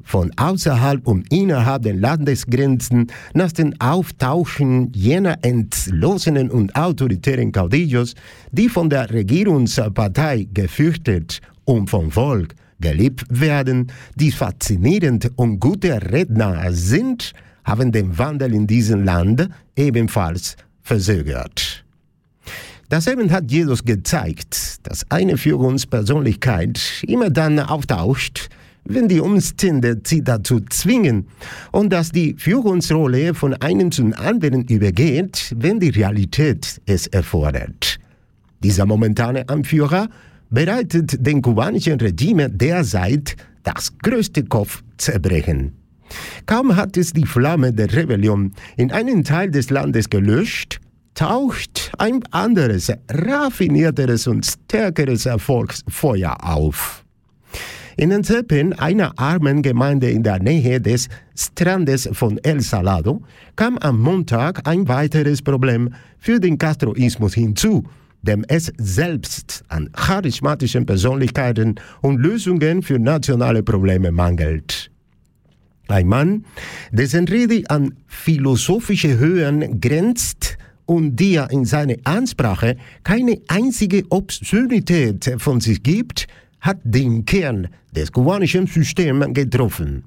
von 0.04 0.30
außerhalb 0.36 1.06
und 1.06 1.32
innerhalb 1.32 1.82
der 1.82 1.94
Landesgrenzen 1.94 3.08
nach 3.32 3.52
dem 3.52 3.74
Auftauchen 3.80 4.92
jener 4.92 5.38
entlosenen 5.42 6.50
und 6.50 6.76
autoritären 6.76 7.50
Caudillos, 7.50 8.14
die 8.52 8.68
von 8.68 8.90
der 8.90 9.10
Regierungspartei 9.10 10.46
gefürchtet 10.52 11.40
und 11.64 11.90
vom 11.90 12.10
Volk 12.10 12.54
geliebt 12.80 13.24
werden, 13.28 13.90
die 14.14 14.30
faszinierend 14.30 15.30
und 15.36 15.58
gute 15.58 16.00
Redner 16.12 16.72
sind, 16.72 17.32
haben 17.64 17.92
den 17.92 18.18
Wandel 18.18 18.52
in 18.52 18.66
diesem 18.66 19.04
Land 19.04 19.48
ebenfalls 19.74 20.56
verzögert. 20.82 21.84
Das 22.90 23.06
eben 23.06 23.32
hat 23.32 23.50
Jesus 23.50 23.84
gezeigt, 23.84 24.86
dass 24.86 25.10
eine 25.10 25.38
Führungspersönlichkeit 25.38 27.02
immer 27.06 27.30
dann 27.30 27.58
auftaucht, 27.58 28.50
wenn 28.84 29.08
die 29.08 29.20
Umstände 29.20 30.00
sie 30.04 30.22
dazu 30.22 30.60
zwingen 30.68 31.26
und 31.72 31.92
dass 31.92 32.10
die 32.10 32.34
Führungsrolle 32.38 33.34
von 33.34 33.54
einem 33.54 33.90
zum 33.90 34.12
anderen 34.12 34.64
übergeht, 34.64 35.54
wenn 35.56 35.80
die 35.80 35.90
Realität 35.90 36.80
es 36.86 37.06
erfordert. 37.06 37.98
Dieser 38.62 38.86
momentane 38.86 39.48
Anführer 39.48 40.08
bereitet 40.50 41.26
dem 41.26 41.42
kubanischen 41.42 42.00
Regime 42.00 42.48
derzeit 42.50 43.36
das 43.62 43.96
größte 43.98 44.44
Kopfzerbrechen. 44.44 45.72
Kaum 46.46 46.76
hat 46.76 46.96
es 46.96 47.12
die 47.12 47.26
Flamme 47.26 47.72
der 47.72 47.92
Rebellion 47.92 48.52
in 48.76 48.92
einen 48.92 49.24
Teil 49.24 49.50
des 49.50 49.70
Landes 49.70 50.10
gelöscht, 50.10 50.80
taucht 51.14 51.92
ein 51.98 52.22
anderes, 52.30 52.92
raffinierteres 53.10 54.26
und 54.26 54.44
stärkeres 54.44 55.26
Erfolgsfeuer 55.26 56.36
auf. 56.42 57.03
In 57.96 58.10
Enzepen, 58.10 58.72
einer 58.72 59.16
armen 59.18 59.62
Gemeinde 59.62 60.10
in 60.10 60.24
der 60.24 60.40
Nähe 60.42 60.80
des 60.80 61.08
Strandes 61.36 62.08
von 62.12 62.38
El 62.38 62.60
Salado, 62.60 63.22
kam 63.54 63.78
am 63.78 64.00
Montag 64.00 64.66
ein 64.66 64.88
weiteres 64.88 65.42
Problem 65.42 65.94
für 66.18 66.40
den 66.40 66.58
Castroismus 66.58 67.34
hinzu, 67.34 67.84
dem 68.22 68.44
es 68.48 68.72
selbst 68.78 69.62
an 69.68 69.90
charismatischen 69.92 70.86
Persönlichkeiten 70.86 71.76
und 72.02 72.18
Lösungen 72.18 72.82
für 72.82 72.98
nationale 72.98 73.62
Probleme 73.62 74.10
mangelt. 74.10 74.90
Ein 75.86 76.08
Mann, 76.08 76.44
dessen 76.90 77.28
Rede 77.28 77.62
an 77.70 77.94
philosophische 78.08 79.18
Höhen 79.18 79.80
grenzt 79.80 80.56
und 80.86 81.14
der 81.20 81.50
in 81.50 81.64
seiner 81.64 81.96
Ansprache 82.02 82.76
keine 83.04 83.40
einzige 83.46 84.04
Obszönität 84.08 85.36
von 85.38 85.60
sich 85.60 85.82
gibt, 85.82 86.26
hat 86.64 86.78
den 86.82 87.26
Kern 87.26 87.68
des 87.94 88.10
kubanischen 88.10 88.66
Systems 88.66 89.26
getroffen. 89.34 90.04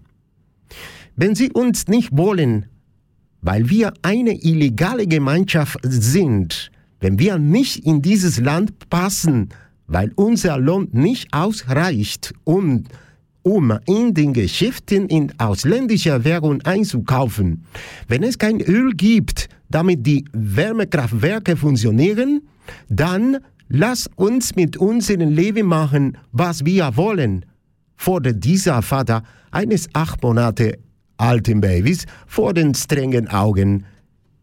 Wenn 1.16 1.36
Sie 1.36 1.52
uns 1.52 1.88
nicht 1.88 2.10
wollen, 2.12 2.66
weil 3.42 3.70
wir 3.70 3.94
eine 4.02 4.34
illegale 4.44 5.06
Gemeinschaft 5.06 5.78
sind, 5.84 6.72
wenn 7.00 7.20
wir 7.20 7.38
nicht 7.38 7.86
in 7.86 8.02
dieses 8.02 8.40
Land 8.40 8.90
passen, 8.90 9.50
weil 9.86 10.12
unser 10.16 10.58
Lohn 10.58 10.90
nicht 10.92 11.32
ausreicht, 11.32 12.34
um, 12.44 12.86
um 13.44 13.78
in 13.86 14.16
den 14.16 14.34
Geschäften 14.34 15.08
in 15.10 15.40
ausländischer 15.40 16.24
Währung 16.24 16.64
einzukaufen, 16.64 17.66
wenn 18.08 18.24
es 18.24 18.40
kein 18.40 18.62
Öl 18.62 18.94
gibt, 18.94 19.48
damit 19.70 20.08
die 20.08 20.26
Wärmekraftwerke 20.34 21.56
funktionieren, 21.56 22.42
dann 22.90 23.38
Lass 23.70 24.10
uns 24.16 24.56
mit 24.56 24.78
unserem 24.78 25.36
Leben 25.36 25.68
machen, 25.68 26.18
was 26.32 26.64
wir 26.64 26.96
wollen, 26.96 27.46
fordert 27.98 28.42
dieser 28.46 28.82
Vater 28.82 29.24
eines 29.52 29.90
acht 29.94 30.24
Monate 30.24 30.78
alten 31.18 31.60
Babys 31.60 32.06
vor 32.28 32.54
den 32.54 32.74
strengen 32.74 33.28
Augen 33.28 33.86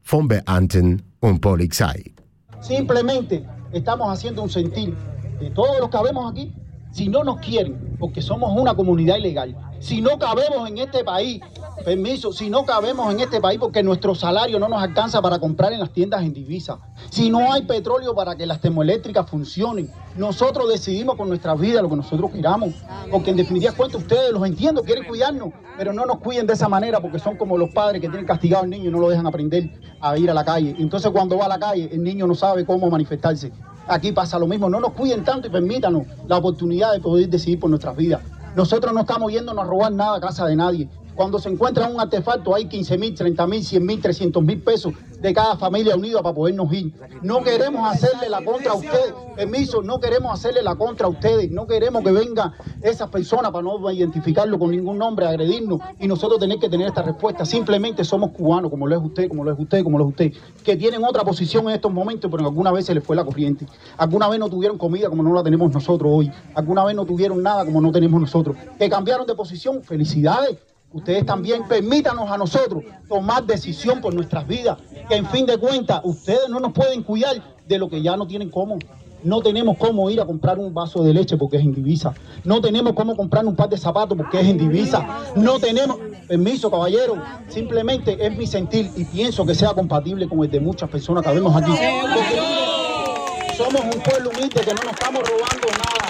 von 0.02 0.28
Beamten 0.28 1.02
und 1.20 1.40
Polizei. 1.40 2.12
Simplemente 2.60 3.46
estamos 3.72 4.08
haciendo 4.12 4.42
un 4.42 4.50
sentir 4.50 4.94
de 5.40 5.48
todos 5.50 5.80
los 5.80 5.88
que 5.88 5.96
habemos 5.96 6.30
aquí, 6.30 6.52
si 6.92 7.08
no 7.08 7.24
nos 7.24 7.40
quieren, 7.40 7.96
porque 7.98 8.20
somos 8.20 8.52
una 8.54 8.74
comunidad 8.74 9.16
ilegal, 9.16 9.56
si 9.80 10.02
no 10.02 10.18
cabemos 10.18 10.68
en 10.68 10.78
este 10.78 11.02
país 11.02 11.40
Permiso, 11.84 12.32
si 12.32 12.48
no 12.48 12.64
cabemos 12.64 13.12
en 13.12 13.20
este 13.20 13.42
país 13.42 13.58
porque 13.58 13.82
nuestro 13.82 14.14
salario 14.14 14.58
no 14.58 14.68
nos 14.68 14.82
alcanza 14.82 15.20
para 15.20 15.38
comprar 15.38 15.70
en 15.74 15.80
las 15.80 15.90
tiendas 15.90 16.22
en 16.22 16.32
divisa, 16.32 16.78
si 17.10 17.28
no 17.28 17.52
hay 17.52 17.62
petróleo 17.62 18.14
para 18.14 18.36
que 18.36 18.46
las 18.46 18.58
termoeléctricas 18.58 19.28
funcionen, 19.28 19.90
nosotros 20.16 20.70
decidimos 20.70 21.16
con 21.16 21.28
nuestra 21.28 21.54
vida 21.54 21.82
lo 21.82 21.90
que 21.90 21.96
nosotros 21.96 22.30
queramos, 22.30 22.72
porque 23.10 23.32
en 23.32 23.36
definitiva 23.36 23.72
cuenta 23.72 23.98
ustedes, 23.98 24.32
los 24.32 24.46
entiendo, 24.46 24.82
quieren 24.82 25.04
cuidarnos, 25.04 25.50
pero 25.76 25.92
no 25.92 26.06
nos 26.06 26.20
cuiden 26.20 26.46
de 26.46 26.54
esa 26.54 26.70
manera 26.70 27.00
porque 27.00 27.18
son 27.18 27.36
como 27.36 27.58
los 27.58 27.68
padres 27.68 28.00
que 28.00 28.08
tienen 28.08 28.24
castigado 28.24 28.64
al 28.64 28.70
niño 28.70 28.88
y 28.88 28.92
no 28.92 28.98
lo 28.98 29.10
dejan 29.10 29.26
aprender 29.26 29.68
a 30.00 30.16
ir 30.16 30.30
a 30.30 30.34
la 30.34 30.44
calle. 30.44 30.74
Entonces 30.78 31.10
cuando 31.10 31.36
va 31.36 31.44
a 31.44 31.48
la 31.48 31.58
calle, 31.58 31.90
el 31.92 32.02
niño 32.02 32.26
no 32.26 32.34
sabe 32.34 32.64
cómo 32.64 32.88
manifestarse. 32.88 33.52
Aquí 33.86 34.12
pasa 34.12 34.38
lo 34.38 34.46
mismo, 34.46 34.70
no 34.70 34.80
nos 34.80 34.92
cuiden 34.92 35.22
tanto 35.22 35.48
y 35.48 35.50
permítanos 35.50 36.06
la 36.26 36.38
oportunidad 36.38 36.94
de 36.94 37.00
poder 37.00 37.28
decidir 37.28 37.60
por 37.60 37.68
nuestras 37.68 37.94
vidas. 37.94 38.22
Nosotros 38.56 38.94
no 38.94 39.00
estamos 39.00 39.30
yéndonos 39.30 39.64
a 39.66 39.68
robar 39.68 39.92
nada 39.92 40.16
a 40.16 40.20
casa 40.20 40.46
de 40.46 40.56
nadie. 40.56 40.88
Cuando 41.14 41.38
se 41.38 41.48
encuentra 41.48 41.88
un 41.88 42.00
artefacto 42.00 42.54
hay 42.54 42.66
15 42.66 42.98
mil, 42.98 43.14
30 43.14 43.46
mil, 43.46 43.64
100 43.64 43.86
mil, 43.86 44.00
300 44.00 44.42
mil 44.42 44.60
pesos 44.60 44.94
de 45.20 45.32
cada 45.32 45.56
familia 45.56 45.94
unida 45.94 46.20
para 46.22 46.34
podernos 46.34 46.72
ir. 46.72 46.92
No 47.22 47.42
queremos 47.42 47.88
hacerle 47.88 48.28
la 48.28 48.44
contra 48.44 48.72
a 48.72 48.74
ustedes. 48.74 49.14
Permiso, 49.36 49.80
no 49.80 50.00
queremos 50.00 50.32
hacerle 50.32 50.62
la 50.62 50.74
contra 50.74 51.06
a 51.06 51.10
ustedes. 51.10 51.50
No 51.52 51.68
queremos 51.68 52.02
que 52.02 52.10
vengan 52.10 52.52
esas 52.82 53.08
personas 53.10 53.52
para 53.52 53.62
no 53.62 53.90
identificarlo 53.92 54.58
con 54.58 54.72
ningún 54.72 54.98
nombre, 54.98 55.26
agredirnos 55.26 55.80
y 56.00 56.08
nosotros 56.08 56.40
tener 56.40 56.58
que 56.58 56.68
tener 56.68 56.88
esta 56.88 57.02
respuesta. 57.02 57.46
Simplemente 57.46 58.04
somos 58.04 58.32
cubanos, 58.32 58.70
como 58.70 58.86
lo 58.88 58.96
es 58.96 59.02
usted, 59.02 59.28
como 59.28 59.44
lo 59.44 59.52
es 59.52 59.58
usted, 59.58 59.84
como 59.84 59.98
lo 59.98 60.04
es 60.04 60.10
usted, 60.10 60.32
que 60.64 60.76
tienen 60.76 61.04
otra 61.04 61.22
posición 61.22 61.68
en 61.68 61.76
estos 61.76 61.92
momentos, 61.92 62.28
pero 62.28 62.44
alguna 62.44 62.72
vez 62.72 62.86
se 62.86 62.94
les 62.94 63.04
fue 63.04 63.14
la 63.14 63.24
corriente. 63.24 63.66
Alguna 63.96 64.28
vez 64.28 64.40
no 64.40 64.50
tuvieron 64.50 64.78
comida 64.78 65.08
como 65.08 65.22
no 65.22 65.32
la 65.32 65.44
tenemos 65.44 65.72
nosotros 65.72 66.10
hoy. 66.12 66.30
Alguna 66.54 66.84
vez 66.84 66.96
no 66.96 67.04
tuvieron 67.04 67.40
nada 67.40 67.64
como 67.64 67.80
no 67.80 67.92
tenemos 67.92 68.20
nosotros. 68.20 68.56
Que 68.78 68.90
cambiaron 68.90 69.26
de 69.26 69.34
posición, 69.36 69.82
felicidades 69.82 70.58
ustedes 70.94 71.26
también 71.26 71.66
permítanos 71.68 72.30
a 72.30 72.38
nosotros 72.38 72.82
tomar 73.08 73.44
decisión 73.44 74.00
por 74.00 74.14
nuestras 74.14 74.46
vidas, 74.46 74.78
que 75.08 75.16
en 75.16 75.26
fin 75.26 75.44
de 75.44 75.58
cuentas 75.58 76.00
ustedes 76.04 76.48
no 76.48 76.60
nos 76.60 76.72
pueden 76.72 77.02
cuidar 77.02 77.42
de 77.66 77.78
lo 77.78 77.88
que 77.88 78.00
ya 78.00 78.16
no 78.16 78.26
tienen 78.26 78.48
cómo. 78.48 78.78
No 79.24 79.40
tenemos 79.40 79.78
cómo 79.78 80.10
ir 80.10 80.20
a 80.20 80.26
comprar 80.26 80.58
un 80.58 80.72
vaso 80.72 81.02
de 81.02 81.14
leche 81.14 81.36
porque 81.36 81.56
es 81.56 81.64
en 81.64 81.74
divisa. 81.74 82.14
No 82.44 82.60
tenemos 82.60 82.92
cómo 82.92 83.16
comprar 83.16 83.44
un 83.46 83.56
par 83.56 83.70
de 83.70 83.78
zapatos 83.78 84.16
porque 84.16 84.40
es 84.40 84.46
en 84.46 84.58
divisa. 84.58 85.06
No 85.34 85.58
tenemos, 85.58 85.98
permiso 86.28 86.70
caballero, 86.70 87.16
simplemente 87.48 88.18
es 88.24 88.36
mi 88.36 88.46
sentir 88.46 88.90
y 88.94 89.04
pienso 89.04 89.46
que 89.46 89.54
sea 89.54 89.72
compatible 89.72 90.28
con 90.28 90.44
el 90.44 90.50
de 90.50 90.60
muchas 90.60 90.90
personas 90.90 91.24
que 91.24 91.32
vemos 91.32 91.56
aquí. 91.56 91.70
Porque 91.70 93.56
somos 93.56 93.80
un 93.82 94.02
pueblo 94.02 94.30
humilde 94.30 94.60
que 94.60 94.74
no 94.74 94.82
nos 94.82 94.92
estamos 94.92 95.22
robando 95.22 95.68
nada. 95.68 96.03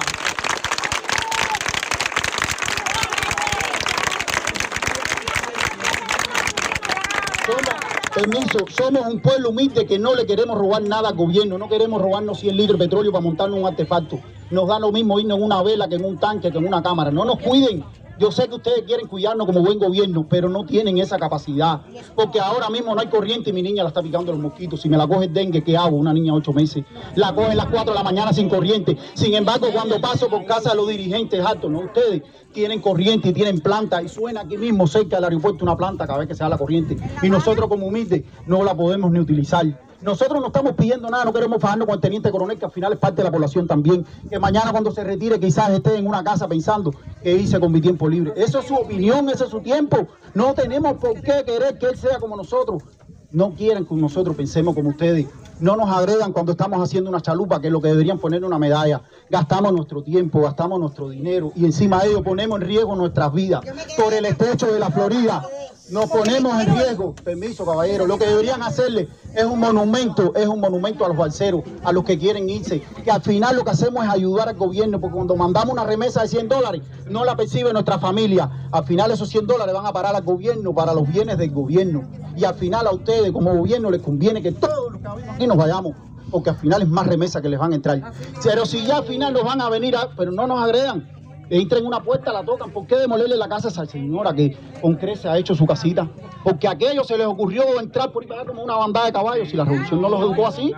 Permiso, 8.15 8.59
somos 8.69 9.07
un 9.07 9.21
pueblo 9.21 9.51
humilde 9.51 9.87
que 9.87 9.99
no 9.99 10.15
le 10.15 10.25
queremos 10.25 10.57
robar 10.57 10.83
nada 10.83 11.09
al 11.09 11.17
gobierno, 11.17 11.59
no 11.59 11.69
queremos 11.69 12.01
robarnos 12.01 12.39
100 12.39 12.57
litros 12.57 12.79
de 12.79 12.85
petróleo 12.85 13.11
para 13.11 13.25
montarnos 13.25 13.59
un 13.59 13.67
artefacto. 13.67 14.21
Nos 14.53 14.69
da 14.69 14.79
lo 14.79 14.93
mismo 14.93 15.19
irnos 15.19 15.39
en 15.39 15.43
una 15.43 15.65
vela 15.65 15.89
que 15.89 15.97
en 15.97 16.05
un 16.05 16.17
tanque, 16.19 16.53
que 16.53 16.59
en 16.59 16.67
una 16.69 16.81
cámara. 16.81 17.11
No 17.11 17.25
nos 17.25 17.41
cuiden. 17.41 17.85
Yo 18.19 18.31
sé 18.31 18.49
que 18.49 18.55
ustedes 18.55 18.83
quieren 18.83 19.07
cuidarnos 19.07 19.47
como 19.47 19.61
buen 19.61 19.79
gobierno, 19.79 20.27
pero 20.29 20.49
no 20.49 20.65
tienen 20.65 20.99
esa 20.99 21.19
capacidad. 21.19 21.83
Porque 22.15 22.41
ahora 22.41 22.71
mismo 22.71 22.95
no 22.95 23.01
hay 23.01 23.09
corriente 23.09 23.51
y 23.51 23.53
mi 23.53 23.62
niña 23.62 23.83
la 23.83 23.89
está 23.89 24.03
picando 24.03 24.33
los 24.33 24.41
mosquitos. 24.41 24.81
Si 24.81 24.89
me 24.89 24.97
la 24.97 25.07
coge 25.07 25.27
el 25.27 25.33
dengue, 25.33 25.62
¿qué 25.65 25.77
hago? 25.77 25.97
Una 25.97 26.12
niña 26.12 26.33
de 26.33 26.39
8 26.39 26.53
meses. 26.53 26.85
La 27.17 27.35
coge 27.35 27.53
a 27.53 27.55
las 27.55 27.67
4 27.67 27.93
de 27.93 27.99
la 27.99 28.05
mañana 28.05 28.33
sin 28.33 28.49
corriente. 28.49 28.97
Sin 29.15 29.35
embargo, 29.35 29.69
cuando 29.73 30.01
paso 30.01 30.29
por 30.29 30.45
casa 30.45 30.71
de 30.71 30.77
los 30.77 30.89
dirigentes 30.89 31.45
altos, 31.45 31.71
no 31.71 31.81
ustedes, 31.81 32.23
tienen 32.53 32.81
corriente 32.81 33.31
y 33.31 33.33
tienen 33.33 33.61
planta 33.61 34.01
y 34.01 34.09
suena 34.09 34.43
aquí 34.43 34.57
mismo 34.57 34.87
cerca 34.87 35.17
del 35.17 35.25
aeropuerto 35.25 35.65
una 35.65 35.77
planta 35.77 36.07
cada 36.07 36.21
vez 36.21 36.29
que 36.29 36.35
se 36.35 36.45
da 36.45 36.49
la 36.49 36.59
corriente. 36.59 36.97
Y 37.23 37.29
nosotros 37.29 37.69
como 37.69 37.87
humildes 37.87 38.23
no 38.47 38.62
la 38.62 38.75
podemos 38.77 39.11
ni 39.11 39.19
utilizar. 39.19 39.84
Nosotros 40.05 40.39
no 40.39 40.49
estamos 40.49 40.75
pidiendo 40.75 41.09
nada, 41.09 41.25
no 41.25 41.33
queremos 41.33 41.63
fajarnos 41.63 41.87
con 41.87 41.95
el 41.95 42.01
teniente 42.03 42.31
coronel, 42.31 42.59
que 42.59 42.67
al 42.67 42.71
final 42.71 42.93
es 42.93 42.99
parte 42.99 43.23
de 43.23 43.25
la 43.25 43.33
población 43.33 43.67
también. 43.67 44.05
Que 44.29 44.39
mañana 44.39 44.71
cuando 44.71 44.93
se 44.93 45.03
retire 45.03 45.41
quizás 45.41 45.71
esté 45.71 45.97
en 45.97 46.07
una 46.07 46.23
casa 46.23 46.47
pensando 46.47 46.93
que 47.23 47.35
hice 47.35 47.59
con 47.59 47.73
mi 47.73 47.81
tiempo 47.81 48.07
libre. 48.07 48.35
Eso 48.37 48.59
es 48.59 48.67
su 48.67 48.75
opinión, 48.75 49.31
ese 49.31 49.45
es 49.45 49.51
su 49.51 49.61
tiempo. 49.61 50.07
No 50.35 50.53
tenemos 50.53 50.99
por 50.99 51.15
qué 51.23 51.43
querer 51.47 51.79
que 51.79 51.87
él 51.87 51.97
sea 51.97 52.19
como 52.19 52.37
nosotros. 52.37 52.83
No 53.31 53.55
quieren 53.55 53.87
que 53.87 53.95
nosotros 53.95 54.37
pensemos 54.37 54.75
como 54.75 54.91
ustedes. 54.91 55.27
No 55.65 55.77
nos 55.77 55.89
agredan 55.89 56.35
cuando 56.35 56.53
estamos 56.53 56.79
haciendo 56.83 57.09
una 57.09 57.23
chalupa, 57.23 57.59
que 57.59 57.69
es 57.69 57.73
lo 57.73 57.81
que 57.81 57.89
deberían 57.89 58.19
poner 58.19 58.45
una 58.45 58.59
medalla. 58.59 59.01
Gastamos 59.31 59.73
nuestro 59.73 60.03
tiempo, 60.03 60.43
gastamos 60.43 60.79
nuestro 60.79 61.09
dinero 61.09 61.53
y 61.57 61.65
encima 61.65 62.03
de 62.03 62.11
ello 62.11 62.23
ponemos 62.23 62.61
en 62.61 62.69
riesgo 62.69 62.95
nuestras 62.95 63.33
vidas 63.33 63.65
por 63.97 64.12
el 64.12 64.27
estrecho 64.27 64.71
de 64.71 64.79
la 64.79 64.91
Florida 64.91 65.43
nos 65.91 66.07
ponemos 66.07 66.59
en 66.62 66.75
riesgo. 66.75 67.15
Permiso, 67.15 67.65
caballero. 67.67 68.07
Lo 68.07 68.19
que 68.19 68.27
deberían 68.27 68.62
hacerle 68.62 69.09
es 69.35 69.45
un 69.45 69.61
monumento, 69.61 70.35
es 70.35 70.47
un 70.47 70.61
monumento 70.61 71.05
a 71.05 71.09
los 71.09 71.17
balseros, 71.17 71.62
a 71.85 71.93
los 71.93 72.05
que 72.05 72.19
quieren 72.19 72.49
irse. 72.49 72.83
Que 73.05 73.11
al 73.11 73.21
final 73.21 73.57
lo 73.57 73.65
que 73.65 73.71
hacemos 73.71 74.05
es 74.05 74.11
ayudar 74.11 74.49
al 74.49 74.57
gobierno, 74.57 75.01
porque 75.01 75.17
cuando 75.17 75.37
mandamos 75.37 75.75
una 75.75 75.85
remesa 75.85 76.23
de 76.23 76.29
100 76.29 76.49
dólares, 76.49 76.83
no 77.11 77.25
la 77.25 77.37
percibe 77.37 77.73
nuestra 77.73 77.99
familia. 77.99 78.69
Al 78.73 78.85
final 78.85 79.11
esos 79.11 79.29
100 79.29 79.47
dólares 79.47 79.75
van 79.75 79.87
a 79.87 79.93
parar 79.93 80.17
al 80.17 80.23
gobierno 80.23 80.75
para 80.75 80.95
los 80.95 81.07
bienes 81.07 81.37
del 81.37 81.51
gobierno. 81.51 82.05
Y 82.35 82.45
al 82.45 82.55
final 82.55 82.87
a 82.87 82.93
ustedes 82.93 83.31
como 83.31 83.55
gobierno 83.55 83.91
les 83.91 84.01
conviene 84.01 84.43
que 84.43 84.53
todos 84.53 84.93
los 84.93 85.01
que 85.01 85.31
aquí 85.31 85.47
nos 85.47 85.54
vayamos 85.57 85.95
porque 86.31 86.51
al 86.51 86.57
final 86.57 86.83
es 86.83 86.89
más 86.89 87.07
remesa 87.07 87.41
que 87.41 87.49
les 87.49 87.59
van 87.59 87.73
a 87.73 87.77
entrar. 87.77 88.13
Pero 88.43 88.67
si 88.67 88.85
ya 88.85 88.97
al 88.97 89.05
final 89.05 89.33
nos 89.33 89.45
van 89.45 89.61
a 89.61 89.69
venir, 89.69 89.95
a, 89.95 90.09
pero 90.17 90.33
no 90.33 90.47
nos 90.47 90.63
agredan, 90.63 91.09
entren 91.51 91.83
en 91.83 91.87
una 91.87 92.01
puerta, 92.01 92.33
la 92.33 92.45
tocan. 92.45 92.71
¿Por 92.71 92.87
qué 92.87 92.97
demolerle 92.97 93.37
la 93.37 93.49
casa 93.49 93.69
a 93.69 93.71
esa 93.71 93.87
señora 93.87 94.33
que 94.33 94.57
con 94.81 94.95
crece 94.97 95.29
ha 95.29 95.39
hecho 95.39 95.55
su 95.55 95.67
casita? 95.67 96.09
Porque 96.43 96.69
a 96.69 96.73
aquellos 96.73 97.07
se 97.07 97.17
les 97.17 97.27
ocurrió 97.27 97.81
entrar 97.81 98.11
por 98.13 98.23
ahí 98.23 98.29
para 98.29 98.45
como 98.45 98.63
una 98.63 98.77
bandada 98.77 99.07
de 99.07 99.13
caballos 99.13 99.53
y 99.53 99.57
la 99.57 99.65
revolución 99.65 100.01
no 100.01 100.09
los 100.09 100.21
educó 100.21 100.47
así. 100.47 100.73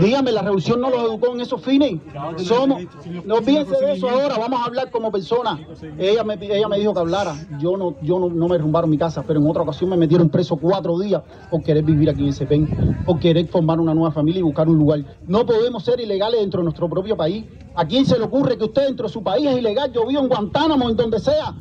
Díganme, 0.00 0.32
la 0.32 0.42
revolución 0.42 0.80
no 0.80 0.90
los 0.90 1.02
educó 1.02 1.32
en 1.34 1.40
esos 1.40 1.62
fines. 1.62 2.00
Somos, 2.36 2.82
no 3.24 3.36
olvídense 3.36 3.76
de 3.76 3.92
eso 3.92 4.08
ahora, 4.08 4.36
vamos 4.38 4.60
a 4.60 4.64
hablar 4.64 4.90
como 4.90 5.10
personas. 5.10 5.60
Ella 5.98 6.24
me, 6.24 6.34
ella 6.34 6.68
me 6.68 6.78
dijo 6.78 6.92
que 6.92 7.00
hablara. 7.00 7.34
Yo 7.60 7.76
no, 7.76 7.96
yo 8.02 8.18
no, 8.18 8.28
no 8.28 8.48
me 8.48 8.56
derrumbaron 8.56 8.90
mi 8.90 8.98
casa, 8.98 9.22
pero 9.26 9.40
en 9.40 9.46
otra 9.46 9.62
ocasión 9.62 9.90
me 9.90 9.96
metieron 9.96 10.28
preso 10.28 10.56
cuatro 10.56 10.98
días 10.98 11.22
por 11.50 11.62
querer 11.62 11.84
vivir 11.84 12.10
aquí 12.10 12.22
en 12.22 12.28
ese 12.28 12.46
pen, 12.46 13.02
por 13.04 13.18
querer 13.18 13.46
formar 13.48 13.80
una 13.80 13.94
nueva 13.94 14.10
familia 14.10 14.40
y 14.40 14.42
buscar 14.42 14.68
un 14.68 14.78
lugar. 14.78 15.00
No 15.26 15.46
podemos 15.46 15.84
ser 15.84 16.00
ilegales 16.00 16.40
dentro 16.40 16.60
de 16.60 16.64
nuestro 16.64 16.88
propio 16.88 17.16
país. 17.16 17.44
¿A 17.80 17.86
quién 17.86 18.04
se 18.04 18.18
le 18.18 18.24
ocurre 18.24 18.58
que 18.58 18.64
usted 18.64 18.88
dentro 18.88 19.06
de 19.06 19.12
su 19.12 19.22
país 19.22 19.46
es 19.48 19.56
ilegal? 19.56 19.90
Yo 19.90 20.06
vivo 20.06 20.20
en 20.20 20.28
Guantánamo, 20.28 20.90
en 20.90 20.96
donde 20.96 21.18
sea. 21.18 21.54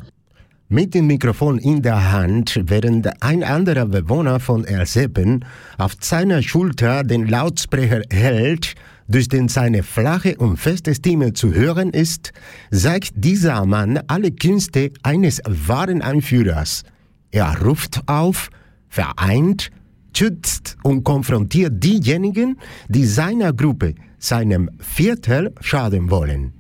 Mit 0.68 0.94
dem 0.94 1.08
Mikrofon 1.08 1.60
in 1.60 1.82
der 1.82 2.12
Hand, 2.12 2.60
während 2.66 3.08
ein 3.22 3.42
anderer 3.42 3.86
Bewohner 3.86 4.42
von 4.42 4.66
Erseppen 4.66 5.46
auf 5.78 5.94
seiner 6.02 6.42
Schulter 6.42 7.06
den 7.06 7.26
Lautsprecher 7.28 8.02
hält, 8.12 8.76
durch 9.08 9.30
den 9.30 9.48
seine 9.48 9.82
flache 9.82 10.36
und 10.38 10.58
feste 10.58 10.94
Stimme 10.94 11.32
zu 11.32 11.54
hören 11.54 11.92
ist, 11.92 12.34
zeigt 12.70 13.14
dieser 13.16 13.66
Mann 13.66 14.02
alle 14.08 14.32
Künste 14.32 14.92
eines 15.04 15.42
wahren 15.48 16.02
Anführers. 16.02 16.84
Er 17.32 17.62
ruft 17.64 18.02
auf, 18.08 18.50
vereint, 18.90 19.70
schützt 20.14 20.76
und 20.84 21.06
konfrontiert 21.06 21.82
diejenigen, 21.82 22.58
die 22.90 23.06
seiner 23.06 23.54
Gruppe, 23.54 23.96
seinem 24.20 24.70
Viertel 24.80 25.54
schaden 25.62 26.12
wollen. 26.12 26.54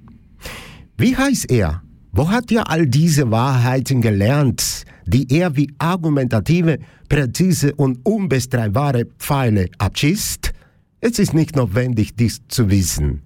Wie 0.98 1.16
heißt 1.16 1.52
er? 1.52 1.84
Wo 2.12 2.30
hat 2.30 2.52
er 2.52 2.70
all 2.70 2.88
diese 2.88 3.30
Wahrheiten 3.30 4.02
gelernt, 4.02 4.84
die 5.06 5.32
er 5.32 5.56
wie 5.56 5.72
argumentative, 5.78 6.80
präzise 7.08 7.76
und 7.76 8.00
unbestreitbare 8.04 9.06
Pfeile 9.20 9.68
abschießt? 9.78 10.52
Es 11.02 11.20
ist 11.20 11.34
nicht 11.34 11.56
notwendig, 11.56 12.16
dies 12.16 12.42
zu 12.48 12.70
wissen. 12.70 13.22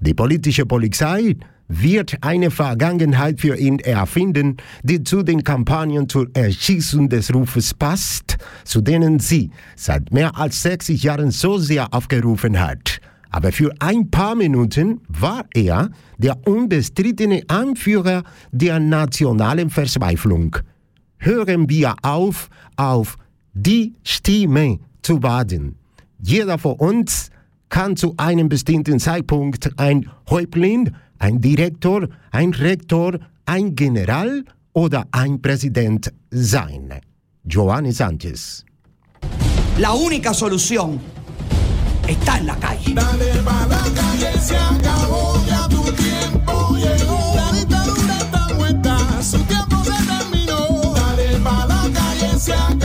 Die 0.00 0.14
politische 0.14 0.66
Polizei 0.66 1.36
wird 1.68 2.18
eine 2.20 2.50
Vergangenheit 2.50 3.40
für 3.40 3.56
ihn 3.56 3.78
erfinden, 3.78 4.58
die 4.82 5.02
zu 5.02 5.22
den 5.22 5.42
Kampagnen 5.42 6.08
zur 6.08 6.28
Erschießung 6.34 7.08
des 7.08 7.32
Rufes 7.32 7.72
passt, 7.72 8.36
zu 8.64 8.80
denen 8.80 9.18
sie 9.18 9.50
seit 9.76 10.12
mehr 10.12 10.36
als 10.36 10.62
60 10.62 11.02
Jahren 11.02 11.30
so 11.30 11.58
sehr 11.58 11.94
aufgerufen 11.94 12.60
hat. 12.60 13.00
Aber 13.34 13.50
für 13.50 13.74
ein 13.80 14.12
paar 14.12 14.36
Minuten 14.36 15.00
war 15.08 15.44
er 15.54 15.90
der 16.18 16.36
unbestrittene 16.46 17.42
Anführer 17.48 18.22
der 18.52 18.78
nationalen 18.78 19.70
Verzweiflung. 19.70 20.56
Hören 21.18 21.68
wir 21.68 21.96
auf, 22.02 22.48
auf 22.76 23.18
die 23.52 23.94
Stimme 24.04 24.78
zu 25.02 25.20
warten. 25.24 25.74
Jeder 26.22 26.58
von 26.58 26.74
uns 26.74 27.30
kann 27.70 27.96
zu 27.96 28.14
einem 28.18 28.48
bestimmten 28.48 29.00
Zeitpunkt 29.00 29.80
ein 29.80 30.08
Häuptling, 30.30 30.92
ein 31.18 31.40
Direktor, 31.40 32.06
ein 32.30 32.52
Rektor, 32.52 33.18
ein 33.46 33.74
General 33.74 34.44
oder 34.74 35.08
ein 35.10 35.42
Präsident 35.42 36.12
sein. 36.30 37.00
Giovanni 37.44 37.90
Sánchez. 37.90 38.64
La 39.78 39.92
única 39.92 40.32
solución 40.32 41.00
está 42.08 42.38
en 42.38 42.46
la 42.46 42.56
calle. 42.56 42.94
Dale 42.94 43.32
pa' 43.44 43.66
la 43.66 43.82
calle, 43.94 44.38
se 44.40 44.56
acabó, 44.56 45.44
ya 45.46 45.68
tu 45.68 45.82
tiempo 45.92 46.76
llegó. 46.76 47.34
La 47.36 47.52
dictadura 47.52 48.16
está 48.18 48.54
muerta, 48.54 49.22
su 49.22 49.38
tiempo 49.44 49.76
se 49.84 49.98
terminó. 50.06 50.94
Dale 50.94 51.38
pa' 51.38 51.66
la 51.66 52.38
se 52.38 52.52
acabó, 52.52 52.83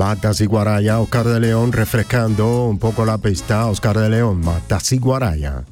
Matas 0.00 0.40
y 0.40 0.46
Guaraya, 0.46 0.98
Oscar 0.98 1.28
de 1.28 1.38
León, 1.40 1.72
refrescando 1.72 2.64
un 2.64 2.78
poco 2.78 3.04
la 3.04 3.18
pista. 3.18 3.66
Oscar 3.66 3.98
de 3.98 4.08
León, 4.08 4.40
Matas 4.40 4.92
y 4.92 4.98
Guaraya. 4.98 5.64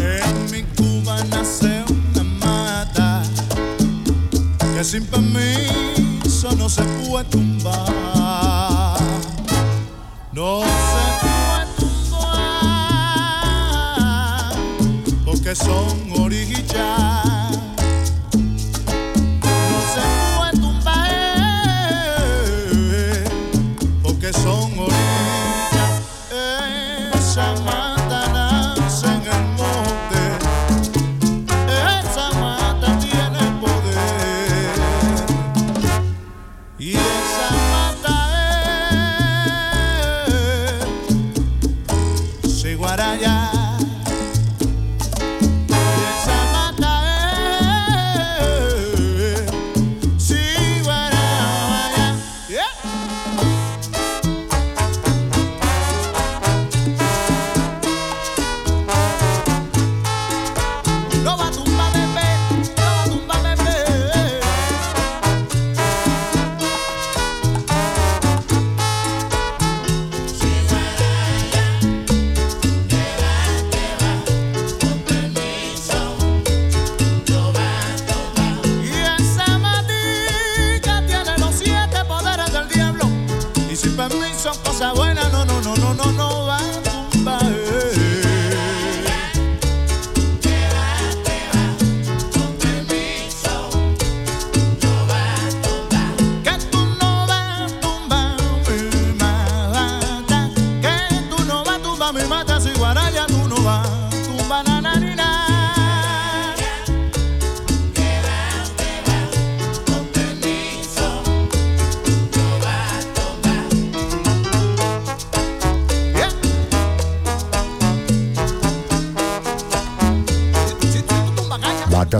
En 0.00 0.50
mi 0.50 0.62
Cuba 0.62 1.22
nace 1.24 1.84
una 1.90 2.24
mata 2.24 3.22
que 4.74 4.82
sin 4.82 5.04
permiso 5.04 6.56
no 6.56 6.70
se 6.70 6.84
puede 7.06 7.26
tumbar. 7.26 8.98
No 10.32 10.62
se 10.62 11.04
puede 11.20 11.66
tumbar 11.76 12.64
porque 15.26 15.54
son 15.54 16.03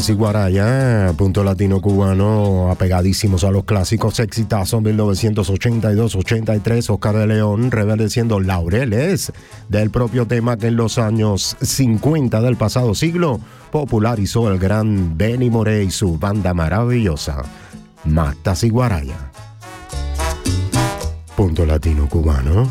Matas 0.04 0.10
y 0.10 0.18
Guaraya, 0.18 1.14
punto 1.16 1.42
latino 1.42 1.80
cubano, 1.80 2.70
apegadísimos 2.70 3.42
a 3.42 3.50
los 3.50 3.64
clásicos 3.64 4.20
exitazos 4.20 4.82
1982-83, 4.82 6.90
Oscar 6.90 7.16
de 7.16 7.26
León 7.26 7.70
reverdeciendo 7.70 8.38
laureles 8.38 9.32
del 9.70 9.88
propio 9.88 10.26
tema 10.26 10.58
que 10.58 10.66
en 10.66 10.76
los 10.76 10.98
años 10.98 11.56
50 11.62 12.42
del 12.42 12.56
pasado 12.56 12.94
siglo 12.94 13.40
popularizó 13.72 14.52
el 14.52 14.58
gran 14.58 15.16
Benny 15.16 15.48
Moré 15.48 15.84
y 15.84 15.90
su 15.90 16.18
banda 16.18 16.52
maravillosa, 16.52 17.42
Matas 18.04 18.62
y 18.64 18.68
Guaraya. 18.68 19.30
Punto 21.34 21.64
latino 21.64 22.10
cubano, 22.10 22.70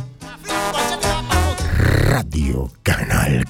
Radio 2.11 2.69
Canal. 2.83 3.43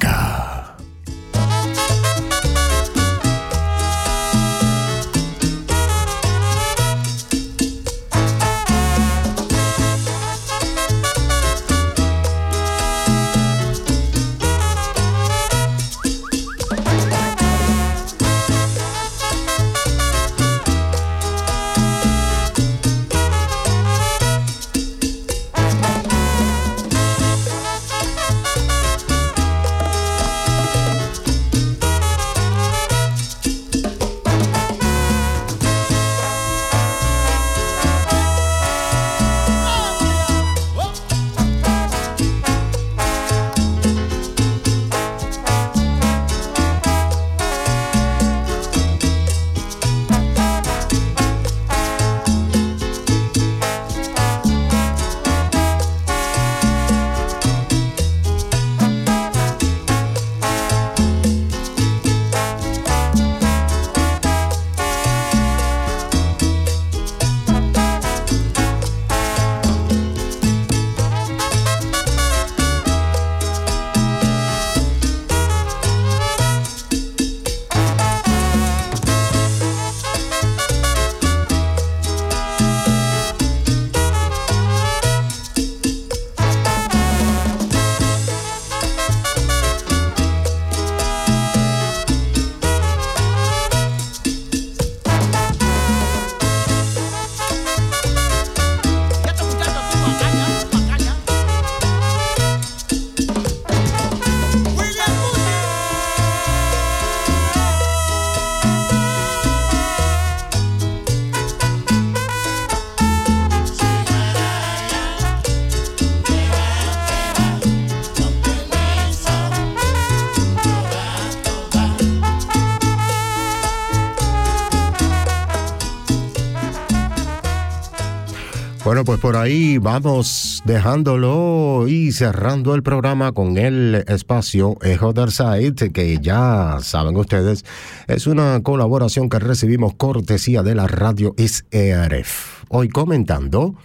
Pues 129.05 129.19
por 129.19 129.35
ahí 129.35 129.79
vamos 129.79 130.61
dejándolo 130.65 131.87
y 131.89 132.13
cerrando 132.13 132.73
el 132.73 132.83
programa 132.83 133.33
con 133.33 133.57
el 133.57 134.03
espacio 134.07 134.77
Other 135.01 135.29
Side, 135.29 135.91
que 135.91 136.19
ya 136.21 136.77
saben 136.81 137.17
ustedes, 137.17 137.65
es 138.07 138.27
una 138.27 138.61
colaboración 138.63 139.27
que 139.27 139.39
recibimos 139.39 139.95
cortesía 139.95 140.63
de 140.63 140.75
la 140.75 140.87
radio 140.87 141.35
SERF. 141.37 142.63
Hoy 142.69 142.87
comentando, 142.87 143.75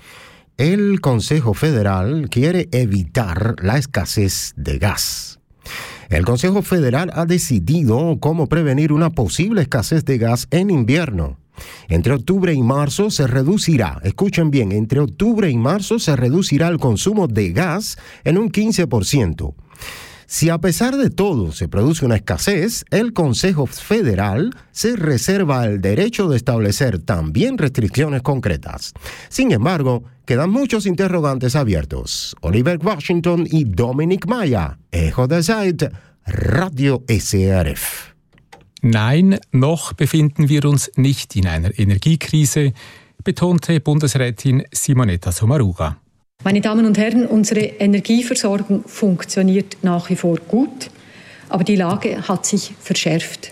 el 0.56 1.00
Consejo 1.00 1.52
Federal 1.52 2.28
quiere 2.30 2.68
evitar 2.70 3.56
la 3.60 3.76
escasez 3.76 4.52
de 4.56 4.78
gas. 4.78 5.40
El 6.10 6.24
Consejo 6.24 6.62
Federal 6.62 7.10
ha 7.14 7.26
decidido 7.26 8.18
cómo 8.20 8.46
prevenir 8.46 8.92
una 8.92 9.10
posible 9.10 9.62
escasez 9.62 10.04
de 10.04 10.18
gas 10.18 10.46
en 10.52 10.70
invierno. 10.70 11.38
Entre 11.88 12.12
octubre 12.12 12.52
y 12.52 12.62
marzo 12.62 13.11
se 13.11 13.26
reducirá, 13.26 14.00
escuchen 14.02 14.50
bien, 14.50 14.72
entre 14.72 15.00
octubre 15.00 15.50
y 15.50 15.56
marzo 15.56 15.98
se 15.98 16.16
reducirá 16.16 16.68
el 16.68 16.78
consumo 16.78 17.28
de 17.28 17.52
gas 17.52 17.98
en 18.24 18.38
un 18.38 18.50
15%. 18.50 19.54
Si 20.30 20.50
a 20.50 20.59
pesar 20.59 20.98
de 20.98 21.09
todo 21.09 21.52
se 21.52 21.68
produce 21.68 22.04
una 22.04 22.16
escasez, 22.16 22.84
el 22.90 23.14
Consejo 23.14 23.64
Federal 23.66 24.54
se 24.72 24.94
reserva 24.94 25.64
el 25.64 25.80
derecho 25.80 26.28
de 26.28 26.36
establecer 26.36 26.98
también 26.98 27.56
restricciones 27.56 28.20
concretas. 28.20 28.92
Sin 29.30 29.52
embargo, 29.52 30.04
quedan 30.26 30.50
muchos 30.50 30.84
interrogantes 30.84 31.56
abiertos. 31.56 32.36
Oliver 32.42 32.78
Washington 32.84 33.46
y 33.50 33.64
Dominic 33.64 34.26
Maya, 34.26 34.78
Echo 34.92 35.26
de 35.26 35.42
Zeit, 35.42 35.84
Radio 36.26 37.02
SRF. 37.09 38.17
Nein, 38.83 39.39
noch 39.51 39.93
befinden 39.93 40.49
wir 40.49 40.64
uns 40.64 40.91
nicht 40.97 41.35
in 41.35 41.47
einer 41.47 41.76
Energiekrise, 41.79 42.72
betonte 43.24 43.81
Bundesrätin 43.81 44.64
Simonetta 44.70 45.33
Sommaruga. 45.33 45.97
Meine 46.45 46.61
Damen 46.61 46.87
und 46.87 46.97
Herren, 46.97 47.26
unsere 47.26 47.61
Energieversorgung 47.61 48.85
funktioniert 48.87 49.79
nach 49.83 50.09
wie 50.09 50.16
vor 50.16 50.37
gut, 50.37 50.91
aber 51.49 51.64
die 51.64 51.74
Lage 51.74 52.29
hat 52.29 52.47
sich 52.47 52.72
verschärft. 52.81 53.51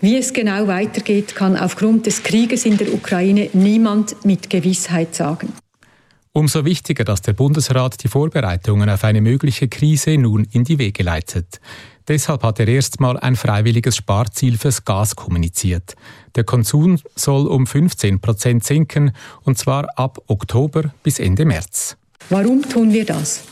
Wie 0.00 0.16
es 0.16 0.32
genau 0.32 0.66
weitergeht, 0.66 1.34
kann 1.34 1.56
aufgrund 1.56 2.06
des 2.06 2.22
Krieges 2.22 2.64
in 2.64 2.78
der 2.78 2.92
Ukraine 2.94 3.50
niemand 3.52 4.24
mit 4.24 4.48
Gewissheit 4.48 5.14
sagen. 5.14 5.52
Umso 6.32 6.64
wichtiger, 6.66 7.04
dass 7.04 7.22
der 7.22 7.32
Bundesrat 7.32 8.02
die 8.02 8.08
Vorbereitungen 8.08 8.90
auf 8.90 9.04
eine 9.04 9.22
mögliche 9.22 9.68
Krise 9.68 10.18
nun 10.18 10.46
in 10.52 10.64
die 10.64 10.78
Wege 10.78 11.02
leitet. 11.02 11.60
Deshalb 12.08 12.44
hat 12.44 12.60
er 12.60 12.68
erstmal 12.68 13.18
ein 13.18 13.34
freiwilliges 13.34 13.96
Sparziel 13.96 14.58
fürs 14.58 14.84
Gas 14.84 15.16
kommuniziert. 15.16 15.94
Der 16.36 16.44
Konsum 16.44 16.98
soll 17.16 17.46
um 17.48 17.66
15 17.66 18.20
Prozent 18.20 18.64
sinken, 18.64 19.12
und 19.42 19.58
zwar 19.58 19.88
ab 19.98 20.18
Oktober 20.28 20.94
bis 21.02 21.18
Ende 21.18 21.44
März. 21.44 21.96
Warum 22.30 22.62
tun 22.62 22.92
wir 22.92 23.04
das? 23.04 23.42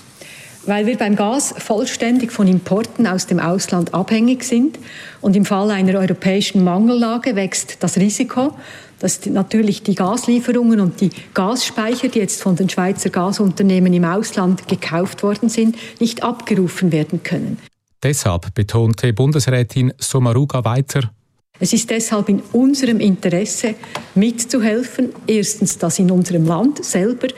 Weil 0.67 0.87
wir 0.87 0.97
beim 0.97 1.17
Gas 1.17 1.55
vollständig 1.59 2.33
von 2.33 2.47
Importen 2.47 3.07
aus 3.07 3.27
dem 3.27 3.39
Ausland 3.39 3.93
abhängig 3.93 4.45
sind 4.45 4.79
und 5.21 5.37
im 5.37 5.45
Fall 5.45 5.71
einer 5.71 5.99
europäischen 5.99 6.65
Mangellage 6.65 7.37
wächst 7.37 7.79
das 7.81 7.99
Risiko, 7.99 8.55
dass 9.01 9.27
natürlich 9.27 9.83
die 9.83 9.95
Gaslieferungen 9.95 10.81
und 10.81 11.01
die 11.01 11.11
Gasspeicher, 11.35 12.09
die 12.09 12.21
jetzt 12.21 12.41
von 12.41 12.57
den 12.57 12.71
Schweizer 12.71 13.11
Gasunternehmen 13.11 13.93
im 13.93 14.05
Ausland 14.05 14.67
gekauft 14.67 15.23
worden 15.23 15.51
sind, 15.51 15.77
nicht 16.01 16.23
abgerufen 16.23 16.93
werden 16.93 17.23
können. 17.23 17.59
Deshalb 18.05 18.55
betonte 18.55 19.15
Bundesrätin 19.15 19.91
Sommaruga 19.99 20.63
weiter, 20.63 21.11
es 21.59 21.73
ist 21.73 21.89
deshalb 21.89 22.29
in 22.29 22.43
unserem 22.53 23.01
Interesse 23.01 23.77
mitzuhelfen, 24.15 25.11
erstens, 25.27 25.79
dass 25.79 25.99
in 25.99 26.11
unserem 26.11 26.45
Land 26.45 26.85
selber 26.85 27.29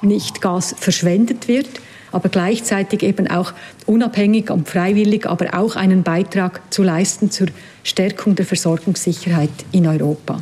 nicht 0.00 0.40
Gas 0.40 0.74
verschwendet 0.78 1.46
wird, 1.48 1.68
aber 2.10 2.30
gleichzeitig 2.30 3.02
eben 3.02 3.28
auch 3.28 3.52
unabhängig 3.84 4.50
und 4.50 4.66
freiwillig, 4.68 5.26
aber 5.26 5.58
auch 5.58 5.76
einen 5.76 6.04
Beitrag 6.04 6.72
zu 6.72 6.84
leisten 6.84 7.30
zur 7.30 7.48
Stärkung 7.82 8.34
der 8.34 8.46
Versorgungssicherheit 8.46 9.50
in 9.72 9.86
Europa. 9.86 10.40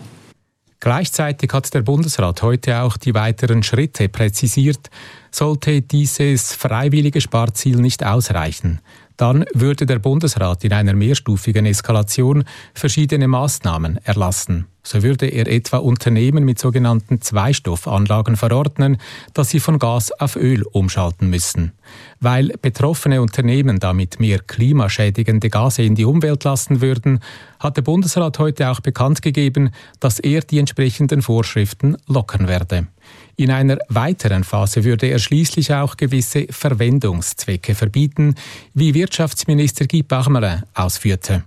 Gleichzeitig 0.79 1.53
hat 1.53 1.73
der 1.75 1.83
Bundesrat 1.83 2.43
heute 2.43 2.83
auch 2.83 2.97
die 2.97 3.15
weiteren 3.15 3.63
Schritte 3.63 4.09
präzisiert, 4.09 4.91
sollte 5.31 5.81
dieses 5.81 6.53
freiwillige 6.53 7.21
Sparziel 7.21 7.77
nicht 7.77 8.05
ausreichen 8.05 8.81
dann 9.17 9.45
würde 9.55 9.87
der 9.87 9.99
Bundesrat 9.99 10.65
in 10.65 10.73
einer 10.73 10.95
mehrstufigen 10.95 11.67
Eskalation 11.67 12.45
verschiedene 12.75 13.29
Maßnahmen 13.29 13.99
erlassen. 14.05 14.67
So 14.85 15.03
würde 15.05 15.27
er 15.27 15.47
etwa 15.47 15.77
Unternehmen 15.77 16.45
mit 16.45 16.59
sogenannten 16.59 17.21
Zweistoffanlagen 17.21 18.37
verordnen, 18.37 18.97
dass 19.33 19.51
sie 19.51 19.61
von 19.61 19.79
Gas 19.79 20.11
auf 20.13 20.35
Öl 20.35 20.65
umschalten 20.65 21.31
müssen. 21.31 21.73
Weil 22.19 22.49
betroffene 22.61 23.23
Unternehmen 23.23 23.79
damit 23.79 24.19
mehr 24.19 24.41
klimaschädigende 24.41 25.51
Gase 25.51 25.83
in 25.83 25.95
die 25.95 26.05
Umwelt 26.05 26.43
lassen 26.43 26.81
würden, 26.81 27.21
hat 27.61 27.77
der 27.77 27.83
Bundesrat 27.83 28.41
heute 28.41 28.71
auch 28.71 28.81
bekannt 28.81 29.23
gegeben, 29.23 29.71
dass 30.01 30.19
er 30.19 30.41
die 30.41 30.59
entsprechenden 30.59 31.23
Vorschriften 31.23 31.97
lockern 32.09 32.49
werde. 32.49 32.89
In 33.37 33.51
einer 33.51 33.79
weiteren 33.89 34.45
Phase 34.45 34.85
würde 34.85 35.07
er 35.07 35.19
schließlich 35.19 35.73
auch 35.73 35.97
gewisse 35.97 36.47
Verwendungszwecke 36.51 37.75
verbieten, 37.75 38.35
wie 38.75 38.95
Wirtschaftsminister 38.95 39.87
Guy 39.87 40.03
Parmelin 40.03 40.63
ausführte. 40.75 41.45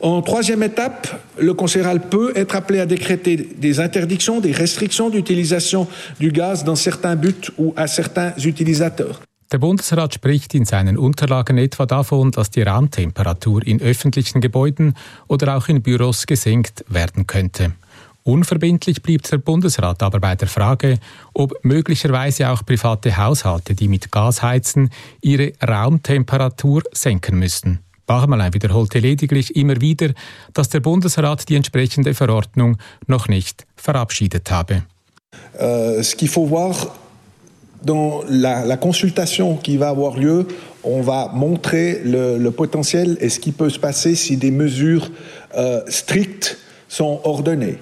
En 0.00 0.22
troisième 0.22 0.62
étape, 0.62 1.08
le 1.38 1.54
Conseil 1.54 1.82
peut 2.08 2.32
être 2.36 2.54
appelé 2.54 2.78
à 2.78 2.86
décréter 2.86 3.36
des 3.36 3.80
interdictions, 3.80 4.40
des 4.40 4.52
restrictions 4.52 5.10
d'utilisation 5.10 5.88
du 6.20 6.30
gaz 6.30 6.62
dans 6.62 6.76
certains 6.76 7.16
buts 7.16 7.50
ou 7.58 7.72
à 7.76 7.88
certains 7.88 8.32
utilisateurs. 8.44 9.20
Der 9.50 9.58
Bundesrat 9.58 10.14
spricht 10.14 10.54
in 10.54 10.66
seinen 10.66 10.98
Unterlagen 10.98 11.56
etwa 11.56 11.86
davon, 11.86 12.30
dass 12.30 12.50
die 12.50 12.62
Raumtemperatur 12.62 13.66
in 13.66 13.80
öffentlichen 13.80 14.42
Gebäuden 14.42 14.94
oder 15.26 15.56
auch 15.56 15.68
in 15.68 15.82
Büros 15.82 16.26
gesenkt 16.26 16.84
werden 16.88 17.26
könnte. 17.26 17.72
Unverbindlich 18.28 19.00
blieb 19.00 19.22
der 19.22 19.38
Bundesrat 19.38 20.02
aber 20.02 20.20
bei 20.20 20.36
der 20.36 20.48
Frage, 20.48 20.98
ob 21.32 21.54
möglicherweise 21.62 22.50
auch 22.50 22.62
private 22.62 23.16
Haushalte, 23.16 23.74
die 23.74 23.88
mit 23.88 24.12
Gas 24.12 24.42
heizen, 24.42 24.90
ihre 25.22 25.54
Raumtemperatur 25.66 26.82
senken 26.92 27.38
müssten. 27.38 27.78
Bachmalein 28.04 28.52
wiederholte 28.52 28.98
lediglich 28.98 29.56
immer 29.56 29.80
wieder, 29.80 30.10
dass 30.52 30.68
der 30.68 30.80
Bundesrat 30.80 31.48
die 31.48 31.54
entsprechende 31.54 32.12
Verordnung 32.12 32.76
noch 33.06 33.28
nicht 33.28 33.66
verabschiedet 33.76 34.50
habe. 34.50 34.82
Euh, 35.58 36.02
ce 36.02 36.14
qu'il 36.14 36.28
faut 36.28 36.46
voir 36.46 36.74
dans 37.82 38.24
la, 38.28 38.62
la, 38.62 38.76
consultation 38.76 39.56
qui 39.56 39.78
va 39.78 39.88
avoir 39.88 40.18
lieu, 40.18 40.46
on 40.82 41.00
va 41.00 41.30
montrer 41.32 42.02
le, 42.04 42.36
le, 42.36 42.50
potentiel 42.50 43.16
et 43.22 43.30
ce 43.30 43.40
qui 43.40 43.52
peut 43.52 43.70
se 43.70 43.78
passer 43.78 44.14
si 44.14 44.36
des 44.36 44.50
mesures 44.50 45.10
euh, 45.56 45.80
strictes 45.88 46.58
sont 46.88 47.20
ordonnées. 47.24 47.78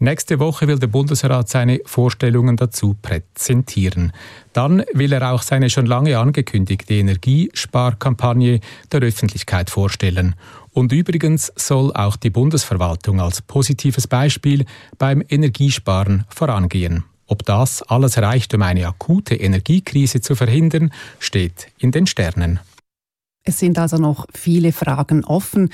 Nächste 0.00 0.38
Woche 0.38 0.68
will 0.68 0.78
der 0.78 0.86
Bundesrat 0.86 1.48
seine 1.48 1.80
Vorstellungen 1.84 2.56
dazu 2.56 2.94
präsentieren. 3.02 4.12
Dann 4.52 4.84
will 4.92 5.12
er 5.12 5.32
auch 5.32 5.42
seine 5.42 5.70
schon 5.70 5.86
lange 5.86 6.16
angekündigte 6.16 6.94
Energiesparkampagne 6.94 8.60
der 8.92 9.00
Öffentlichkeit 9.00 9.70
vorstellen. 9.70 10.36
Und 10.72 10.92
übrigens 10.92 11.52
soll 11.56 11.92
auch 11.94 12.14
die 12.14 12.30
Bundesverwaltung 12.30 13.20
als 13.20 13.42
positives 13.42 14.06
Beispiel 14.06 14.66
beim 14.98 15.20
Energiesparen 15.28 16.24
vorangehen. 16.28 17.02
Ob 17.26 17.44
das 17.44 17.82
alles 17.82 18.18
reicht, 18.18 18.54
um 18.54 18.62
eine 18.62 18.86
akute 18.86 19.34
Energiekrise 19.34 20.20
zu 20.20 20.36
verhindern, 20.36 20.92
steht 21.18 21.72
in 21.78 21.90
den 21.90 22.06
Sternen. 22.06 22.60
Es 23.42 23.58
sind 23.58 23.78
also 23.80 23.96
noch 23.96 24.26
viele 24.32 24.70
Fragen 24.70 25.24
offen. 25.24 25.70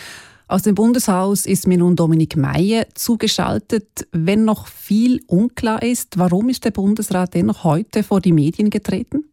Aus 0.47 0.63
dem 0.63 0.75
Bundeshaus 0.75 1.47
ist 1.47 1.67
mir 1.67 1.79
nun 1.79 1.97
Dominik 1.97 2.37
Meyer 2.37 2.87
zugeschaltet. 2.95 4.07
Wenn 4.13 4.45
noch 4.45 4.67
viel 4.67 5.23
unklar 5.27 5.83
ist, 5.83 6.19
warum 6.19 6.51
ist 6.51 6.67
der 6.67 6.71
Bundesrat 6.71 7.33
dennoch 7.33 7.65
heute 7.65 8.03
vor 8.03 8.21
die 8.21 8.33
Medien 8.33 8.69
getreten? 8.69 9.25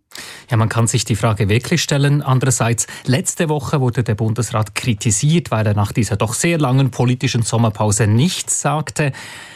Ja, 0.50 0.56
man 0.58 0.70
kann 0.70 0.88
sich 0.88 1.04
die 1.04 1.16
Frage 1.16 1.50
wirklich 1.50 1.82
stellen. 1.82 2.22
Andererseits, 2.22 2.88
letzte 3.06 3.50
Woche 3.50 3.82
wurde 3.82 4.04
der 4.04 4.16
Bundesrat 4.16 4.74
kritisiert, 4.74 5.52
weil 5.52 5.68
er 5.68 5.74
nach 5.74 5.92
dieser 5.92 6.16
doch 6.16 6.34
sehr 6.34 6.58
langen 6.58 6.92
politischen 6.92 7.44
Sommerpause 7.44 8.08
nichts 8.08 8.62
sagte. 8.62 9.12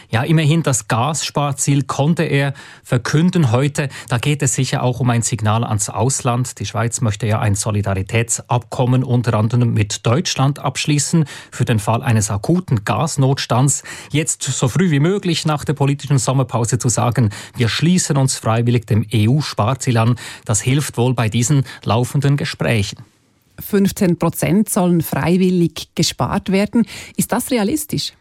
Ja, 0.09 0.23
immerhin 0.23 0.63
das 0.63 0.87
Gassparziel 0.87 1.83
konnte 1.83 2.23
er 2.23 2.53
verkünden 2.83 3.51
heute. 3.51 3.89
Da 4.09 4.17
geht 4.17 4.41
es 4.41 4.53
sicher 4.53 4.83
auch 4.83 4.99
um 4.99 5.09
ein 5.09 5.21
Signal 5.21 5.63
ans 5.63 5.89
Ausland. 5.89 6.59
Die 6.59 6.65
Schweiz 6.65 7.01
möchte 7.01 7.27
ja 7.27 7.39
ein 7.39 7.55
Solidaritätsabkommen 7.55 9.03
unter 9.03 9.33
anderem 9.33 9.73
mit 9.73 10.05
Deutschland 10.05 10.59
abschließen 10.59 11.25
für 11.51 11.65
den 11.65 11.79
Fall 11.79 12.03
eines 12.03 12.29
akuten 12.29 12.85
Gasnotstands. 12.85 13.83
Jetzt 14.11 14.43
so 14.43 14.67
früh 14.67 14.91
wie 14.91 14.99
möglich 14.99 15.45
nach 15.45 15.65
der 15.65 15.73
politischen 15.73 16.17
Sommerpause 16.17 16.77
zu 16.77 16.89
sagen, 16.89 17.31
wir 17.55 17.69
schließen 17.69 18.17
uns 18.17 18.37
freiwillig 18.37 18.85
dem 18.85 19.05
EU-Sparziel 19.13 19.97
an, 19.97 20.15
das 20.45 20.61
hilft 20.61 20.97
wohl 20.97 21.13
bei 21.13 21.29
diesen 21.29 21.63
laufenden 21.83 22.37
Gesprächen. 22.37 22.97
15 23.59 24.17
Prozent 24.17 24.69
sollen 24.69 25.01
freiwillig 25.01 25.89
gespart 25.95 26.51
werden. 26.51 26.85
Ist 27.15 27.31
das 27.31 27.51
realistisch? 27.51 28.13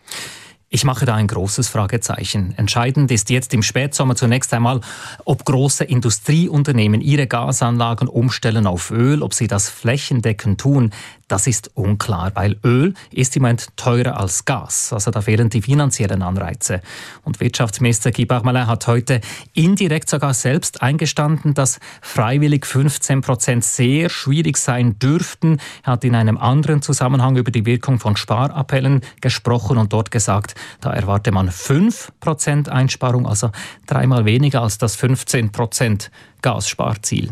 Ich 0.74 0.84
mache 0.84 1.06
da 1.06 1.14
ein 1.14 1.28
großes 1.28 1.68
Fragezeichen. 1.68 2.52
Entscheidend 2.56 3.12
ist 3.12 3.30
jetzt 3.30 3.54
im 3.54 3.62
Spätsommer 3.62 4.16
zunächst 4.16 4.52
einmal, 4.52 4.80
ob 5.24 5.44
große 5.44 5.84
Industrieunternehmen 5.84 7.00
ihre 7.00 7.28
Gasanlagen 7.28 8.08
umstellen 8.08 8.66
auf 8.66 8.90
Öl, 8.90 9.22
ob 9.22 9.34
sie 9.34 9.46
das 9.46 9.70
flächendeckend 9.70 10.60
tun. 10.60 10.90
Das 11.28 11.46
ist 11.46 11.70
unklar, 11.74 12.32
weil 12.34 12.56
Öl 12.64 12.92
ist 13.10 13.34
im 13.36 13.42
Moment 13.42 13.68
teurer 13.76 14.18
als 14.18 14.44
Gas. 14.44 14.92
Also 14.92 15.10
da 15.10 15.22
fehlen 15.22 15.48
die 15.48 15.62
finanziellen 15.62 16.22
Anreize. 16.22 16.82
Und 17.22 17.40
Wirtschaftsminister 17.40 18.10
Guy 18.10 18.26
Parmelin 18.26 18.66
hat 18.66 18.86
heute 18.88 19.20
indirekt 19.54 20.10
sogar 20.10 20.34
selbst 20.34 20.82
eingestanden, 20.82 21.54
dass 21.54 21.78
freiwillig 22.02 22.66
15 22.66 23.22
Prozent 23.22 23.64
sehr 23.64 24.10
schwierig 24.10 24.58
sein 24.58 24.98
dürften. 24.98 25.58
Er 25.84 25.92
hat 25.92 26.04
in 26.04 26.14
einem 26.14 26.36
anderen 26.36 26.82
Zusammenhang 26.82 27.36
über 27.36 27.52
die 27.52 27.64
Wirkung 27.64 28.00
von 28.00 28.16
Sparappellen 28.16 29.00
gesprochen 29.20 29.78
und 29.78 29.92
dort 29.92 30.10
gesagt, 30.10 30.54
da 30.80 30.92
erwarte 30.92 31.32
man 31.32 31.50
5 31.50 32.12
Prozent 32.20 32.68
Einsparung, 32.68 33.26
also 33.26 33.50
dreimal 33.86 34.24
weniger 34.24 34.62
als 34.62 34.78
das 34.78 34.96
15 34.96 35.52
Prozent 35.52 36.10
Gassparziel. 36.42 37.30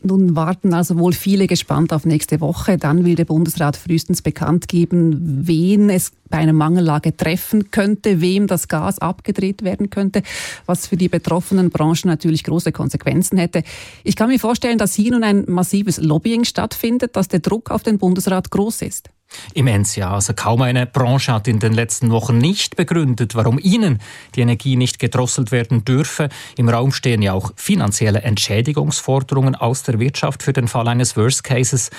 Nun 0.00 0.36
warten 0.36 0.74
also 0.74 0.96
wohl 0.96 1.12
viele 1.12 1.48
gespannt 1.48 1.92
auf 1.92 2.06
nächste 2.06 2.40
Woche. 2.40 2.78
Dann 2.78 3.04
will 3.04 3.16
der 3.16 3.24
Bundesrat 3.24 3.76
frühestens 3.76 4.22
bekannt 4.22 4.68
geben, 4.68 5.46
wen 5.46 5.90
es 5.90 6.12
bei 6.30 6.38
einer 6.38 6.52
Mangellage 6.52 7.16
treffen 7.16 7.72
könnte, 7.72 8.20
wem 8.20 8.46
das 8.46 8.68
Gas 8.68 9.00
abgedreht 9.00 9.64
werden 9.64 9.90
könnte, 9.90 10.22
was 10.66 10.86
für 10.86 10.96
die 10.96 11.08
betroffenen 11.08 11.70
Branchen 11.70 12.06
natürlich 12.06 12.44
große 12.44 12.70
Konsequenzen 12.70 13.38
hätte. 13.38 13.64
Ich 14.04 14.14
kann 14.14 14.28
mir 14.28 14.38
vorstellen, 14.38 14.78
dass 14.78 14.94
hier 14.94 15.10
nun 15.10 15.24
ein 15.24 15.44
massives 15.48 15.98
Lobbying 15.98 16.44
stattfindet, 16.44 17.16
dass 17.16 17.26
der 17.26 17.40
Druck 17.40 17.72
auf 17.72 17.82
den 17.82 17.98
Bundesrat 17.98 18.52
groß 18.52 18.82
ist. 18.82 19.10
Immens, 19.54 19.96
ja. 19.96 20.12
Also 20.12 20.32
kaum 20.34 20.62
eine 20.62 20.86
Branche 20.86 21.32
hat 21.32 21.48
in 21.48 21.58
den 21.58 21.72
letzten 21.72 22.10
Wochen 22.10 22.38
nicht 22.38 22.76
begründet, 22.76 23.34
warum 23.34 23.58
ihnen 23.60 24.00
die 24.34 24.40
Energie 24.40 24.76
nicht 24.76 24.98
gedrosselt 24.98 25.52
werden 25.52 25.84
dürfe. 25.84 26.28
Im 26.56 26.68
Raum 26.68 26.92
stehen 26.92 27.22
ja 27.22 27.32
auch 27.32 27.52
finanzielle 27.56 28.22
Entschädigungsforderungen 28.22 29.54
aus 29.54 29.82
der 29.82 29.98
Wirtschaft 30.00 30.42
für 30.42 30.52
den 30.52 30.68
Fall 30.68 30.88
eines 30.88 31.16
Worst 31.16 31.44
Cases. 31.44 31.90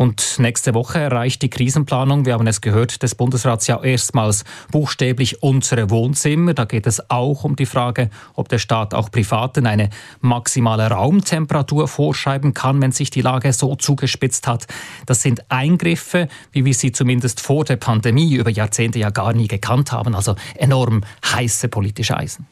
Und 0.00 0.38
nächste 0.38 0.72
Woche 0.72 0.98
erreicht 0.98 1.42
die 1.42 1.50
Krisenplanung, 1.50 2.24
wir 2.24 2.32
haben 2.32 2.46
es 2.46 2.62
gehört, 2.62 3.02
des 3.02 3.14
Bundesrats 3.14 3.66
ja 3.66 3.82
erstmals 3.82 4.44
buchstäblich 4.72 5.42
unsere 5.42 5.90
Wohnzimmer. 5.90 6.54
Da 6.54 6.64
geht 6.64 6.86
es 6.86 7.10
auch 7.10 7.44
um 7.44 7.54
die 7.54 7.66
Frage, 7.66 8.08
ob 8.32 8.48
der 8.48 8.56
Staat 8.56 8.94
auch 8.94 9.10
Privaten 9.10 9.66
eine 9.66 9.90
maximale 10.22 10.86
Raumtemperatur 10.86 11.86
vorschreiben 11.86 12.54
kann, 12.54 12.80
wenn 12.80 12.92
sich 12.92 13.10
die 13.10 13.20
Lage 13.20 13.52
so 13.52 13.76
zugespitzt 13.76 14.46
hat. 14.46 14.66
Das 15.04 15.20
sind 15.20 15.42
Eingriffe, 15.50 16.28
wie 16.50 16.64
wir 16.64 16.72
sie 16.72 16.92
zumindest 16.92 17.42
vor 17.42 17.66
der 17.66 17.76
Pandemie 17.76 18.36
über 18.36 18.48
Jahrzehnte 18.48 18.98
ja 18.98 19.10
gar 19.10 19.34
nie 19.34 19.48
gekannt 19.48 19.92
haben. 19.92 20.14
Also 20.14 20.34
enorm 20.54 21.04
heiße 21.26 21.68
politische 21.68 22.16
Eisen. 22.16 22.46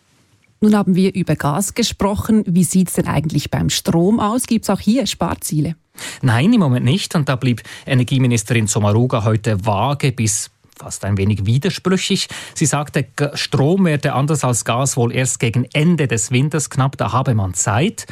Nun 0.61 0.77
haben 0.77 0.95
wir 0.95 1.15
über 1.15 1.35
Gas 1.35 1.73
gesprochen. 1.73 2.45
Wie 2.47 2.65
sieht 2.65 2.89
es 2.89 2.95
denn 2.95 3.07
eigentlich 3.07 3.51
beim 3.51 3.71
Strom 3.71 4.21
aus? 4.21 4.47
Gibt 4.47 4.67
es 4.67 4.71
auch 4.71 4.81
hier 4.81 5.07
Sparziele? 5.07 5.77
Nein, 6.23 6.53
im 6.53 6.61
Moment 6.61 6.85
nicht. 6.85 7.15
Und 7.15 7.29
da 7.29 7.37
blieb 7.37 7.63
Energieministerin 7.87 8.67
Sommaruga 8.67 9.25
heute 9.25 9.65
vage 9.65 10.13
bis 10.13 10.51
fast 10.79 11.05
ein 11.05 11.17
wenig 11.17 11.45
widersprüchlich. 11.45 12.29
Sie 12.55 12.67
sagte, 12.67 13.07
Strom 13.35 13.85
werde 13.85 14.13
anders 14.13 14.45
als 14.45 14.65
Gas 14.65 14.97
wohl 14.97 15.13
erst 15.13 15.41
gegen 15.41 15.67
Ende 15.73 16.07
des 16.07 16.31
Winters 16.31 16.71
knapp, 16.71 16.97
da 16.97 17.13
habe 17.13 17.35
man 17.35 17.55
Zeit. 17.55 18.07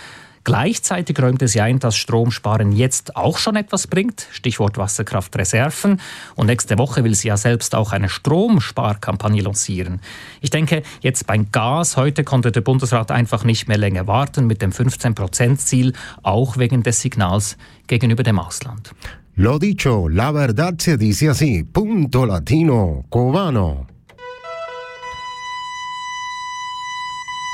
Gleichzeitig 0.46 1.20
räumte 1.20 1.48
sie 1.48 1.60
ein, 1.60 1.80
dass 1.80 1.96
Stromsparen 1.96 2.70
jetzt 2.70 3.16
auch 3.16 3.36
schon 3.36 3.56
etwas 3.56 3.88
bringt, 3.88 4.28
Stichwort 4.30 4.78
Wasserkraftreserven. 4.78 6.00
Und 6.36 6.46
nächste 6.46 6.78
Woche 6.78 7.02
will 7.02 7.16
sie 7.16 7.26
ja 7.26 7.36
selbst 7.36 7.74
auch 7.74 7.90
eine 7.90 8.08
Stromsparkampagne 8.08 9.42
lancieren. 9.42 10.00
Ich 10.40 10.50
denke, 10.50 10.84
jetzt 11.00 11.26
beim 11.26 11.50
Gas, 11.50 11.96
heute 11.96 12.22
konnte 12.22 12.52
der 12.52 12.60
Bundesrat 12.60 13.10
einfach 13.10 13.42
nicht 13.42 13.66
mehr 13.66 13.76
länger 13.76 14.06
warten 14.06 14.46
mit 14.46 14.62
dem 14.62 14.70
15-Prozent-Ziel, 14.70 15.94
auch 16.22 16.56
wegen 16.58 16.84
des 16.84 17.00
Signals 17.00 17.56
gegenüber 17.88 18.22
dem 18.22 18.38
Ausland. 18.38 18.94
Lo 19.34 19.58
dicho, 19.58 20.06
la 20.06 20.32
verdad 20.32 20.80
se 20.80 20.96
dice 20.96 21.28
así. 21.28 21.64
Punto 21.64 22.24
latino, 22.24 23.04
cubano. 23.10 23.88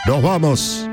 Nos 0.06 0.22
vamos. 0.22 0.91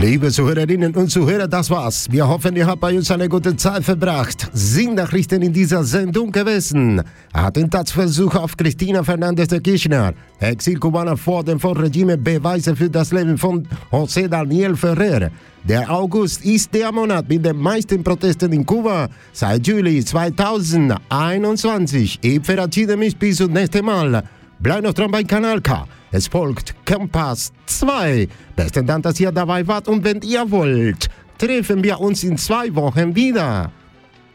Liebe 0.00 0.30
Zuhörerinnen 0.30 0.94
und 0.96 1.10
Zuhörer, 1.10 1.46
das 1.46 1.68
war's. 1.68 2.06
Wir 2.10 2.26
hoffen, 2.26 2.56
ihr 2.56 2.66
habt 2.66 2.80
bei 2.80 2.96
uns 2.96 3.10
eine 3.10 3.28
gute 3.28 3.54
Zeit 3.54 3.84
verbracht. 3.84 4.48
Sind 4.54 4.94
Nachrichten 4.94 5.42
in 5.42 5.52
dieser 5.52 5.84
Sendung 5.84 6.32
gewesen. 6.32 7.02
Attentatsversuch 7.34 8.34
auf 8.34 8.56
Cristina 8.56 9.04
Fernandez 9.04 9.48
de 9.48 9.60
Kirchner. 9.60 10.14
Exilkubaner 10.38 11.18
vor 11.18 11.44
dem 11.44 11.60
Vorregime 11.60 12.16
Beweise 12.16 12.74
für 12.74 12.88
das 12.88 13.12
Leben 13.12 13.36
von 13.36 13.68
José 13.92 14.26
Daniel 14.26 14.74
Ferrer. 14.74 15.28
Der 15.64 15.90
August 15.90 16.46
ist 16.46 16.72
der 16.72 16.90
Monat 16.92 17.28
mit 17.28 17.44
den 17.44 17.58
meisten 17.58 18.02
Protesten 18.02 18.54
in 18.54 18.64
Kuba 18.64 19.06
seit 19.34 19.66
Juli 19.66 20.02
2021. 20.02 22.20
Ich 22.22 22.40
verabschiede 22.42 22.96
mich 22.96 23.18
bis 23.18 23.36
zum 23.36 23.52
nächsten 23.52 23.84
Mal. 23.84 24.24
Bleib 24.60 24.82
noch 24.82 24.94
dran 24.94 25.10
beim 25.10 25.26
Kanal 25.26 25.60
K. 25.60 25.86
Es 26.12 26.26
folgt 26.26 26.74
Kompass 26.84 27.52
2. 27.66 28.28
Besten 28.56 28.86
Dank, 28.86 29.04
dass 29.04 29.20
ihr 29.20 29.30
dabei 29.30 29.66
wart 29.66 29.86
und 29.86 30.02
wenn 30.02 30.20
ihr 30.22 30.50
wollt, 30.50 31.08
treffen 31.38 31.84
wir 31.84 32.00
uns 32.00 32.24
in 32.24 32.36
zwei 32.36 32.74
Wochen 32.74 33.14
wieder. 33.14 33.70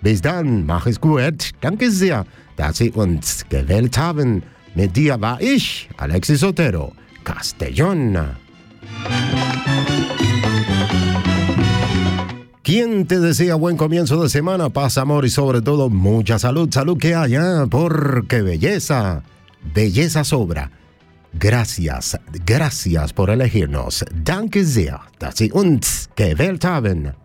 Bis 0.01 0.21
dann, 0.21 0.65
mach 0.65 0.85
es 0.85 1.01
gut. 1.01 1.51
Danke 1.59 1.91
sehr, 1.91 2.25
dass 2.55 2.77
Sie 2.77 2.91
uns 2.91 3.45
gewählt 3.49 3.97
haben. 3.97 4.43
Mit 4.73 4.95
dir 4.95 5.19
war 5.19 5.41
ich, 5.41 5.89
Alexis 5.97 6.43
Otero, 6.43 6.93
Castellón. 7.23 8.17
¿Quién 12.63 13.05
te 13.05 13.19
desea 13.19 13.55
buen 13.55 13.77
comienzo 13.77 14.21
de 14.23 14.29
semana? 14.29 14.69
Paz, 14.69 14.97
amor 14.97 15.25
y 15.25 15.29
sobre 15.29 15.61
todo 15.61 15.89
mucha 15.89 16.39
salud. 16.39 16.69
Salud 16.71 16.97
que 16.97 17.15
haya, 17.15 17.67
porque 17.69 18.41
belleza, 18.41 19.23
belleza 19.73 20.23
sobra. 20.23 20.71
Gracias, 21.37 22.17
gracias 22.45 23.11
por 23.11 23.29
elegirnos. 23.29 24.05
Danke 24.23 24.63
sehr, 24.63 25.01
dass 25.19 25.35
Sie 25.37 25.51
uns 25.51 26.09
gewählt 26.15 26.63
haben. 26.63 27.24